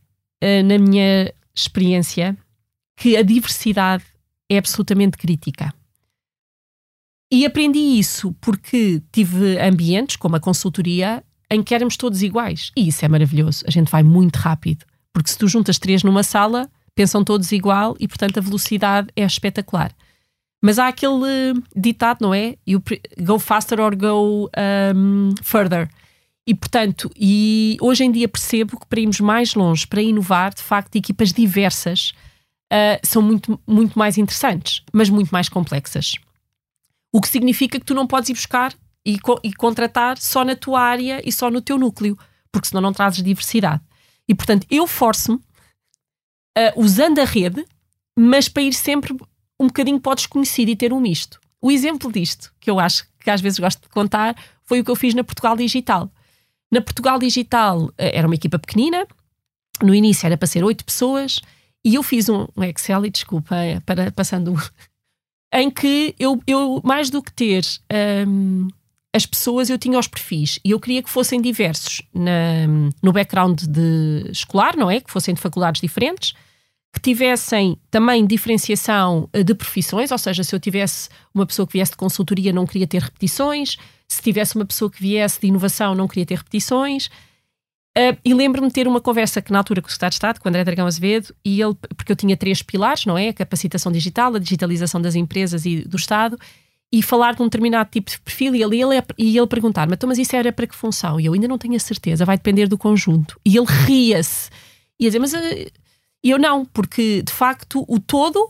uh, 0.44 0.64
na 0.64 0.78
minha 0.78 1.34
experiência 1.56 2.38
que 2.96 3.18
a 3.18 3.24
diversidade 3.24 4.06
é 4.48 4.60
absolutamente 4.60 5.18
crítica. 5.18 5.74
E 7.32 7.44
aprendi 7.48 7.80
isso 7.80 8.32
porque 8.40 9.02
tive 9.12 9.60
ambientes, 9.60 10.16
como 10.16 10.36
a 10.36 10.40
consultoria, 10.40 11.24
em 11.54 11.62
que 11.62 11.76
éramos 11.76 11.96
todos 11.98 12.24
iguais. 12.24 12.72
E 12.76 12.88
isso 12.88 13.06
é 13.06 13.08
maravilhoso. 13.08 13.64
A 13.68 13.72
gente 13.72 13.92
vai 13.92 14.04
muito 14.04 14.38
rápido. 14.38 14.86
Porque 15.14 15.30
se 15.30 15.38
tu 15.38 15.48
juntas 15.48 15.78
três 15.78 16.04
numa 16.04 16.24
sala, 16.24 16.70
pensam 16.96 17.24
todos 17.24 17.52
igual 17.52 17.96
e, 18.00 18.08
portanto, 18.08 18.40
a 18.40 18.42
velocidade 18.42 19.10
é 19.16 19.24
espetacular. 19.24 19.92
Mas 20.62 20.80
há 20.80 20.88
aquele 20.88 21.62
ditado, 21.76 22.20
não 22.22 22.34
é? 22.34 22.56
You 22.66 22.82
go 23.22 23.38
faster 23.38 23.80
or 23.80 23.96
go 23.96 24.50
um, 24.96 25.34
further. 25.44 25.90
E, 26.48 26.56
portanto, 26.56 27.12
e 27.16 27.78
hoje 27.80 28.04
em 28.04 28.12
dia 28.12 28.28
percebo 28.28 28.80
que 28.80 28.88
para 28.88 29.00
irmos 29.00 29.20
mais 29.20 29.54
longe, 29.54 29.86
para 29.86 30.02
inovar, 30.02 30.54
de 30.54 30.62
facto, 30.62 30.96
equipas 30.96 31.32
diversas 31.32 32.14
uh, 32.72 33.00
são 33.04 33.22
muito, 33.22 33.60
muito 33.68 33.98
mais 33.98 34.18
interessantes, 34.18 34.82
mas 34.92 35.10
muito 35.10 35.30
mais 35.30 35.48
complexas. 35.48 36.16
O 37.14 37.22
que 37.22 37.30
significa 37.30 37.80
que 37.80 37.86
tu 37.86 37.94
não 37.94 38.08
podes 38.08 38.30
ir 38.30 38.34
buscar 38.34 38.74
e, 39.06 39.20
co 39.20 39.40
e 39.44 39.54
contratar 39.54 40.18
só 40.18 40.44
na 40.44 40.56
tua 40.56 40.82
área 40.82 41.22
e 41.28 41.32
só 41.32 41.50
no 41.50 41.62
teu 41.62 41.78
núcleo, 41.78 42.18
porque 42.52 42.68
senão 42.68 42.82
não 42.82 42.94
trazes 42.94 43.24
diversidade. 43.24 43.82
E, 44.28 44.34
portanto, 44.34 44.66
eu 44.70 44.88
forço-me, 44.88 45.38
uh, 45.38 46.74
usando 46.76 47.20
a 47.20 47.26
rede, 47.26 47.66
mas 48.18 48.48
para 48.48 48.64
ir 48.64 48.74
sempre 48.74 49.14
um 49.60 49.68
bocadinho 49.68 50.00
para 50.00 50.12
o 50.12 50.16
desconhecido 50.16 50.70
e 50.70 50.76
ter 50.76 50.94
um 50.94 51.00
misto. 51.00 51.40
O 51.62 51.72
exemplo 51.72 52.12
disto, 52.12 52.54
que 52.60 52.70
eu 52.70 52.80
acho 52.80 53.08
que 53.20 53.30
às 53.30 53.42
vezes 53.42 53.60
gosto 53.60 53.82
de 53.82 53.90
contar, 53.90 54.36
foi 54.64 54.82
o 54.82 54.84
que 54.84 54.92
eu 54.92 54.96
fiz 54.96 55.14
na 55.14 55.24
Portugal 55.24 55.56
Digital. 55.56 56.12
Na 56.72 56.82
Portugal 56.82 57.18
Digital 57.18 57.92
eh, 57.98 58.18
era 58.18 58.28
uma 58.28 58.36
equipa 58.36 58.60
pequenina, 58.60 59.08
no 59.82 59.96
início 59.96 60.26
era 60.26 60.38
para 60.38 60.48
ser 60.48 60.64
oito 60.64 60.84
pessoas, 60.84 61.40
e 61.86 61.96
eu 61.96 62.04
fiz 62.04 62.30
um 62.30 62.48
Excel, 62.64 63.06
e 63.06 63.10
desculpa, 63.10 63.56
é, 63.56 63.80
para, 63.82 64.12
passando 64.12 64.54
em 65.54 65.70
que 65.70 66.16
eu, 66.20 66.42
eu, 66.46 66.82
mais 66.84 67.10
do 67.10 67.22
que 67.22 67.32
ter 67.32 67.64
um, 68.28 68.68
as 69.14 69.28
pessoas, 69.28 69.70
eu 69.70 69.78
tinha 69.78 70.00
os 70.00 70.08
perfis 70.08 70.60
e 70.66 70.72
eu 70.72 70.80
queria 70.80 71.04
que 71.04 71.10
fossem 71.10 71.40
diversos 71.40 72.02
na, 72.14 72.68
no 73.02 73.12
background 73.12 73.62
de 73.62 74.28
escolar, 74.32 74.76
não 74.76 74.90
é? 74.90 75.00
Que 75.00 75.12
fossem 75.12 75.36
de 75.36 75.40
faculdades 75.40 75.80
diferentes, 75.80 76.34
que 76.92 77.00
tivessem 77.00 77.78
também 77.92 78.26
diferenciação 78.26 79.30
eh, 79.32 79.44
de 79.44 79.54
profissões, 79.54 80.12
ou 80.12 80.18
seja, 80.18 80.44
se 80.44 80.56
eu 80.56 80.60
tivesse 80.60 81.10
uma 81.34 81.46
pessoa 81.46 81.68
que 81.68 81.74
viesse 81.74 81.92
de 81.92 81.98
consultoria, 81.98 82.52
não 82.52 82.66
queria 82.66 82.88
ter 82.88 83.02
repetições, 83.04 83.78
se 84.08 84.22
tivesse 84.22 84.56
uma 84.56 84.66
pessoa 84.66 84.90
que 84.90 85.02
viesse 85.02 85.40
de 85.40 85.48
inovação, 85.48 85.94
não 85.94 86.08
queria 86.08 86.26
ter 86.26 86.38
repetições. 86.38 87.08
Uh, 87.96 88.18
e 88.26 88.34
lembro-me 88.34 88.68
de 88.68 88.74
ter 88.74 88.88
uma 88.88 89.00
conversa 89.00 89.40
que 89.40 89.52
na 89.52 89.60
altura 89.60 89.80
com 89.80 89.88
o 89.88 89.92
Secretário 89.92 90.12
de 90.12 90.16
Estado, 90.16 90.40
com 90.40 90.48
o 90.48 90.50
André 90.50 90.64
Dragão 90.64 90.88
Azevedo, 90.88 91.34
e 91.46 91.62
ele, 91.62 91.76
porque 91.96 92.12
eu 92.12 92.16
tinha 92.16 92.36
três 92.36 92.64
pilares, 92.64 93.06
não 93.06 93.16
é? 93.16 93.30
A 93.30 93.34
capacitação 93.34 93.92
digital, 93.92 94.34
a 94.36 94.40
digitalização 94.40 95.00
das 95.00 95.14
empresas 95.14 95.64
e 95.66 95.82
do 95.82 95.98
Estado, 95.98 96.40
e 96.94 97.02
falar 97.02 97.34
de 97.34 97.42
um 97.42 97.46
determinado 97.46 97.90
tipo 97.90 98.12
de 98.12 98.20
perfil, 98.20 98.54
e 98.54 98.62
ele, 98.62 98.80
ele, 98.80 99.04
e 99.18 99.36
ele 99.36 99.48
perguntar-me, 99.48 99.94
então, 99.94 100.08
mas 100.08 100.20
isso 100.20 100.36
era 100.36 100.52
para 100.52 100.68
que 100.68 100.76
função? 100.76 101.20
E 101.20 101.26
eu 101.26 101.34
ainda 101.34 101.48
não 101.48 101.58
tenho 101.58 101.76
a 101.76 101.80
certeza, 101.80 102.24
vai 102.24 102.38
depender 102.38 102.68
do 102.68 102.78
conjunto. 102.78 103.40
E 103.44 103.58
ele 103.58 103.66
ria-se. 103.66 104.52
E 105.00 105.06
dizer, 105.08 105.18
mas 105.18 105.34
uh, 105.34 105.72
eu 106.24 106.38
não, 106.38 106.64
porque 106.64 107.24
de 107.24 107.34
facto 107.34 107.84
o 107.88 108.00
todo 108.00 108.48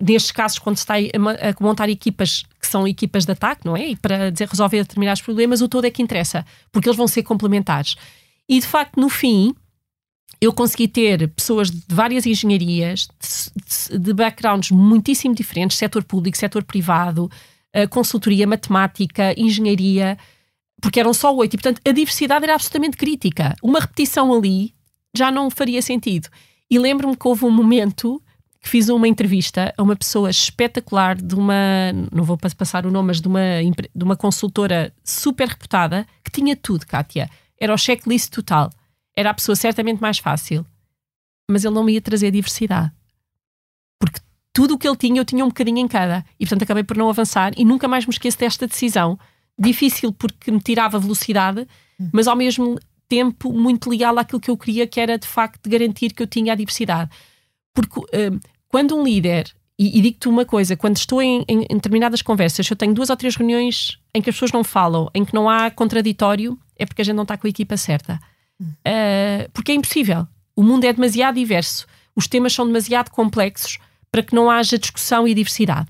nestes 0.00 0.32
casos, 0.32 0.58
quando 0.58 0.76
se 0.76 0.82
está 0.82 0.94
a 0.94 1.62
montar 1.62 1.90
equipas 1.90 2.42
que 2.58 2.66
são 2.66 2.88
equipas 2.88 3.26
de 3.26 3.32
ataque, 3.32 3.66
não 3.66 3.76
é? 3.76 3.90
E 3.90 3.96
para 3.96 4.30
dizer, 4.30 4.48
resolver 4.48 4.78
determinados 4.78 5.20
problemas, 5.20 5.60
o 5.60 5.68
todo 5.68 5.84
é 5.84 5.90
que 5.90 6.02
interessa, 6.02 6.44
porque 6.72 6.88
eles 6.88 6.96
vão 6.96 7.06
ser 7.06 7.22
complementares. 7.22 7.96
E 8.48 8.58
de 8.60 8.66
facto, 8.66 8.98
no 8.98 9.10
fim, 9.10 9.54
eu 10.40 10.54
consegui 10.54 10.88
ter 10.88 11.28
pessoas 11.28 11.70
de 11.70 11.82
várias 11.94 12.24
engenharias, 12.24 13.08
de, 13.90 13.98
de 13.98 14.14
backgrounds 14.14 14.70
muitíssimo 14.70 15.34
diferentes, 15.34 15.76
setor 15.76 16.02
público, 16.02 16.36
setor 16.36 16.64
privado, 16.64 17.30
eh, 17.30 17.44
consultoria, 17.90 18.46
matemática, 18.46 19.34
engenharia, 19.36 20.16
porque 20.80 21.00
eram 21.00 21.14
só 21.14 21.34
oito. 21.34 21.54
E, 21.54 21.56
portanto, 21.56 21.80
a 21.86 21.92
diversidade 21.92 22.44
era 22.44 22.54
absolutamente 22.54 22.96
crítica. 22.96 23.54
Uma 23.62 23.80
repetição 23.80 24.32
ali 24.32 24.74
já 25.16 25.30
não 25.30 25.50
faria 25.50 25.80
sentido. 25.80 26.28
E 26.70 26.78
lembro-me 26.78 27.16
que 27.16 27.26
houve 27.26 27.44
um 27.44 27.50
momento 27.50 28.22
que 28.60 28.68
fiz 28.68 28.88
uma 28.88 29.06
entrevista 29.06 29.74
a 29.76 29.82
uma 29.82 29.94
pessoa 29.94 30.30
espetacular 30.30 31.16
de 31.16 31.34
uma, 31.34 31.92
não 32.10 32.24
vou 32.24 32.36
passar 32.36 32.86
o 32.86 32.90
nome, 32.90 33.08
mas 33.08 33.20
de 33.20 33.28
uma, 33.28 33.40
de 33.94 34.04
uma 34.04 34.16
consultora 34.16 34.92
super 35.04 35.48
reputada 35.48 36.06
que 36.24 36.30
tinha 36.30 36.56
tudo, 36.56 36.86
Kátia. 36.86 37.28
Era 37.60 37.74
o 37.74 37.78
checklist 37.78 38.32
total. 38.32 38.70
Era 39.16 39.30
a 39.30 39.34
pessoa 39.34 39.54
certamente 39.54 40.00
mais 40.00 40.18
fácil. 40.18 40.66
Mas 41.48 41.64
ele 41.64 41.74
não 41.74 41.84
me 41.84 41.92
ia 41.92 42.00
trazer 42.00 42.30
diversidade. 42.30 42.90
Porque 43.98 44.18
tudo 44.54 44.74
o 44.74 44.78
que 44.78 44.88
ele 44.88 44.96
tinha, 44.96 45.20
eu 45.20 45.24
tinha 45.24 45.44
um 45.44 45.48
bocadinho 45.48 45.78
em 45.78 45.88
cada. 45.88 46.24
E 46.38 46.46
portanto 46.46 46.62
acabei 46.62 46.84
por 46.84 46.96
não 46.96 47.10
avançar 47.10 47.52
e 47.56 47.64
nunca 47.64 47.88
mais 47.88 48.06
me 48.06 48.12
esqueço 48.12 48.38
desta 48.38 48.66
decisão. 48.66 49.18
Difícil 49.58 50.12
porque 50.12 50.50
me 50.50 50.60
tirava 50.60 50.98
velocidade, 50.98 51.66
mas 52.12 52.28
ao 52.28 52.36
mesmo 52.36 52.78
tempo 53.08 53.52
muito 53.52 53.90
leal 53.90 54.16
àquilo 54.18 54.40
que 54.40 54.50
eu 54.50 54.56
queria, 54.56 54.86
que 54.86 55.00
era 55.00 55.18
de 55.18 55.26
facto 55.26 55.68
garantir 55.68 56.14
que 56.14 56.22
eu 56.22 56.26
tinha 56.26 56.52
a 56.52 56.56
diversidade. 56.56 57.10
Porque 57.74 57.98
uh, 57.98 58.40
quando 58.68 58.96
um 58.96 59.02
líder, 59.02 59.52
e, 59.76 59.98
e 59.98 60.00
digo-te 60.00 60.28
uma 60.28 60.44
coisa, 60.44 60.76
quando 60.76 60.96
estou 60.96 61.20
em, 61.20 61.44
em, 61.48 61.66
em, 61.68 61.74
determinadas 61.74 62.22
conversas, 62.22 62.68
eu 62.70 62.76
tenho 62.76 62.94
duas 62.94 63.10
ou 63.10 63.16
três 63.16 63.34
reuniões 63.34 63.98
em 64.14 64.22
que 64.22 64.30
as 64.30 64.36
pessoas 64.36 64.52
não 64.52 64.62
falam, 64.62 65.10
em 65.12 65.24
que 65.24 65.34
não 65.34 65.50
há 65.50 65.68
contraditório, 65.68 66.56
é 66.76 66.86
porque 66.86 67.02
a 67.02 67.04
gente 67.04 67.16
não 67.16 67.24
está 67.24 67.36
com 67.36 67.48
a 67.48 67.50
equipa 67.50 67.76
certa. 67.76 68.20
Uh, 68.60 69.50
porque 69.52 69.72
é 69.72 69.74
impossível. 69.74 70.28
O 70.54 70.62
mundo 70.62 70.84
é 70.84 70.92
demasiado 70.92 71.34
diverso, 71.34 71.86
os 72.14 72.28
temas 72.28 72.52
são 72.52 72.64
demasiado 72.64 73.10
complexos 73.10 73.78
para 74.14 74.22
que 74.22 74.32
não 74.32 74.48
haja 74.48 74.78
discussão 74.78 75.26
e 75.26 75.34
diversidade. 75.34 75.88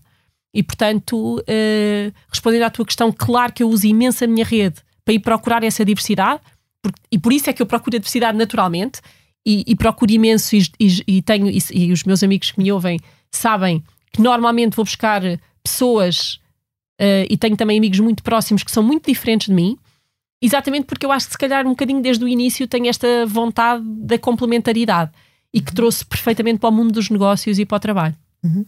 E, 0.54 0.62
portanto, 0.62 1.40
uh, 1.40 2.14
respondendo 2.30 2.62
à 2.62 2.70
tua 2.70 2.86
questão, 2.86 3.12
claro 3.12 3.52
que 3.52 3.62
eu 3.62 3.68
uso 3.68 3.86
imenso 3.86 4.24
a 4.24 4.26
minha 4.26 4.46
rede 4.46 4.76
para 5.04 5.12
ir 5.12 5.18
procurar 5.18 5.62
essa 5.62 5.84
diversidade, 5.84 6.40
e 7.12 7.18
por 7.18 7.34
isso 7.34 7.50
é 7.50 7.52
que 7.52 7.60
eu 7.60 7.66
procuro 7.66 7.96
a 7.96 7.98
diversidade 7.98 8.38
naturalmente, 8.38 9.02
e, 9.44 9.62
e 9.66 9.76
procuro 9.76 10.10
imenso, 10.10 10.56
e, 10.56 10.62
e, 10.80 11.02
e 11.06 11.20
tenho, 11.20 11.50
e, 11.50 11.92
os 11.92 12.04
meus 12.04 12.22
amigos 12.22 12.50
que 12.50 12.62
me 12.62 12.72
ouvem 12.72 12.98
sabem 13.30 13.84
que 14.10 14.22
normalmente 14.22 14.74
vou 14.74 14.86
buscar 14.86 15.20
pessoas, 15.62 16.40
uh, 16.98 17.28
e 17.28 17.36
tenho 17.36 17.58
também 17.58 17.76
amigos 17.76 18.00
muito 18.00 18.22
próximos 18.22 18.62
que 18.62 18.70
são 18.70 18.82
muito 18.82 19.06
diferentes 19.06 19.48
de 19.48 19.52
mim, 19.52 19.76
exatamente 20.40 20.86
porque 20.86 21.04
eu 21.04 21.12
acho 21.12 21.26
que 21.26 21.32
se 21.32 21.38
calhar 21.38 21.66
um 21.66 21.70
bocadinho 21.72 22.00
desde 22.00 22.24
o 22.24 22.28
início 22.28 22.66
tenho 22.66 22.86
esta 22.86 23.26
vontade 23.26 23.84
da 23.84 24.18
complementaridade 24.18 25.10
e 25.54 25.60
que 25.60 25.72
trouxe 25.72 26.04
perfeitamente 26.04 26.58
para 26.58 26.68
o 26.68 26.72
mundo 26.72 26.92
dos 26.92 27.08
negócios 27.08 27.60
e 27.60 27.64
para 27.64 27.76
o 27.76 27.80
trabalho. 27.80 28.16
Uhum. 28.42 28.66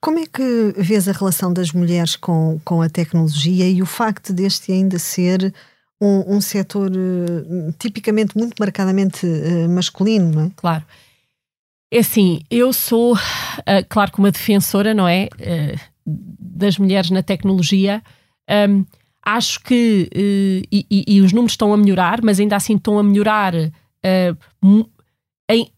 Como 0.00 0.18
é 0.18 0.26
que 0.26 0.74
vês 0.76 1.08
a 1.08 1.12
relação 1.12 1.52
das 1.52 1.70
mulheres 1.70 2.16
com, 2.16 2.60
com 2.64 2.82
a 2.82 2.90
tecnologia 2.90 3.66
e 3.70 3.80
o 3.80 3.86
facto 3.86 4.32
deste 4.32 4.72
ainda 4.72 4.98
ser 4.98 5.54
um, 6.02 6.36
um 6.36 6.40
setor 6.40 6.90
uh, 6.90 7.72
tipicamente 7.78 8.36
muito 8.36 8.54
marcadamente 8.58 9.24
uh, 9.24 9.68
masculino, 9.70 10.30
não 10.32 10.46
é? 10.46 10.50
Claro. 10.56 10.84
É 11.90 12.00
assim, 12.00 12.42
eu 12.50 12.72
sou, 12.72 13.14
uh, 13.14 13.18
claro 13.88 14.10
que 14.10 14.18
uma 14.18 14.32
defensora, 14.32 14.92
não 14.92 15.06
é? 15.06 15.28
das 16.04 16.76
mulheres 16.76 17.08
na 17.10 17.22
tecnologia. 17.22 18.02
Um, 18.68 18.84
acho 19.24 19.58
que, 19.60 20.10
e, 20.70 20.86
e, 20.90 21.04
e, 21.16 21.20
os 21.22 21.32
números 21.32 21.52
estão 21.52 21.72
a 21.72 21.78
melhorar, 21.78 22.20
mas 22.22 22.38
ainda 22.38 22.56
assim 22.56 22.76
estão 22.76 22.98
a 22.98 23.02
melhorar 23.02 23.54
em, 25.50 25.70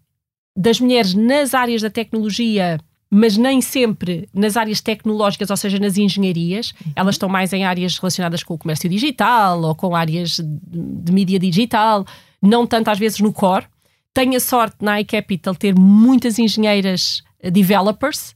das 0.56 0.80
mulheres 0.80 1.14
nas 1.14 1.54
áreas 1.54 1.82
da 1.82 1.90
tecnologia, 1.90 2.80
mas 3.10 3.36
nem 3.36 3.60
sempre 3.60 4.28
nas 4.32 4.56
áreas 4.56 4.80
tecnológicas, 4.80 5.50
ou 5.50 5.56
seja, 5.56 5.78
nas 5.78 5.96
engenharias. 5.96 6.72
Uhum. 6.84 6.92
Elas 6.96 7.14
estão 7.14 7.28
mais 7.28 7.52
em 7.52 7.64
áreas 7.64 7.98
relacionadas 7.98 8.42
com 8.42 8.54
o 8.54 8.58
comércio 8.58 8.88
digital 8.88 9.60
ou 9.62 9.74
com 9.74 9.94
áreas 9.94 10.40
de 10.40 11.12
mídia 11.12 11.38
digital, 11.38 12.04
não 12.40 12.66
tanto 12.66 12.88
às 12.88 12.98
vezes 12.98 13.20
no 13.20 13.32
core. 13.32 13.66
Tenho 14.12 14.36
a 14.36 14.40
sorte 14.40 14.76
na 14.80 15.00
iCapital 15.00 15.54
ter 15.54 15.74
muitas 15.74 16.38
engenheiras 16.38 17.22
eh, 17.40 17.50
developers 17.50 18.34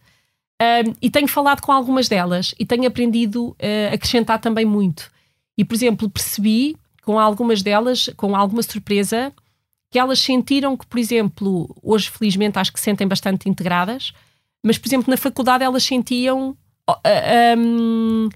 um, 0.61 0.95
e 1.01 1.09
tenho 1.09 1.27
falado 1.27 1.63
com 1.63 1.73
algumas 1.73 2.07
delas 2.07 2.55
e 2.59 2.67
tenho 2.67 2.87
aprendido 2.87 3.57
a 3.59 3.95
acrescentar 3.95 4.39
também 4.39 4.67
muito. 4.67 5.11
E, 5.57 5.65
por 5.65 5.75
exemplo, 5.75 6.09
percebi 6.09 6.77
com 7.03 7.19
algumas 7.19 7.63
delas, 7.63 8.11
com 8.17 8.37
alguma 8.37 8.63
surpresa, 8.63 9.33
que 9.91 9.99
elas 9.99 10.21
sentiram 10.21 10.77
que, 10.77 10.87
por 10.87 10.99
exemplo, 10.99 11.77
hoje 11.83 12.09
felizmente 12.11 12.59
acho 12.59 12.73
que 12.73 12.79
se 12.79 12.85
sentem 12.85 13.09
bastante 13.09 13.49
integradas, 13.49 14.13
mas, 14.65 14.79
por 14.79 14.89
exemplo, 14.89 15.11
na 15.11 15.17
faculdade 15.17 15.65
elas 15.65 15.83
sentiam 15.83 16.57
um, 17.59 18.29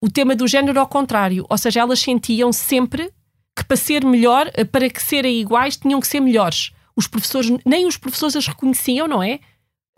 o 0.00 0.10
tema 0.10 0.34
do 0.34 0.46
género 0.46 0.80
ao 0.80 0.86
contrário, 0.86 1.44
ou 1.48 1.58
seja, 1.58 1.80
elas 1.80 2.00
sentiam 2.00 2.52
sempre 2.52 3.12
que 3.56 3.64
para 3.64 3.76
ser 3.76 4.04
melhor, 4.04 4.50
para 4.70 4.88
que 4.88 5.02
serem 5.02 5.40
iguais, 5.40 5.76
tinham 5.76 6.00
que 6.00 6.06
ser 6.06 6.20
melhores. 6.20 6.72
Os 6.94 7.06
professores, 7.06 7.50
nem 7.64 7.86
os 7.86 7.96
professores 7.96 8.36
as 8.36 8.46
reconheciam, 8.46 9.08
não 9.08 9.22
é? 9.22 9.40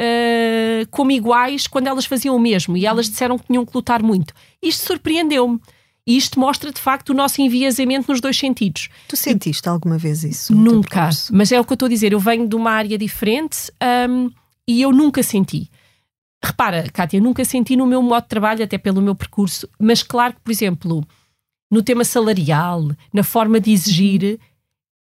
Uh, 0.01 0.87
como 0.91 1.11
iguais 1.11 1.67
quando 1.67 1.89
elas 1.89 2.07
faziam 2.07 2.37
o 2.37 2.39
mesmo 2.39 2.77
e 2.77 2.87
elas 2.87 3.09
disseram 3.09 3.37
que 3.37 3.47
tinham 3.47 3.67
que 3.67 3.75
lutar 3.75 4.01
muito. 4.01 4.33
Isto 4.63 4.87
surpreendeu-me. 4.87 5.61
E 6.09 6.17
isto 6.17 6.41
mostra 6.41 6.73
de 6.73 6.81
facto 6.81 7.11
o 7.11 7.15
nosso 7.15 7.43
enviesamento 7.43 8.11
nos 8.11 8.19
dois 8.19 8.39
sentidos. 8.39 8.89
Tu 9.07 9.15
sentiste 9.15 9.67
e, 9.67 9.69
alguma 9.69 9.99
vez 9.99 10.25
isso? 10.25 10.55
Nunca, 10.55 11.11
mas 11.31 11.53
é 11.53 11.61
o 11.61 11.65
que 11.65 11.73
eu 11.73 11.75
estou 11.75 11.85
a 11.85 11.91
dizer. 11.91 12.15
Eu 12.15 12.19
venho 12.19 12.49
de 12.49 12.57
uma 12.57 12.71
área 12.71 12.97
diferente 12.97 13.71
um, 14.09 14.31
e 14.67 14.81
eu 14.81 14.91
nunca 14.91 15.23
senti. 15.23 15.71
Repara, 16.43 16.89
Kátia, 16.91 17.21
nunca 17.21 17.45
senti 17.45 17.77
no 17.77 17.87
meu 17.87 18.01
modo 18.01 18.23
de 18.23 18.29
trabalho, 18.31 18.65
até 18.65 18.79
pelo 18.79 19.03
meu 19.03 19.15
percurso, 19.15 19.69
mas 19.79 20.03
claro 20.03 20.33
que, 20.33 20.41
por 20.41 20.51
exemplo, 20.51 21.07
no 21.71 21.83
tema 21.83 22.05
salarial, 22.05 22.91
na 23.13 23.23
forma 23.23 23.61
de 23.61 23.71
exigir, 23.71 24.41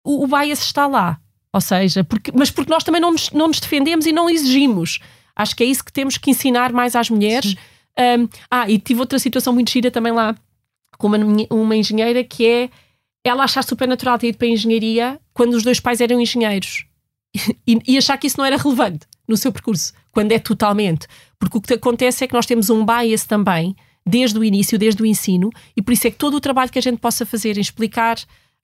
o, 0.05 0.25
o 0.25 0.27
bias 0.27 0.61
está 0.61 0.85
lá. 0.85 1.19
Ou 1.51 1.61
seja, 1.61 2.03
porque, 2.03 2.31
mas 2.35 2.51
porque 2.51 2.69
nós 2.69 2.83
também 2.83 3.01
não 3.01 3.13
nos, 3.13 3.31
não 3.31 3.47
nos 3.47 3.59
defendemos 3.59 4.05
e 4.05 4.11
não 4.11 4.29
exigimos. 4.29 4.99
Acho 5.35 5.55
que 5.55 5.63
é 5.63 5.65
isso 5.65 5.83
que 5.83 5.91
temos 5.91 6.19
que 6.19 6.29
ensinar 6.29 6.71
mais 6.71 6.95
às 6.95 7.09
mulheres. 7.09 7.55
Um, 7.97 8.27
ah, 8.51 8.69
e 8.69 8.77
tive 8.77 8.99
outra 8.99 9.17
situação 9.17 9.53
muito 9.53 9.71
gira 9.71 9.89
também 9.89 10.13
lá 10.13 10.35
com 11.03 11.07
uma, 11.07 11.17
uma 11.49 11.75
engenheira 11.75 12.23
que 12.23 12.47
é 12.47 12.69
ela 13.25 13.43
achar 13.43 13.61
super 13.61 13.85
natural 13.85 14.17
ter 14.17 14.29
ido 14.29 14.37
para 14.37 14.47
a 14.47 14.51
engenharia 14.51 15.19
quando 15.33 15.53
os 15.53 15.61
dois 15.61 15.77
pais 15.77 15.99
eram 15.99 16.21
engenheiros 16.21 16.85
e, 17.67 17.77
e, 17.85 17.97
achar 17.97 18.17
que 18.17 18.25
isso 18.25 18.37
não 18.37 18.45
era 18.45 18.55
relevante 18.55 19.05
no 19.27 19.35
seu 19.35 19.51
percurso, 19.51 19.91
quando 20.11 20.31
é 20.31 20.39
totalmente. 20.39 21.05
Porque 21.37 21.57
o 21.57 21.61
que 21.61 21.73
acontece 21.73 22.23
é 22.23 22.27
que 22.27 22.33
nós 22.33 22.45
temos 22.45 22.69
um 22.69 22.85
bias 22.85 23.25
também, 23.25 23.75
desde 24.05 24.39
o 24.39 24.45
início, 24.45 24.79
desde 24.79 25.01
o 25.03 25.05
ensino, 25.05 25.49
e 25.75 25.81
por 25.81 25.91
isso 25.91 26.07
é 26.07 26.11
que 26.11 26.17
todo 26.17 26.35
o 26.35 26.41
trabalho 26.41 26.71
que 26.71 26.79
a 26.79 26.81
gente 26.81 26.99
possa 26.99 27.25
fazer 27.25 27.57
em 27.57 27.61
explicar 27.61 28.17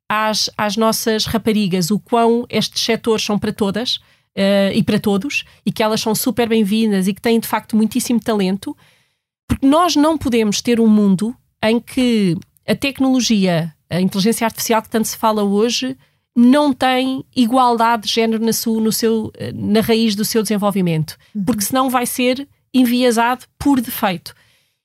às, 0.08 0.50
às 0.58 0.78
nossas 0.78 1.26
raparigas 1.26 1.92
o 1.92 2.00
quão 2.00 2.46
estes 2.50 2.84
setores 2.84 3.26
são 3.26 3.38
para 3.38 3.52
todas 3.52 3.98
uh, 3.98 4.72
e 4.74 4.82
para 4.82 5.00
todos, 5.00 5.44
e 5.66 5.74
que 5.74 5.84
elas 5.84 6.00
são 6.00 6.16
super 6.16 6.48
bem-vindas 6.48 7.08
e 7.08 7.14
que 7.14 7.22
têm 7.22 7.40
de 7.40 7.48
facto 7.48 7.76
muitíssimo 7.76 8.20
talento, 8.20 8.78
porque 9.48 9.66
nós 9.66 9.96
não 9.96 10.18
podemos 10.18 10.62
ter 10.62 10.80
um 10.80 10.88
mundo 10.88 11.36
em 11.64 11.80
que 11.80 12.38
a 12.68 12.76
tecnologia, 12.76 13.74
a 13.89 13.99
inteligência 13.99 14.45
artificial 14.45 14.82
que 14.82 14.89
tanto 14.89 15.07
se 15.07 15.18
fala 15.18 15.43
hoje, 15.43 15.97
não 16.36 16.72
tem 16.72 17.26
igualdade 17.36 18.03
de 18.03 18.14
género 18.14 18.43
na, 18.43 18.53
sua, 18.53 18.80
no 18.80 18.91
seu, 18.91 19.32
na 19.53 19.82
raiz 19.82 20.16
do 20.16 20.24
seu 20.24 20.41
desenvolvimento, 20.41 21.18
uhum. 21.36 21.43
porque 21.43 21.64
senão 21.64 21.89
vai 21.89 22.05
ser 22.05 22.47
enviesado 22.74 23.45
por 23.57 23.82
defeito. 23.82 24.34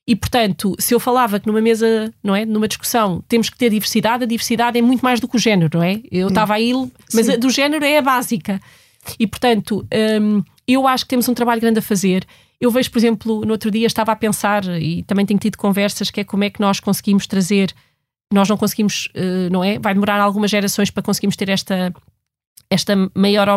E, 0.07 0.15
portanto, 0.15 0.75
se 0.77 0.93
eu 0.93 0.99
falava 0.99 1.39
que 1.39 1.47
numa 1.47 1.61
mesa, 1.61 2.13
não 2.23 2.35
é, 2.35 2.45
numa 2.45 2.67
discussão, 2.67 3.23
temos 3.27 3.49
que 3.49 3.57
ter 3.57 3.71
diversidade, 3.71 4.23
a 4.23 4.27
diversidade 4.27 4.77
é 4.77 4.81
muito 4.81 5.01
mais 5.01 5.19
do 5.19 5.27
que 5.27 5.35
o 5.35 5.39
género, 5.39 5.79
não 5.79 5.83
é? 5.83 5.99
Eu 6.11 6.27
estava 6.27 6.53
aí, 6.53 6.73
mas 7.11 7.27
a 7.27 7.37
do 7.37 7.49
género 7.49 7.83
é 7.83 7.97
a 7.97 8.01
básica. 8.03 8.61
E, 9.19 9.25
portanto, 9.25 9.85
hum, 10.21 10.43
eu 10.67 10.87
acho 10.87 11.05
que 11.05 11.09
temos 11.09 11.27
um 11.27 11.33
trabalho 11.33 11.61
grande 11.61 11.79
a 11.79 11.81
fazer. 11.81 12.25
Eu 12.59 12.71
vejo, 12.71 12.89
por 12.91 12.97
exemplo, 12.97 13.41
no 13.45 13.51
outro 13.51 13.69
dia 13.69 13.87
estava 13.87 14.11
a 14.11 14.15
pensar, 14.15 14.63
e 14.81 15.03
também 15.03 15.25
tenho 15.25 15.39
tido 15.39 15.57
conversas, 15.57 16.09
que 16.09 16.21
é 16.21 16.23
como 16.23 16.43
é 16.43 16.49
que 16.49 16.61
nós 16.61 16.79
conseguimos 16.79 17.27
trazer. 17.27 17.73
Nós 18.33 18.49
não 18.49 18.57
conseguimos, 18.57 19.07
uh, 19.15 19.49
não 19.51 19.63
é? 19.63 19.77
Vai 19.77 19.93
demorar 19.93 20.19
algumas 20.19 20.49
gerações 20.49 20.89
para 20.89 21.03
conseguirmos 21.03 21.35
ter 21.35 21.49
esta, 21.49 21.93
esta 22.69 22.95
maior 23.13 23.47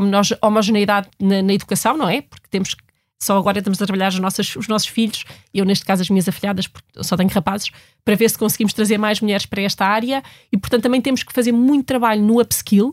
homogeneidade 0.43 1.09
na, 1.21 1.43
na 1.43 1.53
educação, 1.53 1.97
não 1.97 2.09
é? 2.09 2.23
Porque 2.23 2.47
temos 2.51 2.75
só 3.21 3.37
agora 3.37 3.59
estamos 3.59 3.83
a 3.83 3.87
trabalhar 3.87 4.09
os 4.09 4.19
nossos, 4.21 4.55
os 4.55 4.69
nossos 4.69 4.89
filhos, 4.89 5.25
eu 5.53 5.65
neste 5.65 5.85
caso 5.85 6.03
as 6.03 6.09
minhas 6.09 6.29
afilhadas, 6.29 6.69
porque 6.69 6.87
só 7.03 7.17
tenho 7.17 7.29
rapazes, 7.31 7.71
para 8.05 8.15
ver 8.15 8.31
se 8.31 8.39
conseguimos 8.39 8.73
trazer 8.73 8.97
mais 8.97 9.21
mulheres 9.21 9.45
para 9.45 9.61
esta 9.63 9.85
área 9.85 10.23
e, 10.53 10.57
portanto, 10.57 10.85
também 10.85 11.01
temos 11.01 11.25
que 11.25 11.33
fazer 11.33 11.51
muito 11.51 11.85
trabalho 11.85 12.23
no 12.23 12.41
upskill, 12.41 12.93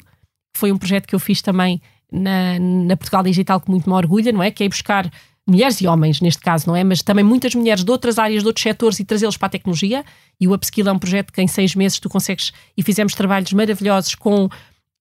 foi 0.57 0.71
um 0.71 0.77
projeto 0.77 1.07
que 1.07 1.13
eu 1.13 1.19
fiz 1.19 1.41
também 1.41 1.79
na, 2.11 2.57
na 2.59 2.97
Portugal 2.97 3.21
Digital 3.21 3.59
com 3.59 3.71
muito 3.71 3.87
me 3.87 3.95
orgulha, 3.95 4.31
não 4.31 4.41
é? 4.41 4.49
Que 4.49 4.63
é 4.63 4.69
buscar 4.69 5.11
mulheres 5.47 5.79
e 5.79 5.87
homens, 5.87 6.21
neste 6.21 6.41
caso, 6.41 6.67
não 6.67 6.75
é? 6.75 6.83
Mas 6.83 7.01
também 7.01 7.23
muitas 7.23 7.53
mulheres 7.53 7.83
de 7.83 7.91
outras 7.91 8.17
áreas, 8.17 8.41
de 8.41 8.47
outros 8.47 8.63
setores 8.63 8.99
e 8.99 9.05
trazê-los 9.05 9.37
para 9.37 9.47
a 9.47 9.49
tecnologia. 9.49 10.03
E 10.39 10.47
o 10.47 10.53
Upskill 10.53 10.87
é 10.87 10.91
um 10.91 10.99
projeto 10.99 11.31
que 11.31 11.41
em 11.41 11.47
seis 11.47 11.75
meses 11.75 11.99
tu 11.99 12.09
consegues, 12.09 12.51
e 12.75 12.81
fizemos 12.83 13.13
trabalhos 13.13 13.53
maravilhosos 13.53 14.15
com 14.15 14.49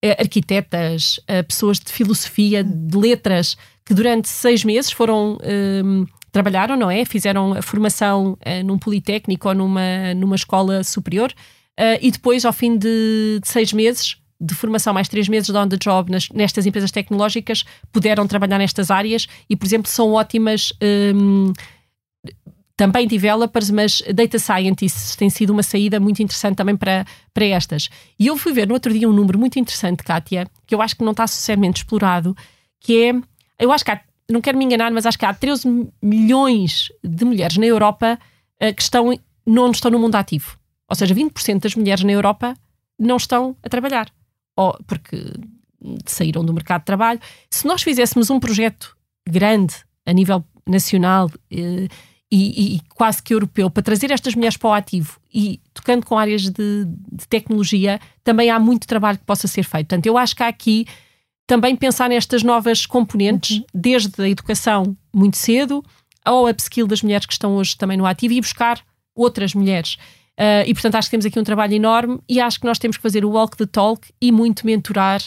eh, 0.03 0.17
arquitetas, 0.21 1.19
eh, 1.27 1.43
pessoas 1.43 1.79
de 1.79 1.91
filosofia, 1.91 2.63
de 2.63 2.97
letras, 2.97 3.57
que 3.87 3.95
durante 3.95 4.29
seis 4.29 4.63
meses 4.63 4.93
foram. 4.93 5.39
Eh, 5.43 5.83
trabalharam, 6.31 6.77
não 6.77 6.91
é? 6.91 7.05
Fizeram 7.05 7.55
a 7.55 7.63
formação 7.63 8.37
num 8.65 8.77
politécnico 8.77 9.49
ou 9.49 9.55
numa, 9.55 10.13
numa 10.17 10.35
escola 10.35 10.83
superior 10.83 11.33
e 12.03 12.11
depois, 12.11 12.45
ao 12.45 12.53
fim 12.53 12.77
de, 12.77 13.39
de 13.41 13.47
seis 13.47 13.73
meses, 13.73 14.17
de 14.41 14.55
formação, 14.55 14.93
mais 14.93 15.09
três 15.09 15.29
meses 15.29 15.49
de 15.49 15.57
on 15.57 15.69
the 15.69 15.77
job 15.77 16.11
nas, 16.11 16.29
nestas 16.31 16.67
empresas 16.67 16.91
tecnológicas, 16.91 17.65
puderam 17.93 18.27
trabalhar 18.27 18.59
nestas 18.59 18.91
áreas 18.91 19.27
e, 19.49 19.57
por 19.57 19.67
exemplo, 19.67 19.91
são 19.91 20.13
ótimas. 20.13 20.73
Um, 20.83 21.53
também 22.77 23.07
developers, 23.07 23.71
mas 23.71 24.03
data 24.13 24.37
scientists 24.37 25.15
tem 25.15 25.31
sido 25.31 25.51
uma 25.51 25.63
saída 25.63 26.01
muito 26.01 26.21
interessante 26.21 26.57
também 26.57 26.77
para, 26.77 27.07
para 27.33 27.45
estas. 27.45 27.89
E 28.19 28.27
eu 28.27 28.37
fui 28.37 28.53
ver 28.53 28.67
no 28.67 28.75
outro 28.75 28.93
dia 28.93 29.09
um 29.09 29.13
número 29.13 29.39
muito 29.39 29.61
interessante, 29.61 30.03
Kátia, 30.03 30.49
que 30.67 30.75
eu 30.75 30.83
acho 30.83 30.97
que 30.97 31.05
não 31.05 31.13
está 31.13 31.25
socialmente 31.25 31.83
explorado, 31.83 32.37
que 32.81 33.05
é, 33.05 33.15
eu 33.61 33.71
acho 33.71 33.85
que 33.85 33.93
há, 33.93 34.01
não 34.29 34.41
quero 34.41 34.59
me 34.59 34.65
enganar, 34.65 34.91
mas 34.91 35.07
acho 35.07 35.17
que 35.17 35.25
há 35.25 35.33
13 35.33 35.89
milhões 36.03 36.93
de 37.03 37.25
mulheres 37.25 37.57
na 37.57 37.67
Europa 37.67 38.19
uh, 38.61 38.75
que 38.75 38.83
estão, 38.83 39.17
não 39.47 39.71
estão 39.71 39.91
no 39.93 40.01
mundo 40.01 40.17
ativo. 40.17 40.59
Ou 40.89 40.97
seja, 40.97 41.15
20% 41.15 41.61
das 41.61 41.77
mulheres 41.77 42.03
na 42.03 42.11
Europa 42.11 42.55
não 42.99 43.17
estão 43.17 43.57
a 43.63 43.69
trabalhar 43.69 44.09
ou 44.57 44.77
porque 44.87 45.23
saíram 46.07 46.45
do 46.45 46.55
mercado 46.55 46.81
de 46.81 46.87
trabalho. 46.87 47.21
Se 47.51 47.67
nós 47.67 47.83
fizéssemos 47.83 48.31
um 48.31 48.41
projeto 48.41 48.97
grande 49.29 49.75
a 50.07 50.13
nível 50.13 50.45
nacional 50.67 51.31
eh, 51.51 51.89
e, 52.31 52.77
e, 52.77 52.81
quase 52.95 53.23
que 53.23 53.33
europeu 53.33 53.71
para 53.71 53.83
trazer 53.83 54.11
estas 54.11 54.35
mulheres 54.35 54.57
para 54.57 54.71
o 54.71 54.73
ativo 54.73 55.21
e 55.33 55.61
tocando 55.73 56.05
com 56.05 56.19
áreas 56.19 56.43
de, 56.43 56.85
de, 57.13 57.29
tecnologia, 57.29 58.01
também 58.25 58.51
há 58.51 58.59
muito 58.59 58.89
trabalho 58.89 59.19
que 59.19 59.25
possa 59.25 59.47
ser 59.47 59.63
feito. 59.63 59.89
Portanto, 59.89 60.07
eu 60.07 60.19
acho 60.19 60.35
que 60.35 60.43
há 60.43 60.49
aqui 60.49 60.87
também 61.47 61.77
pensar 61.77 62.09
nestas 62.09 62.43
novas 62.43 62.87
componentes, 62.87 63.59
uhum. 63.59 63.65
desde 63.73 64.23
a 64.23 64.29
educação 64.29 64.97
muito 65.15 65.37
cedo 65.37 65.85
ao 66.25 66.49
upskill 66.49 66.87
das 66.87 67.03
mulheres 67.03 67.27
que 67.27 67.35
estão 67.35 67.55
hoje 67.55 67.77
também 67.77 67.97
no 67.97 68.07
ativo 68.07 68.35
e 68.35 68.41
buscar 68.41 68.81
outras 69.15 69.55
mulheres. 69.55 69.97
Uh, 70.39 70.67
e 70.67 70.75
portanto 70.75 70.97
acho 70.97 71.09
que 71.09 71.13
temos 71.13 71.27
aqui 71.27 71.39
um 71.39 71.45
trabalho 71.45 71.75
enorme 71.75 72.19
e 72.29 72.41
acho 72.41 72.59
que 72.59 72.67
nós 72.67 72.79
temos 72.79 72.97
que 72.97 73.03
fazer 73.03 73.25
o 73.25 73.31
walk 73.31 73.57
the 73.57 73.67
talk 73.67 74.13
e 74.21 74.33
muito 74.33 74.67
mentorar 74.67 75.23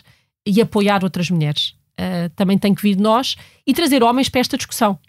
e 0.45 0.61
apoiar 0.61 1.03
outras 1.03 1.29
mulheres. 1.29 1.75
Uh, 1.99 2.29
também 2.35 2.57
tem 2.57 2.75
que 2.75 2.81
vir 2.81 2.95
de 2.95 3.01
nós 3.01 3.37
e 3.65 3.73
trazer 3.73 4.03
homens 4.03 4.27
para 4.27 4.41
esta 4.41 4.57
discussão. 4.57 4.99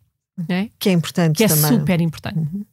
É? 0.48 0.68
Que 0.78 0.88
é 0.88 0.92
importante 0.92 1.36
Que 1.36 1.44
é 1.44 1.48
também. 1.48 1.78
super 1.78 2.00
importante. 2.00 2.38
Uhum. 2.38 2.64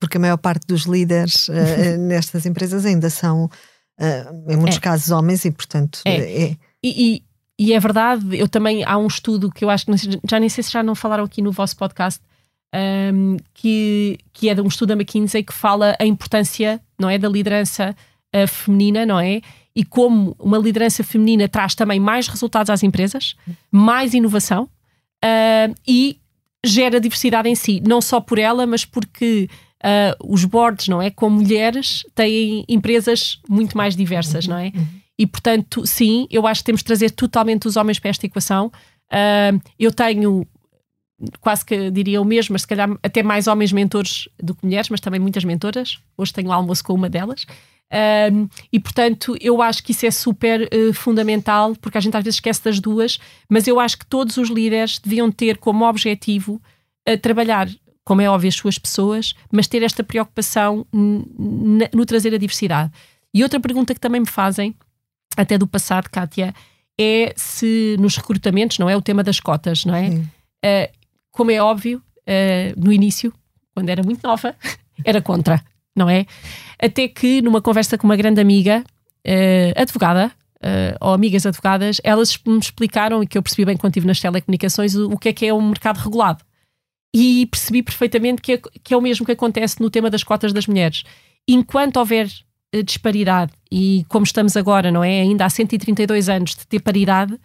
Porque 0.00 0.16
a 0.16 0.20
maior 0.20 0.36
parte 0.38 0.66
dos 0.66 0.82
líderes 0.82 1.48
uh, 1.48 1.52
nestas 2.00 2.44
empresas 2.44 2.84
ainda 2.84 3.08
são, 3.10 3.48
em 4.48 4.56
muitos 4.56 4.78
é. 4.78 4.80
casos, 4.80 5.10
homens 5.10 5.44
e, 5.44 5.52
portanto. 5.52 6.00
É. 6.04 6.44
é... 6.44 6.56
E, 6.82 7.14
e, 7.16 7.22
e, 7.58 7.72
é 7.72 7.80
verdade, 7.80 8.36
eu 8.36 8.48
também. 8.48 8.84
Há 8.84 8.98
um 8.98 9.06
estudo 9.06 9.50
que 9.50 9.64
eu 9.64 9.70
acho 9.70 9.86
que 9.86 9.92
já 10.28 10.38
nem 10.38 10.48
sei 10.48 10.64
se 10.64 10.70
já 10.72 10.82
não 10.82 10.94
falaram 10.94 11.24
aqui 11.24 11.40
no 11.40 11.52
vosso 11.52 11.76
podcast, 11.76 12.20
um, 12.76 13.36
que, 13.54 14.18
que 14.32 14.48
é 14.48 14.54
de 14.54 14.60
um 14.60 14.66
estudo 14.66 14.88
da 14.88 14.94
McKinsey 14.94 15.42
que 15.42 15.52
fala 15.52 15.96
a 15.98 16.04
importância 16.04 16.80
não 16.98 17.08
é, 17.08 17.18
da 17.18 17.28
liderança 17.28 17.96
uh, 18.34 18.46
feminina, 18.46 19.06
não 19.06 19.18
é? 19.18 19.40
E 19.74 19.84
como 19.84 20.34
uma 20.38 20.58
liderança 20.58 21.04
feminina 21.04 21.48
traz 21.48 21.74
também 21.74 22.00
mais 22.00 22.28
resultados 22.28 22.70
às 22.70 22.82
empresas, 22.82 23.34
mais 23.70 24.14
inovação 24.14 24.64
uh, 24.64 25.74
e 25.86 26.18
gera 26.64 26.98
diversidade 26.98 27.48
em 27.48 27.54
si, 27.54 27.82
não 27.86 28.00
só 28.00 28.20
por 28.20 28.38
ela, 28.38 28.66
mas 28.66 28.84
porque 28.84 29.48
uh, 29.82 30.32
os 30.32 30.44
boards, 30.44 30.88
não 30.88 31.00
é? 31.00 31.10
Com 31.10 31.30
mulheres 31.30 32.04
têm 32.14 32.64
empresas 32.68 33.40
muito 33.48 33.76
mais 33.76 33.94
diversas, 33.94 34.46
não 34.46 34.56
é? 34.56 34.72
E 35.18 35.26
portanto, 35.26 35.86
sim, 35.86 36.26
eu 36.30 36.46
acho 36.46 36.60
que 36.60 36.66
temos 36.66 36.80
de 36.80 36.86
trazer 36.86 37.10
totalmente 37.10 37.66
os 37.66 37.76
homens 37.76 37.98
para 37.98 38.10
esta 38.10 38.26
equação. 38.26 38.66
Uh, 39.06 39.60
eu 39.78 39.92
tenho 39.92 40.46
quase 41.40 41.64
que 41.64 41.90
diria 41.90 42.20
o 42.20 42.24
mesmo, 42.24 42.52
mas 42.52 42.62
se 42.62 42.68
calhar 42.68 42.90
até 43.02 43.22
mais 43.22 43.46
homens 43.46 43.72
mentores 43.72 44.28
do 44.42 44.54
que 44.54 44.64
mulheres, 44.64 44.88
mas 44.90 45.00
também 45.00 45.20
muitas 45.20 45.44
mentoras. 45.44 45.98
Hoje 46.16 46.32
tenho 46.32 46.48
um 46.48 46.52
almoço 46.52 46.84
com 46.84 46.92
uma 46.92 47.08
delas. 47.08 47.46
Um, 48.32 48.48
e 48.72 48.80
portanto, 48.80 49.36
eu 49.40 49.62
acho 49.62 49.82
que 49.82 49.92
isso 49.92 50.04
é 50.06 50.10
super 50.10 50.68
uh, 50.72 50.92
fundamental, 50.92 51.74
porque 51.76 51.96
a 51.96 52.00
gente 52.00 52.16
às 52.16 52.24
vezes 52.24 52.36
esquece 52.36 52.64
das 52.64 52.80
duas, 52.80 53.18
mas 53.48 53.66
eu 53.66 53.78
acho 53.78 53.98
que 53.98 54.06
todos 54.06 54.36
os 54.36 54.50
líderes 54.50 54.98
deviam 54.98 55.30
ter 55.30 55.56
como 55.58 55.88
objetivo 55.88 56.60
uh, 57.08 57.18
trabalhar, 57.18 57.68
como 58.04 58.20
é 58.20 58.28
óbvio, 58.28 58.48
as 58.48 58.56
suas 58.56 58.78
pessoas, 58.78 59.34
mas 59.50 59.66
ter 59.66 59.82
esta 59.82 60.02
preocupação 60.02 60.86
no 60.92 62.06
trazer 62.06 62.34
a 62.34 62.38
diversidade. 62.38 62.92
E 63.32 63.42
outra 63.42 63.60
pergunta 63.60 63.94
que 63.94 64.00
também 64.00 64.20
me 64.20 64.28
fazem, 64.28 64.74
até 65.36 65.58
do 65.58 65.66
passado, 65.66 66.08
Kátia, 66.08 66.54
é 66.98 67.32
se 67.36 67.96
nos 67.98 68.16
recrutamentos, 68.16 68.78
não 68.78 68.88
é? 68.88 68.96
O 68.96 69.02
tema 69.02 69.22
das 69.22 69.40
cotas, 69.40 69.84
não 69.84 69.94
é? 69.94 70.08
Uh, 70.08 71.05
como 71.36 71.50
é 71.50 71.60
óbvio, 71.60 72.02
uh, 72.22 72.80
no 72.82 72.90
início, 72.90 73.32
quando 73.74 73.90
era 73.90 74.02
muito 74.02 74.26
nova, 74.26 74.56
era 75.04 75.20
contra, 75.20 75.62
não 75.94 76.08
é? 76.08 76.26
Até 76.80 77.06
que 77.06 77.42
numa 77.42 77.60
conversa 77.60 77.98
com 77.98 78.06
uma 78.06 78.16
grande 78.16 78.40
amiga, 78.40 78.82
uh, 79.26 79.80
advogada, 79.80 80.32
uh, 80.56 80.96
ou 80.98 81.12
amigas 81.12 81.44
advogadas, 81.44 82.00
elas 82.02 82.38
me 82.46 82.58
explicaram, 82.58 83.22
e 83.22 83.26
que 83.26 83.36
eu 83.36 83.42
percebi 83.42 83.66
bem 83.66 83.76
quando 83.76 83.92
estive 83.92 84.06
nas 84.06 84.18
telecomunicações, 84.18 84.94
o, 84.94 85.10
o 85.10 85.18
que 85.18 85.28
é 85.28 85.32
que 85.34 85.46
é 85.46 85.52
um 85.52 85.68
mercado 85.68 85.98
regulado. 85.98 86.42
E 87.14 87.46
percebi 87.46 87.82
perfeitamente 87.82 88.40
que 88.40 88.54
é, 88.54 88.60
que 88.82 88.94
é 88.94 88.96
o 88.96 89.02
mesmo 89.02 89.24
que 89.24 89.32
acontece 89.32 89.80
no 89.80 89.90
tema 89.90 90.10
das 90.10 90.24
cotas 90.24 90.52
das 90.52 90.66
mulheres. 90.66 91.04
Enquanto 91.46 91.98
houver 91.98 92.28
disparidade, 92.84 93.52
e 93.70 94.04
como 94.08 94.24
estamos 94.24 94.56
agora, 94.56 94.90
não 94.90 95.02
é? 95.02 95.20
Ainda 95.20 95.44
há 95.44 95.50
132 95.50 96.28
anos 96.28 96.50
de 96.54 96.66
ter 96.66 96.80
paridade, 96.80 97.38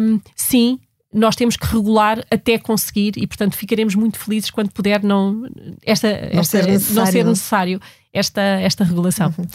um, 0.00 0.20
sim, 0.34 0.80
nós 1.12 1.34
temos 1.34 1.56
que 1.56 1.66
regular 1.66 2.24
até 2.30 2.58
conseguir 2.58 3.14
e, 3.16 3.26
portanto, 3.26 3.56
ficaremos 3.56 3.94
muito 3.94 4.18
felizes 4.18 4.50
quando 4.50 4.70
puder 4.70 5.02
não, 5.02 5.48
esta, 5.84 6.08
não, 6.32 6.40
esta, 6.40 6.62
ser, 6.62 6.66
necessário. 6.66 6.94
não 6.94 7.06
ser 7.06 7.24
necessário 7.24 7.80
esta, 8.12 8.42
esta 8.42 8.84
regulação. 8.84 9.34
Uhum. 9.38 9.46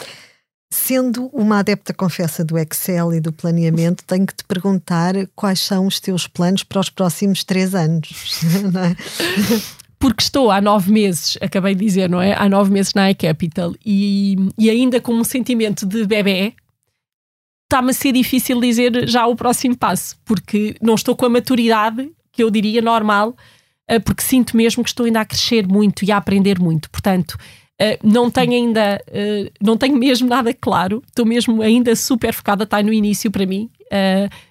Sendo 0.71 1.27
uma 1.27 1.59
adepta, 1.59 1.93
confessa, 1.93 2.43
do 2.43 2.57
Excel 2.57 3.13
e 3.13 3.19
do 3.19 3.31
planeamento, 3.31 4.03
tenho 4.05 4.25
que 4.25 4.33
te 4.33 4.43
perguntar 4.43 5.13
quais 5.35 5.59
são 5.59 5.85
os 5.85 5.99
teus 5.99 6.27
planos 6.27 6.63
para 6.63 6.79
os 6.79 6.89
próximos 6.89 7.43
três 7.43 7.75
anos. 7.75 8.09
É? 8.75 9.83
Porque 9.99 10.21
estou 10.21 10.51
há 10.51 10.59
nove 10.59 10.91
meses, 10.91 11.37
acabei 11.39 11.73
de 11.73 11.85
dizer, 11.85 12.09
não 12.09 12.21
é? 12.21 12.33
Há 12.33 12.49
nove 12.49 12.69
meses 12.69 12.93
na 12.93 13.09
iCapital 13.11 13.73
e, 13.85 14.35
e 14.57 14.69
ainda 14.69 14.99
com 14.99 15.13
um 15.13 15.23
sentimento 15.23 15.85
de 15.85 16.05
bebê, 16.05 16.53
está-me 17.73 17.89
a 17.89 17.93
ser 17.93 18.11
difícil 18.11 18.61
dizer 18.61 19.07
já 19.07 19.25
o 19.25 19.35
próximo 19.35 19.75
passo, 19.75 20.15
porque 20.23 20.75
não 20.79 20.93
estou 20.93 21.15
com 21.15 21.25
a 21.25 21.29
maturidade 21.29 22.07
que 22.31 22.43
eu 22.43 22.51
diria 22.51 22.83
normal, 22.83 23.35
eh, 23.87 23.97
porque 23.97 24.21
sinto 24.21 24.55
mesmo 24.55 24.83
que 24.83 24.89
estou 24.91 25.07
ainda 25.07 25.21
a 25.21 25.25
crescer 25.25 25.67
muito 25.67 26.05
e 26.05 26.11
a 26.11 26.17
aprender 26.17 26.59
muito. 26.59 26.87
Portanto, 26.91 27.35
eh, 27.81 27.97
não 28.03 28.29
tenho 28.29 28.51
ainda, 28.51 29.03
eh, 29.07 29.51
não 29.59 29.75
tenho 29.75 29.97
mesmo 29.97 30.29
nada 30.29 30.53
claro, 30.53 31.01
estou 31.07 31.25
mesmo 31.25 31.63
ainda 31.63 31.95
super 31.95 32.31
focada, 32.31 32.63
está 32.63 32.83
no 32.83 32.93
início 32.93 33.31
para 33.31 33.45
mim, 33.45 33.71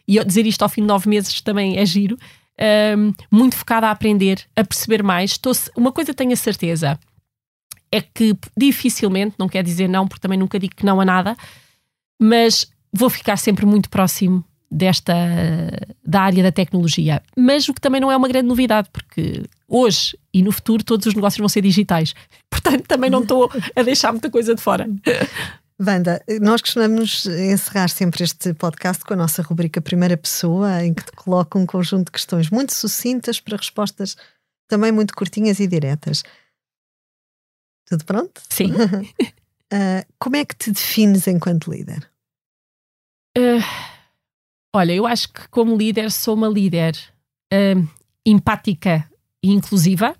e 0.07 0.25
dizer 0.25 0.45
isto 0.45 0.63
ao 0.63 0.69
fim 0.69 0.81
de 0.81 0.89
nove 0.89 1.09
meses 1.09 1.41
também 1.41 1.79
é 1.79 1.87
giro. 1.87 2.17
muito 3.31 3.57
focada 3.57 3.87
a 3.87 3.91
aprender, 3.93 4.45
a 4.57 4.65
perceber 4.65 5.03
mais. 5.03 5.33
Estou, 5.33 5.53
uma 5.77 5.93
coisa 5.93 6.13
tenho 6.13 6.33
a 6.33 6.37
certeza 6.37 6.99
é 7.91 8.01
que 8.01 8.37
dificilmente, 8.57 9.35
não 9.39 9.49
quer 9.49 9.63
dizer 9.63 9.89
não, 9.89 10.07
porque 10.09 10.21
também 10.21 10.39
nunca 10.39 10.59
digo 10.59 10.75
que 10.75 10.87
não 10.87 11.01
a 11.01 11.05
nada, 11.05 11.37
mas 12.21 12.73
vou 12.93 13.09
ficar 13.09 13.37
sempre 13.37 13.65
muito 13.65 13.89
próximo 13.89 14.45
desta 14.71 15.15
da 16.05 16.23
área 16.23 16.43
da 16.43 16.53
tecnologia, 16.53 17.23
mas 17.37 17.69
o 17.69 17.75
que 17.75 17.81
também 17.81 18.01
não 18.01 18.11
é 18.11 18.17
uma 18.17 18.29
grande 18.29 18.49
novidade, 18.49 18.89
porque 18.93 19.45
hoje 19.69 20.19
e 20.33 20.43
no 20.43 20.51
futuro 20.51 20.83
todos 20.83 21.07
os 21.07 21.15
negócios 21.15 21.39
vão 21.39 21.49
ser 21.49 21.61
digitais. 21.61 22.15
Portanto, 22.51 22.87
também 22.87 23.11
não 23.11 23.23
estou 23.23 23.51
a 23.77 23.83
deixar 23.83 24.13
muita 24.13 24.31
coisa 24.31 24.55
de 24.55 24.61
fora. 24.61 24.89
Wanda, 25.81 26.23
nós 26.41 26.61
costumamos 26.61 27.27
encerrar 27.27 27.89
sempre 27.89 28.23
este 28.23 28.55
podcast 28.55 29.05
com 29.05 29.15
a 29.15 29.17
nossa 29.17 29.43
rubrica 29.43 29.81
Primeira 29.81 30.17
Pessoa, 30.17 30.85
em 30.85 30.95
que 30.95 31.05
te 31.05 31.13
coloco 31.13 31.59
um 31.59 31.67
conjunto 31.67 32.07
de 32.07 32.13
questões 32.13 32.51
muito 32.51 32.73
sucintas 32.73 33.41
para 33.41 33.57
respostas 33.57 34.17
também 34.69 34.93
muito 34.93 35.15
curtinhas 35.15 35.61
e 35.61 35.67
diretas. 35.67 36.23
Tudo 37.87 38.05
pronto? 38.05 38.41
Sim. 38.49 38.73
uh, 38.73 40.07
como 40.19 40.37
é 40.37 40.45
que 40.45 40.55
te 40.55 40.71
defines 40.71 41.27
enquanto 41.27 41.71
líder? 41.71 42.12
Uh, 43.37 43.63
olha, 44.75 44.93
eu 44.93 45.07
acho 45.07 45.33
que 45.33 45.49
como 45.49 45.77
líder 45.77 46.11
sou 46.11 46.35
uma 46.35 46.49
líder 46.49 46.97
uh, 47.53 47.89
empática 48.27 49.11
e 49.43 49.51
inclusiva, 49.51 50.17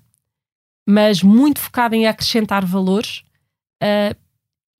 mas 0.87 1.21
muito 1.21 1.59
focada 1.59 1.95
em 1.95 2.07
acrescentar 2.07 2.65
valores 2.65 3.23
uh, 3.81 4.17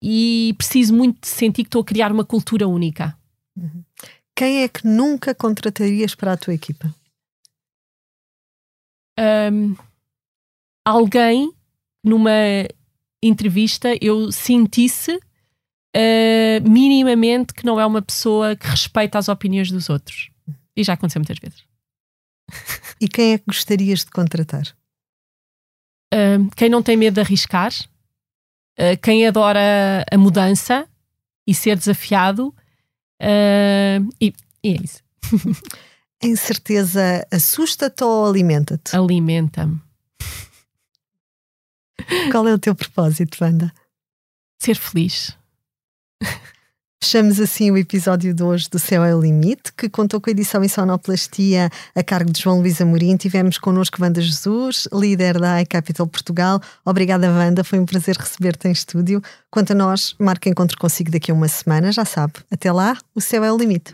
e 0.02 0.54
preciso 0.58 0.94
muito 0.94 1.22
de 1.22 1.28
sentir 1.28 1.64
que 1.64 1.68
estou 1.68 1.82
a 1.82 1.86
criar 1.86 2.12
uma 2.12 2.26
cultura 2.26 2.68
única. 2.68 3.18
Uhum. 3.56 3.84
Quem 4.36 4.64
é 4.64 4.68
que 4.68 4.86
nunca 4.86 5.34
contratarias 5.34 6.16
para 6.16 6.34
a 6.34 6.38
tua 6.38 6.54
equipa? 6.54 6.94
Um, 9.20 9.76
alguém 10.84 11.54
numa 12.04 12.32
entrevista 13.22 13.96
eu 14.02 14.32
sentisse 14.32 15.20
uh, 15.96 16.70
minimamente 16.70 17.54
que 17.54 17.66
não 17.66 17.80
é 17.80 17.86
uma 17.86 18.02
pessoa 18.02 18.56
que 18.56 18.68
respeita 18.68 19.18
as 19.18 19.28
opiniões 19.28 19.72
dos 19.72 19.90
outros. 19.90 20.30
E 20.76 20.84
já 20.84 20.94
aconteceu 20.94 21.20
muitas 21.20 21.38
vezes. 21.40 21.64
E 23.00 23.08
quem 23.08 23.34
é 23.34 23.38
que 23.38 23.46
gostarias 23.48 24.00
de 24.00 24.12
contratar? 24.12 24.64
Uh, 26.14 26.50
quem 26.56 26.70
não 26.70 26.84
tem 26.84 26.96
medo 26.96 27.16
de 27.16 27.22
arriscar, 27.22 27.74
uh, 28.80 28.98
quem 29.02 29.28
adora 29.28 30.06
a 30.12 30.18
mudança 30.18 30.88
e 31.46 31.54
ser 31.54 31.76
desafiado, 31.76 32.54
e, 34.20 34.34
e 34.64 34.74
é 34.74 34.82
isso. 34.82 35.02
A 36.24 36.26
incerteza 36.26 37.28
assusta-te 37.30 38.02
ou 38.02 38.26
alimenta-te? 38.26 38.96
Alimenta-me. 38.96 39.82
Qual 42.32 42.48
é 42.48 42.54
o 42.54 42.60
teu 42.60 42.74
propósito, 42.74 43.44
Wanda? 43.44 43.74
Ser 44.58 44.78
feliz. 44.78 45.38
Fechamos 47.04 47.38
assim 47.42 47.70
o 47.70 47.78
episódio 47.78 48.34
de 48.34 48.42
hoje 48.42 48.70
do 48.70 48.80
Céu 48.80 49.04
é 49.04 49.14
o 49.14 49.20
Limite, 49.20 49.74
que 49.78 49.90
contou 49.90 50.22
com 50.22 50.30
a 50.30 50.32
edição 50.32 50.64
em 50.64 50.70
sonoplastia 50.70 51.70
a 51.94 52.02
cargo 52.02 52.32
de 52.32 52.42
João 52.42 52.62
Luís 52.62 52.80
Amorim. 52.80 53.18
Tivemos 53.18 53.58
connosco 53.58 54.02
Wanda 54.02 54.22
Jesus, 54.22 54.88
líder 54.94 55.38
da 55.38 55.62
iCapital 55.62 56.08
Portugal. 56.08 56.62
Obrigada, 56.86 57.30
Wanda, 57.30 57.62
foi 57.62 57.78
um 57.78 57.86
prazer 57.86 58.16
receber-te 58.16 58.70
em 58.70 58.72
estúdio. 58.72 59.22
Quanto 59.52 59.74
a 59.74 59.76
nós, 59.76 60.16
marca 60.18 60.48
encontro 60.48 60.78
consigo 60.78 61.12
daqui 61.12 61.30
a 61.30 61.34
uma 61.34 61.50
semana, 61.50 61.92
já 61.92 62.06
sabe. 62.06 62.36
Até 62.50 62.72
lá, 62.72 62.98
o 63.14 63.20
Céu 63.20 63.44
é 63.44 63.52
o 63.52 63.58
Limite. 63.58 63.94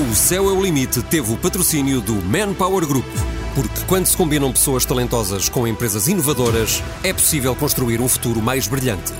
O 0.00 0.14
Céu 0.14 0.48
é 0.48 0.52
o 0.52 0.60
Limite 0.60 1.02
teve 1.02 1.32
o 1.32 1.36
patrocínio 1.36 2.00
do 2.00 2.14
Manpower 2.14 2.86
Group. 2.86 3.06
Porque 3.54 3.84
quando 3.86 4.06
se 4.06 4.16
combinam 4.16 4.50
pessoas 4.50 4.86
talentosas 4.86 5.50
com 5.50 5.68
empresas 5.68 6.08
inovadoras, 6.08 6.82
é 7.04 7.12
possível 7.12 7.54
construir 7.54 8.00
um 8.00 8.08
futuro 8.08 8.40
mais 8.40 8.66
brilhante. 8.66 9.12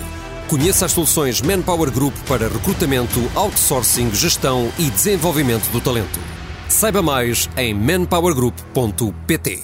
Conheça 0.52 0.84
as 0.84 0.92
soluções 0.92 1.40
Manpower 1.40 1.90
Group 1.90 2.14
para 2.28 2.46
recrutamento, 2.46 3.18
outsourcing, 3.34 4.14
gestão 4.14 4.70
e 4.78 4.90
desenvolvimento 4.90 5.70
do 5.70 5.80
talento. 5.80 6.20
Saiba 6.68 7.00
mais 7.00 7.48
em 7.56 7.72
manpowergroup.pt. 7.72 9.62